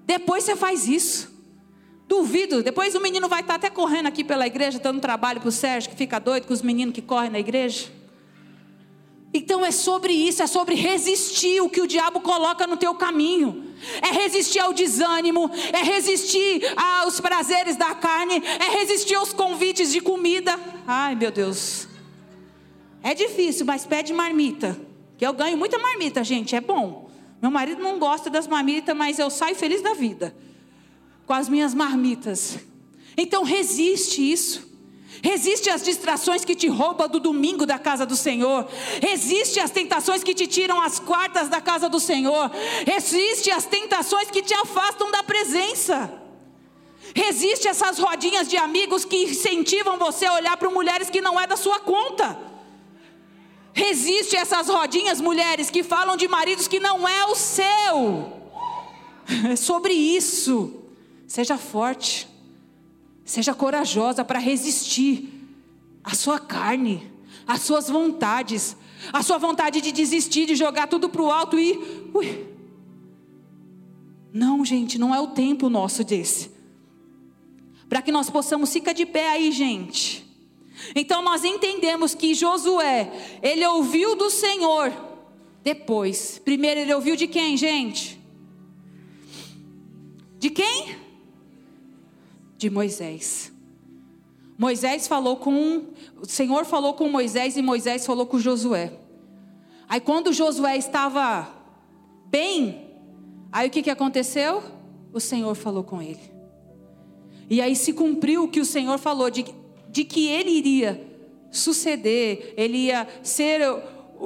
Depois 0.05 0.43
você 0.43 0.55
faz 0.55 0.87
isso. 0.87 1.29
Duvido, 2.07 2.63
depois 2.63 2.95
o 2.95 2.99
menino 2.99 3.29
vai 3.29 3.41
estar 3.41 3.53
até 3.55 3.69
correndo 3.69 4.07
aqui 4.07 4.23
pela 4.23 4.47
igreja, 4.47 4.79
dando 4.79 4.99
trabalho 4.99 5.39
para 5.39 5.49
o 5.49 5.51
Sérgio, 5.51 5.91
que 5.91 5.95
fica 5.95 6.19
doido 6.19 6.47
com 6.47 6.53
os 6.53 6.63
meninos 6.63 6.95
que 6.95 7.01
correm 7.03 7.29
na 7.29 7.39
igreja. 7.39 7.98
Então 9.33 9.63
é 9.63 9.71
sobre 9.71 10.11
isso, 10.11 10.41
é 10.41 10.47
sobre 10.47 10.75
resistir 10.75 11.61
o 11.61 11.69
que 11.69 11.81
o 11.81 11.87
diabo 11.87 12.19
coloca 12.21 12.65
no 12.65 12.77
teu 12.77 12.95
caminho. 12.95 13.73
É 14.01 14.11
resistir 14.11 14.59
ao 14.59 14.73
desânimo, 14.73 15.49
é 15.71 15.83
resistir 15.83 16.61
aos 16.75 17.19
prazeres 17.19 17.75
da 17.75 17.93
carne, 17.93 18.41
é 18.43 18.79
resistir 18.79 19.15
aos 19.15 19.31
convites 19.31 19.91
de 19.91 20.01
comida. 20.01 20.59
Ai, 20.87 21.15
meu 21.15 21.31
Deus. 21.31 21.87
É 23.03 23.13
difícil, 23.13 23.65
mas 23.65 23.85
pede 23.85 24.13
marmita. 24.13 24.79
Que 25.17 25.25
eu 25.25 25.33
ganho 25.33 25.57
muita 25.57 25.77
marmita, 25.77 26.23
gente, 26.23 26.55
é 26.55 26.61
bom. 26.61 27.09
Meu 27.41 27.51
marido 27.51 27.81
não 27.81 27.99
gosta 27.99 28.29
das 28.29 28.47
marmitas, 28.47 28.95
mas 28.95 29.19
eu 29.19 29.29
saio 29.29 29.55
feliz 29.55 29.81
da 29.81 29.93
vida 29.93 30.35
com 31.29 31.33
as 31.33 31.47
minhas 31.47 31.75
marmitas. 31.75 32.57
Então 33.15 33.43
resiste 33.43 34.31
isso. 34.31 34.68
Resiste 35.21 35.69
às 35.69 35.83
distrações 35.83 36.45
que 36.45 36.55
te 36.55 36.67
roubam 36.67 37.07
do 37.09 37.19
domingo 37.19 37.65
da 37.65 37.77
casa 37.77 38.05
do 38.05 38.15
Senhor. 38.15 38.67
Resiste 39.01 39.59
às 39.59 39.69
tentações 39.69 40.23
que 40.23 40.33
te 40.33 40.47
tiram 40.47 40.81
as 40.81 40.99
quartas 40.99 41.49
da 41.49 41.59
casa 41.59 41.89
do 41.89 41.99
Senhor. 41.99 42.49
Resiste 42.85 43.51
às 43.51 43.65
tentações 43.65 44.31
que 44.31 44.41
te 44.41 44.53
afastam 44.53 45.11
da 45.11 45.21
presença. 45.23 46.11
Resiste 47.13 47.67
essas 47.67 47.97
rodinhas 47.99 48.47
de 48.47 48.55
amigos 48.55 49.03
que 49.03 49.23
incentivam 49.23 49.97
você 49.97 50.25
a 50.25 50.33
olhar 50.35 50.55
para 50.57 50.69
mulheres 50.69 51.09
que 51.09 51.21
não 51.21 51.39
é 51.39 51.45
da 51.45 51.57
sua 51.57 51.79
conta. 51.79 52.37
Resiste 53.73 54.35
essas 54.35 54.67
rodinhas, 54.67 55.21
mulheres, 55.21 55.69
que 55.69 55.83
falam 55.83 56.17
de 56.17 56.27
maridos 56.27 56.67
que 56.67 56.79
não 56.79 57.07
é 57.07 57.25
o 57.25 57.35
seu. 57.35 58.39
É 59.47 59.55
sobre 59.55 59.93
isso. 59.93 60.73
Seja 61.27 61.55
forte. 61.55 62.27
Seja 63.29 63.53
corajosa 63.53 64.25
para 64.25 64.39
resistir 64.39 65.29
à 66.03 66.15
sua 66.15 66.39
carne, 66.39 67.11
às 67.45 67.61
suas 67.61 67.87
vontades, 67.87 68.75
à 69.13 69.21
sua 69.21 69.37
vontade 69.37 69.81
de 69.81 69.91
desistir, 69.91 70.47
de 70.47 70.55
jogar 70.55 70.87
tudo 70.87 71.07
para 71.07 71.21
o 71.21 71.29
alto 71.29 71.59
e. 71.59 71.77
Ui. 72.11 72.47
Não, 74.33 74.65
gente, 74.65 74.97
não 74.97 75.13
é 75.13 75.21
o 75.21 75.27
tempo 75.27 75.69
nosso 75.69 76.03
desse. 76.03 76.49
Para 77.87 78.01
que 78.01 78.11
nós 78.11 78.31
possamos, 78.31 78.73
ficar 78.73 78.93
de 78.93 79.05
pé 79.05 79.29
aí, 79.29 79.51
gente. 79.51 80.25
Então 80.95 81.21
nós 81.21 81.43
entendemos 81.43 82.15
que 82.15 82.33
Josué, 82.33 83.11
ele 83.43 83.63
ouviu 83.63 84.15
do 84.15 84.31
Senhor 84.31 84.91
depois. 85.63 86.41
Primeiro 86.43 86.79
ele 86.79 86.95
ouviu 86.95 87.15
de 87.15 87.27
quem, 87.27 87.55
gente? 87.55 88.19
De 90.39 90.49
quem? 90.49 91.08
De 92.59 92.69
Moisés. 92.69 93.53
Moisés 94.57 95.07
falou 95.07 95.37
com. 95.37 95.85
O 96.21 96.25
Senhor 96.25 96.65
falou 96.65 96.93
com 96.93 97.07
Moisés 97.07 97.55
e 97.55 97.61
Moisés 97.61 98.05
falou 98.05 98.25
com 98.25 98.37
Josué. 98.37 98.91
Aí 99.87 100.01
quando 100.01 100.33
Josué 100.33 100.75
estava 100.75 101.47
bem, 102.25 102.91
aí 103.49 103.69
o 103.69 103.71
que, 103.71 103.81
que 103.81 103.89
aconteceu? 103.89 104.61
O 105.13 105.21
Senhor 105.21 105.55
falou 105.55 105.85
com 105.85 106.01
ele. 106.01 106.19
E 107.49 107.61
aí 107.61 107.77
se 107.77 107.93
cumpriu 107.93 108.43
o 108.43 108.47
que 108.49 108.59
o 108.59 108.65
Senhor 108.65 108.97
falou, 108.99 109.29
de, 109.29 109.45
de 109.87 110.03
que 110.03 110.27
ele 110.27 110.51
iria 110.51 111.01
suceder, 111.49 112.53
ele 112.57 112.87
ia 112.87 113.07
ser 113.23 113.61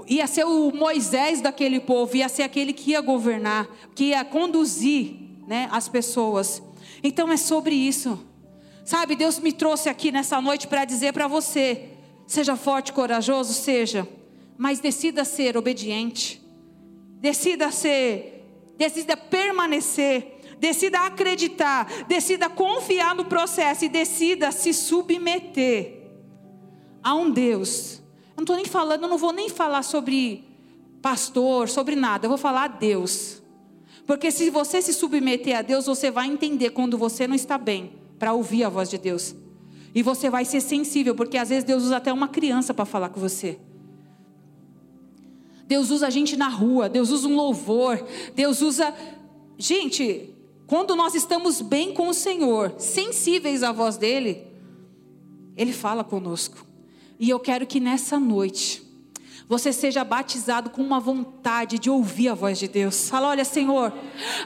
ia 0.08 0.26
ser 0.26 0.44
o 0.44 0.72
Moisés 0.72 1.40
daquele 1.40 1.80
povo, 1.80 2.18
ia 2.18 2.28
ser 2.28 2.42
aquele 2.42 2.74
que 2.74 2.90
ia 2.90 3.02
governar, 3.02 3.70
que 3.94 4.06
ia 4.06 4.26
conduzir 4.26 5.18
né, 5.48 5.70
as 5.72 5.88
pessoas. 5.88 6.64
Então 7.04 7.32
é 7.32 7.38
sobre 7.38 7.76
isso. 7.76 8.26
Sabe, 8.86 9.16
Deus 9.16 9.40
me 9.40 9.52
trouxe 9.52 9.90
aqui 9.90 10.12
nessa 10.12 10.42
noite 10.42 10.68
para 10.68 10.86
dizer 10.86 11.14
para 11.14 11.28
você: 11.28 11.90
seja 12.26 12.56
forte, 12.56 12.94
corajoso, 12.94 13.54
seja, 13.54 14.08
mas 14.58 14.80
decida 14.80 15.26
ser 15.26 15.58
obediente, 15.58 16.42
decida 17.20 17.72
ser, 17.72 18.74
decida 18.78 19.18
permanecer, 19.18 20.56
decida 20.60 21.02
acreditar, 21.02 22.06
decida 22.08 22.50
confiar 22.50 23.14
no 23.14 23.26
processo 23.26 23.86
e 23.86 23.90
decida 23.90 24.52
se 24.52 24.74
submeter 24.74 26.02
a 27.04 27.14
um 27.14 27.30
Deus 27.30 28.04
eu 28.34 28.38
não 28.38 28.44
estou 28.44 28.56
nem 28.56 28.66
falando, 28.66 29.04
eu 29.04 29.10
não 29.10 29.18
vou 29.18 29.32
nem 29.32 29.48
falar 29.48 29.84
sobre 29.84 30.44
pastor, 31.02 31.70
sobre 31.70 31.96
nada, 31.96 32.26
eu 32.26 32.30
vou 32.30 32.38
falar 32.38 32.64
a 32.64 32.68
Deus. 32.68 33.43
Porque 34.06 34.32
se 34.32 34.50
você 34.50 34.82
se 34.82 34.94
submeter 34.94 35.58
a 35.58 35.62
Deus, 35.62 35.86
você 35.86 36.12
vai 36.12 36.28
entender 36.28 36.72
quando 36.72 36.98
você 36.98 37.28
não 37.28 37.36
está 37.36 37.58
bem, 37.58 37.94
para 38.20 38.34
ouvir 38.34 38.64
a 38.64 38.70
voz 38.70 38.90
de 38.90 38.98
Deus. 38.98 39.36
E 39.96 40.02
você 40.02 40.30
vai 40.30 40.44
ser 40.44 40.62
sensível, 40.62 41.16
porque 41.16 41.38
às 41.38 41.50
vezes 41.50 41.64
Deus 41.64 41.84
usa 41.84 41.98
até 41.98 42.12
uma 42.12 42.28
criança 42.28 42.74
para 42.74 42.86
falar 42.86 43.10
com 43.10 43.20
você. 43.20 43.60
Deus 45.68 45.90
usa 45.90 46.08
a 46.08 46.10
gente 46.10 46.36
na 46.36 46.50
rua, 46.50 46.90
Deus 46.90 47.10
usa 47.10 47.28
um 47.28 47.36
louvor, 47.36 48.06
Deus 48.36 48.62
usa. 48.62 48.94
Gente, 49.58 50.36
quando 50.68 50.96
nós 50.96 51.16
estamos 51.16 51.62
bem 51.62 51.94
com 51.94 52.10
o 52.10 52.14
Senhor, 52.14 52.74
sensíveis 52.78 53.64
à 53.64 53.72
voz 53.72 53.96
dEle, 53.96 54.46
Ele 55.56 55.72
fala 55.72 56.04
conosco. 56.04 56.66
E 57.20 57.30
eu 57.30 57.40
quero 57.40 57.66
que 57.66 57.80
nessa 57.80 58.20
noite 58.20 58.83
você 59.48 59.74
seja 59.74 60.04
batizado 60.04 60.70
com 60.70 60.82
uma 60.82 61.00
vontade 61.00 61.78
de 61.78 61.90
ouvir 61.90 62.30
a 62.30 62.34
voz 62.34 62.58
de 62.58 62.68
Deus. 62.68 63.10
Fala, 63.10 63.28
olha, 63.28 63.44
Senhor, 63.44 63.94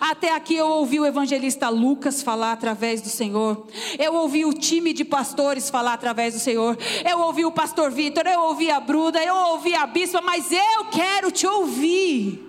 até 0.02 0.34
aqui 0.34 0.56
eu 0.56 0.68
ouvi 0.68 1.00
o 1.00 1.06
evangelista 1.06 1.70
Lucas 1.70 2.24
falar 2.24 2.52
através 2.52 3.02
do 3.02 3.10
Senhor. 3.10 3.68
Eu 4.00 4.16
ouvi 4.16 4.44
o 4.46 4.54
time 4.54 4.94
de 4.94 5.06
pastores 5.06 5.70
falar 5.70 5.94
através 5.94 6.34
do 6.34 6.40
Senhor. 6.40 6.78
Eu 7.08 7.20
ouvi 7.20 7.46
o 7.46 7.52
pastor 7.52 7.92
Vitor, 7.92 8.26
eu 8.26 8.42
ouvi 8.42 8.72
a 8.72 8.80
Bruda, 8.80 9.24
eu 9.24 9.36
ouvi 9.36 9.76
a 9.76 9.86
bispa, 9.86 10.20
mas 10.22 10.52
eu 10.52 10.86
quero 10.92 11.32
te 11.32 11.46
ouvir. 11.46 12.44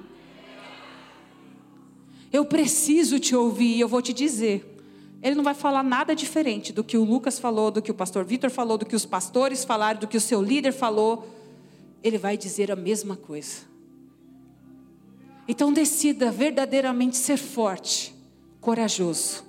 Eu 2.32 2.44
preciso 2.44 3.18
te 3.18 3.34
ouvir 3.36 3.76
e 3.76 3.80
eu 3.80 3.88
vou 3.88 4.03
te 4.03 4.12
dizer. 4.12 4.76
Ele 5.22 5.34
não 5.34 5.42
vai 5.42 5.55
falar 5.55 5.82
nada 5.82 6.14
diferente 6.14 6.72
do 6.72 6.84
que 6.84 6.96
o 6.96 7.05
Lucas 7.05 7.38
falou, 7.38 7.70
do 7.70 7.82
que 7.82 7.90
o 7.90 7.94
pastor 7.94 8.24
Vitor 8.24 8.51
falou, 8.51 8.78
do 8.78 8.86
que 8.86 8.94
os 8.94 9.05
pastores 9.05 9.64
falaram, 9.64 10.01
do 10.01 10.07
que 10.07 10.16
o 10.16 10.20
seu 10.20 10.40
líder 10.40 10.72
falou. 10.72 11.38
Ele 12.03 12.18
vai 12.18 12.36
dizer 12.36 12.70
a 12.70 12.76
mesma 12.76 13.16
coisa. 13.16 13.66
Então 15.46 15.72
decida 15.72 16.30
verdadeiramente 16.30 17.16
ser 17.16 17.38
forte, 17.38 18.14
corajoso. 18.61 19.44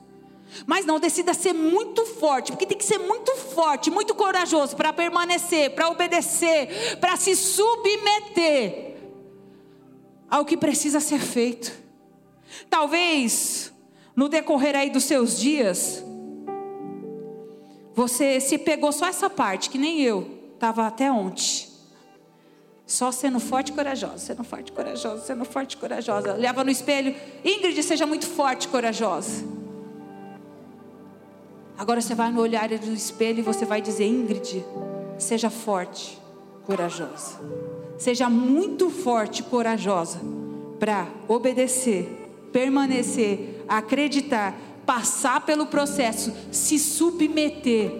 Mas 0.65 0.85
não 0.85 0.99
decida 0.99 1.33
ser 1.33 1.53
muito 1.53 2.05
forte, 2.05 2.51
porque 2.51 2.65
tem 2.65 2.77
que 2.77 2.85
ser 2.85 2.97
muito 2.97 3.35
forte, 3.35 3.91
muito 3.91 4.15
corajoso 4.15 4.75
para 4.75 4.91
permanecer, 4.91 5.71
para 5.75 5.89
obedecer, 5.89 6.97
para 6.99 7.15
se 7.17 7.35
submeter 7.35 8.97
ao 10.29 10.45
que 10.45 10.57
precisa 10.57 10.99
ser 10.99 11.19
feito. 11.19 11.71
Talvez 12.69 13.71
no 14.15 14.27
decorrer 14.27 14.75
aí 14.75 14.89
dos 14.89 15.03
seus 15.03 15.39
dias, 15.39 16.03
você 17.93 18.39
se 18.39 18.57
pegou 18.57 18.91
só 18.91 19.07
essa 19.07 19.29
parte, 19.29 19.69
que 19.69 19.77
nem 19.77 20.01
eu, 20.01 20.51
estava 20.53 20.87
até 20.87 21.11
ontem. 21.11 21.68
Só 22.89 23.11
sendo 23.11 23.39
forte 23.39 23.71
e 23.71 23.75
corajosa, 23.75 24.17
sendo 24.17 24.43
forte 24.43 24.69
e 24.69 24.71
corajosa, 24.71 25.21
sendo 25.23 25.45
forte 25.45 25.73
e 25.73 25.77
corajosa. 25.77 26.33
Olhava 26.33 26.63
no 26.63 26.71
espelho, 26.71 27.15
Ingrid, 27.45 27.83
seja 27.83 28.07
muito 28.07 28.25
forte 28.25 28.63
e 28.63 28.67
corajosa. 28.67 29.45
Agora 31.77 32.01
você 32.01 32.15
vai 32.15 32.31
no 32.31 32.41
olhar 32.41 32.67
do 32.67 32.91
espelho 32.91 33.39
e 33.39 33.41
você 33.43 33.63
vai 33.63 33.79
dizer: 33.79 34.05
Ingrid, 34.05 34.65
seja 35.19 35.51
forte, 35.51 36.19
corajosa. 36.65 37.39
Seja 37.99 38.27
muito 38.27 38.89
forte 38.89 39.41
e 39.41 39.43
corajosa 39.43 40.19
para 40.79 41.07
obedecer, 41.27 42.09
permanecer 42.51 43.59
acreditar, 43.69 44.57
passar 44.83 45.45
pelo 45.45 45.67
processo, 45.67 46.33
se 46.51 46.79
submeter 46.79 47.91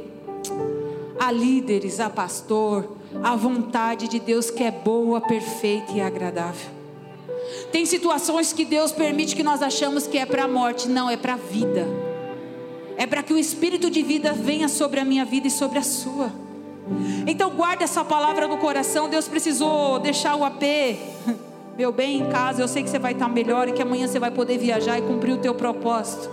a 1.19 1.31
líderes, 1.31 1.99
a 1.99 2.09
pastor, 2.09 2.97
a 3.23 3.35
vontade 3.35 4.07
de 4.07 4.19
Deus 4.19 4.49
que 4.49 4.63
é 4.63 4.71
boa, 4.71 5.19
perfeita 5.21 5.91
e 5.93 6.01
agradável. 6.01 6.69
Tem 7.71 7.85
situações 7.85 8.53
que 8.53 8.65
Deus 8.65 8.91
permite 8.91 9.35
que 9.35 9.43
nós 9.43 9.61
achamos 9.61 10.07
que 10.07 10.17
é 10.17 10.25
para 10.25 10.43
a 10.43 10.47
morte, 10.47 10.87
não, 10.87 11.09
é 11.09 11.17
para 11.17 11.33
a 11.33 11.37
vida. 11.37 11.87
É 12.97 13.07
para 13.07 13.23
que 13.23 13.33
o 13.33 13.37
espírito 13.37 13.89
de 13.89 14.01
vida 14.01 14.33
venha 14.33 14.67
sobre 14.67 14.99
a 14.99 15.05
minha 15.05 15.25
vida 15.25 15.47
e 15.47 15.51
sobre 15.51 15.79
a 15.79 15.83
sua. 15.83 16.31
Então 17.25 17.51
guarda 17.51 17.83
essa 17.83 18.03
palavra 18.03 18.47
no 18.47 18.57
coração. 18.57 19.09
Deus 19.09 19.27
precisou 19.27 19.99
deixar 19.99 20.35
o 20.35 20.43
AP 20.43 20.63
meu 21.79 21.93
bem, 21.93 22.19
em 22.19 22.29
casa, 22.29 22.61
eu 22.61 22.67
sei 22.67 22.83
que 22.83 22.89
você 22.89 22.99
vai 22.99 23.13
estar 23.13 23.29
melhor 23.29 23.69
e 23.69 23.71
que 23.71 23.81
amanhã 23.81 24.05
você 24.05 24.19
vai 24.19 24.31
poder 24.31 24.57
viajar 24.57 24.99
e 24.99 25.01
cumprir 25.01 25.31
o 25.31 25.37
teu 25.37 25.55
propósito. 25.55 26.29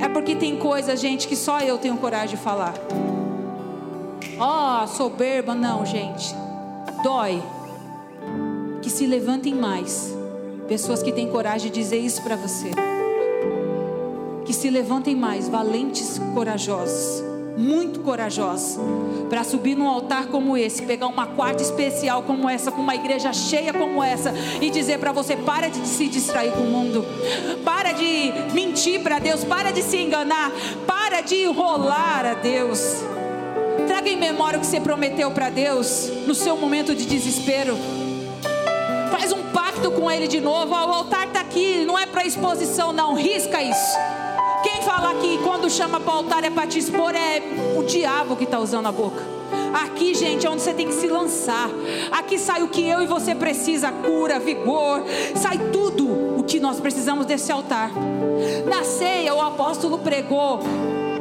É 0.00 0.08
porque 0.08 0.36
tem 0.36 0.56
coisa, 0.56 0.96
gente, 0.96 1.26
que 1.26 1.34
só 1.34 1.58
eu 1.58 1.78
tenho 1.78 1.96
coragem 1.96 2.36
de 2.36 2.40
falar. 2.40 2.72
Ó, 4.38 4.82
oh, 4.82 4.86
soberba, 4.86 5.54
não, 5.54 5.84
gente. 5.84 6.34
Dói. 7.02 7.42
Que 8.80 8.90
se 8.90 9.06
levantem 9.06 9.54
mais. 9.54 10.14
Pessoas 10.68 11.02
que 11.02 11.12
têm 11.12 11.28
coragem 11.28 11.70
de 11.70 11.80
dizer 11.80 11.98
isso 11.98 12.22
para 12.22 12.36
você. 12.36 12.70
Que 14.44 14.52
se 14.52 14.70
levantem 14.70 15.14
mais, 15.14 15.48
valentes, 15.48 16.20
corajosos 16.34 17.32
muito 17.56 18.00
corajosa 18.00 18.80
para 19.28 19.44
subir 19.44 19.76
num 19.76 19.88
altar 19.88 20.26
como 20.26 20.56
esse, 20.56 20.82
pegar 20.82 21.06
uma 21.06 21.26
quarta 21.26 21.62
especial 21.62 22.22
como 22.22 22.48
essa, 22.48 22.70
com 22.70 22.80
uma 22.80 22.94
igreja 22.94 23.32
cheia 23.32 23.72
como 23.72 24.02
essa 24.02 24.32
e 24.60 24.70
dizer 24.70 24.98
para 24.98 25.12
você: 25.12 25.36
para 25.36 25.68
de 25.68 25.86
se 25.86 26.08
distrair 26.08 26.52
com 26.52 26.62
o 26.62 26.70
mundo, 26.70 27.04
para 27.64 27.92
de 27.92 28.32
mentir 28.52 29.02
para 29.02 29.18
Deus, 29.18 29.44
para 29.44 29.70
de 29.70 29.82
se 29.82 29.96
enganar, 29.96 30.50
para 30.86 31.20
de 31.20 31.36
enrolar 31.36 32.26
a 32.26 32.34
Deus. 32.34 33.02
Traga 34.02 34.16
em 34.16 34.18
memória 34.18 34.58
o 34.58 34.60
que 34.60 34.66
você 34.66 34.80
prometeu 34.80 35.30
para 35.30 35.48
Deus 35.48 36.10
no 36.26 36.34
seu 36.34 36.56
momento 36.56 36.92
de 36.92 37.06
desespero. 37.06 37.78
Faz 39.12 39.30
um 39.30 39.44
pacto 39.52 39.92
com 39.92 40.10
Ele 40.10 40.26
de 40.26 40.40
novo. 40.40 40.72
o 40.72 40.74
altar 40.74 41.28
está 41.28 41.38
aqui, 41.38 41.84
não 41.84 41.96
é 41.96 42.04
para 42.04 42.24
exposição, 42.24 42.92
não. 42.92 43.14
Risca 43.14 43.62
isso. 43.62 43.96
Quem 44.64 44.82
fala 44.82 45.14
que 45.20 45.38
quando 45.44 45.70
chama 45.70 46.00
para 46.00 46.14
o 46.14 46.16
altar 46.16 46.42
é 46.42 46.50
para 46.50 46.66
te 46.66 46.80
expor 46.80 47.14
é 47.14 47.40
o 47.78 47.84
diabo 47.84 48.34
que 48.34 48.42
está 48.42 48.58
usando 48.58 48.86
a 48.86 48.92
boca. 48.92 49.22
Aqui, 49.72 50.14
gente, 50.14 50.44
é 50.48 50.50
onde 50.50 50.62
você 50.62 50.74
tem 50.74 50.88
que 50.88 50.94
se 50.94 51.06
lançar. 51.06 51.70
Aqui 52.10 52.40
sai 52.40 52.64
o 52.64 52.68
que 52.68 52.84
eu 52.84 53.02
e 53.02 53.06
você 53.06 53.36
precisa: 53.36 53.92
cura, 53.92 54.40
vigor, 54.40 55.04
sai 55.36 55.58
tudo 55.70 56.40
o 56.40 56.42
que 56.42 56.58
nós 56.58 56.80
precisamos 56.80 57.24
desse 57.24 57.52
altar. 57.52 57.92
Na 58.68 58.82
ceia, 58.82 59.32
o 59.32 59.40
apóstolo 59.40 59.98
pregou. 59.98 60.58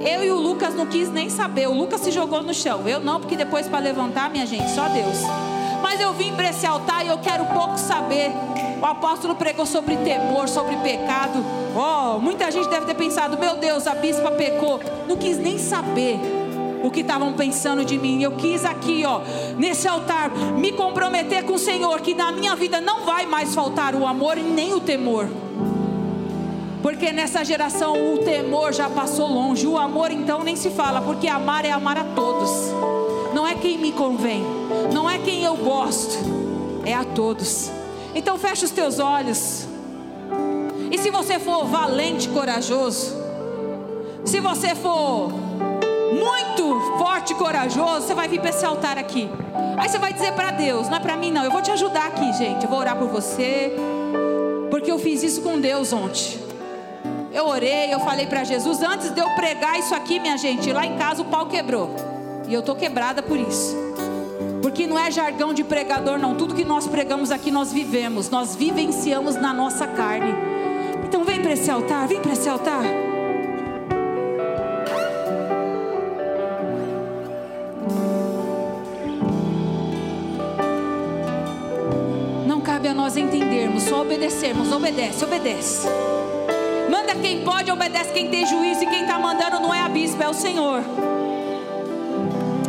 Eu 0.06 0.24
e 0.24 0.32
o 0.32 0.40
Lucas 0.40 0.74
não 0.74 0.86
quis 0.86 1.12
nem 1.12 1.30
saber. 1.30 1.68
O 1.68 1.74
Lucas 1.74 2.02
se 2.02 2.12
jogou 2.12 2.42
no 2.42 2.54
chão. 2.54 2.88
Eu 2.88 3.00
não, 3.00 3.20
porque 3.20 3.36
depois 3.36 3.68
para 3.68 3.80
levantar, 3.80 4.30
minha 4.30 4.46
gente, 4.46 4.70
só 4.72 4.88
Deus. 4.90 5.18
Mas 5.82 6.00
eu 6.00 6.14
vim 6.14 6.34
para 6.34 6.50
esse 6.50 6.66
altar 6.66 7.06
e 7.06 7.10
eu 7.10 7.18
quero 7.20 7.46
pouco 7.46 7.78
saber. 7.78 8.32
O 8.82 8.86
apóstolo 8.86 9.36
pregou 9.36 9.66
sobre 9.66 9.96
temor, 9.98 10.48
sobre 10.48 10.76
pecado. 10.78 11.44
Oh, 11.76 12.20
muita 12.20 12.50
gente 12.50 12.68
deve 12.70 12.86
ter 12.86 12.96
pensado: 12.96 13.38
meu 13.38 13.58
Deus, 13.58 13.86
a 13.88 13.94
bispa 13.94 14.32
pecou. 14.32 14.80
Não 15.08 15.18
quis 15.18 15.38
nem 15.38 15.58
saber 15.58 16.20
o 16.84 16.90
que 16.90 17.02
estavam 17.02 17.34
pensando 17.34 17.86
de 17.86 17.98
mim. 17.98 18.24
Eu 18.24 18.32
quis 18.32 18.66
aqui, 18.66 19.04
ó, 19.06 19.22
nesse 19.58 19.88
altar, 19.88 20.32
me 20.58 20.72
comprometer 20.72 21.44
com 21.46 21.54
o 21.54 21.60
Senhor 21.60 22.02
que 22.02 22.16
na 22.16 22.32
minha 22.32 22.56
vida 22.56 22.82
não 22.82 23.02
vai 23.06 23.26
mais 23.26 23.54
faltar 23.54 23.94
o 23.96 24.06
amor 24.06 24.38
e 24.38 24.42
nem 24.42 24.74
o 24.74 24.80
temor. 24.80 25.28
Porque 26.82 27.12
nessa 27.12 27.46
geração 27.46 28.14
o 28.14 28.20
temor 28.20 28.74
já 28.74 28.90
passou 28.90 29.28
longe, 29.28 29.68
o 29.68 29.78
amor 29.78 30.12
então 30.12 30.44
nem 30.44 30.56
se 30.56 30.72
fala, 30.72 31.02
porque 31.02 31.28
amar 31.28 31.64
é 31.64 31.72
amar 31.72 31.98
a 31.98 32.04
todos. 32.04 32.52
não 33.34 33.48
é 33.48 33.56
quem 33.56 33.78
me 33.78 33.92
convém, 33.92 34.44
não 34.94 35.10
é 35.10 35.18
quem 35.18 35.44
eu 35.44 35.56
gosto, 35.56 36.18
é 36.84 36.94
a 36.94 37.04
todos. 37.04 37.72
Então 38.14 38.38
fecha 38.38 38.66
os 38.66 38.72
teus 38.72 39.00
olhos. 39.00 39.68
E 40.92 40.98
se 40.98 41.10
você 41.10 41.40
for 41.40 41.66
valente, 41.66 42.28
corajoso, 42.30 43.16
se 44.26 44.40
você 44.40 44.76
for 44.76 45.32
muito 46.12 46.98
forte 46.98 47.32
e 47.32 47.36
corajoso, 47.36 48.08
você 48.08 48.14
vai 48.14 48.28
vir 48.28 48.42
para 48.42 48.50
esse 48.50 48.66
altar 48.66 48.98
aqui. 48.98 49.30
Aí 49.78 49.88
você 49.88 49.98
vai 49.98 50.12
dizer 50.12 50.34
para 50.34 50.52
Deus, 50.52 50.90
não 50.90 50.98
é 50.98 51.00
para 51.00 51.16
mim 51.16 51.32
não, 51.32 51.44
eu 51.44 51.52
vou 51.52 51.62
te 51.62 51.72
ajudar 51.72 52.08
aqui, 52.08 52.34
gente. 52.34 52.64
Eu 52.64 52.70
vou 52.70 52.80
orar 52.80 52.98
por 52.98 53.08
você, 53.08 53.72
porque 54.70 54.92
eu 54.92 55.00
fiz 55.00 55.24
isso 55.24 55.42
com 55.42 55.60
Deus 55.60 55.94
ontem. 55.94 56.41
Eu 57.34 57.48
orei, 57.48 57.94
eu 57.94 58.00
falei 58.02 58.28
para 58.28 58.44
Jesus, 58.44 58.82
antes 58.82 59.10
de 59.10 59.22
eu 59.22 59.30
pregar 59.36 59.80
isso 59.80 59.96
aqui, 59.96 60.20
minha 60.20 60.38
gente, 60.38 60.72
lá 60.74 60.86
em 60.86 60.98
casa 60.98 61.22
o 61.22 61.26
pau 61.26 61.46
quebrou. 61.46 61.90
E 62.48 62.54
eu 62.54 62.62
tô 62.62 62.76
quebrada 62.76 63.24
por 63.24 63.40
isso. 63.40 63.74
Porque 64.62 64.86
não 64.86 65.00
é 65.00 65.10
jargão 65.10 65.54
de 65.54 65.64
pregador, 65.64 66.20
não. 66.20 66.36
Tudo 66.36 66.54
que 66.54 66.66
nós 66.66 66.88
pregamos 66.88 67.32
aqui 67.32 67.50
nós 67.50 67.72
vivemos, 67.72 68.30
nós 68.30 68.54
vivenciamos 68.56 69.36
na 69.36 69.54
nossa 69.54 69.88
carne. 69.88 70.34
Então 71.08 71.24
vem 71.24 71.42
para 71.42 71.54
esse 71.54 71.72
altar, 71.72 72.06
vem 72.06 72.20
para 72.20 72.34
esse 72.34 72.50
altar. 72.50 72.84
Não 82.46 82.60
cabe 82.60 82.90
a 82.90 82.94
nós 82.94 83.16
entendermos, 83.16 83.84
só 83.84 84.02
obedecermos. 84.02 84.70
Obedece, 84.72 85.24
obedece. 85.24 85.88
Quem 87.20 87.44
pode, 87.44 87.72
obedece 87.72 88.14
quem 88.14 88.30
tem 88.32 88.46
juízo. 88.46 88.84
E 88.84 88.88
quem 88.88 89.02
está 89.02 89.20
mandando 89.20 89.60
não 89.60 89.74
é 89.74 89.82
a 89.82 89.90
bispa, 89.90 90.24
é 90.24 90.30
o 90.30 90.34
Senhor. 90.34 90.82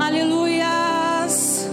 Aleluias. 0.00 1.68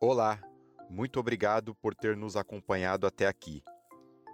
Olá, 0.00 0.40
muito 0.88 1.20
obrigado 1.20 1.74
por 1.74 1.94
ter 1.94 2.16
nos 2.16 2.36
acompanhado 2.36 3.06
até 3.06 3.26
aqui. 3.26 3.62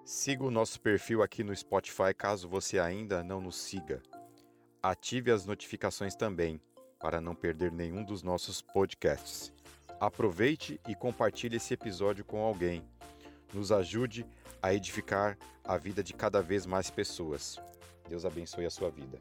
Siga 0.05 0.45
o 0.45 0.51
nosso 0.51 0.81
perfil 0.81 1.23
aqui 1.23 1.43
no 1.43 1.55
Spotify 1.55 2.15
caso 2.17 2.49
você 2.49 2.79
ainda 2.79 3.25
não 3.25 3.41
nos 3.41 3.57
siga. 3.57 4.01
Ative 4.81 5.33
as 5.33 5.45
notificações 5.45 6.15
também 6.15 6.61
para 7.01 7.21
não 7.21 7.35
perder 7.35 7.73
nenhum 7.73 8.05
dos 8.05 8.23
nossos 8.23 8.63
podcasts. 8.63 9.56
Aproveite 9.99 10.81
e 10.87 10.95
compartilhe 10.95 11.57
esse 11.57 11.73
episódio 11.73 12.25
com 12.25 12.41
alguém. 12.41 12.83
Nos 13.53 13.73
ajude 13.73 14.27
a 14.63 14.75
edificar 14.75 15.39
a 15.65 15.77
vida 15.77 16.03
de 16.03 16.13
cada 16.13 16.43
vez 16.43 16.67
mais 16.67 16.91
pessoas. 16.91 17.59
Deus 18.09 18.25
abençoe 18.25 18.67
a 18.67 18.71
sua 18.71 18.91
vida. 18.91 19.19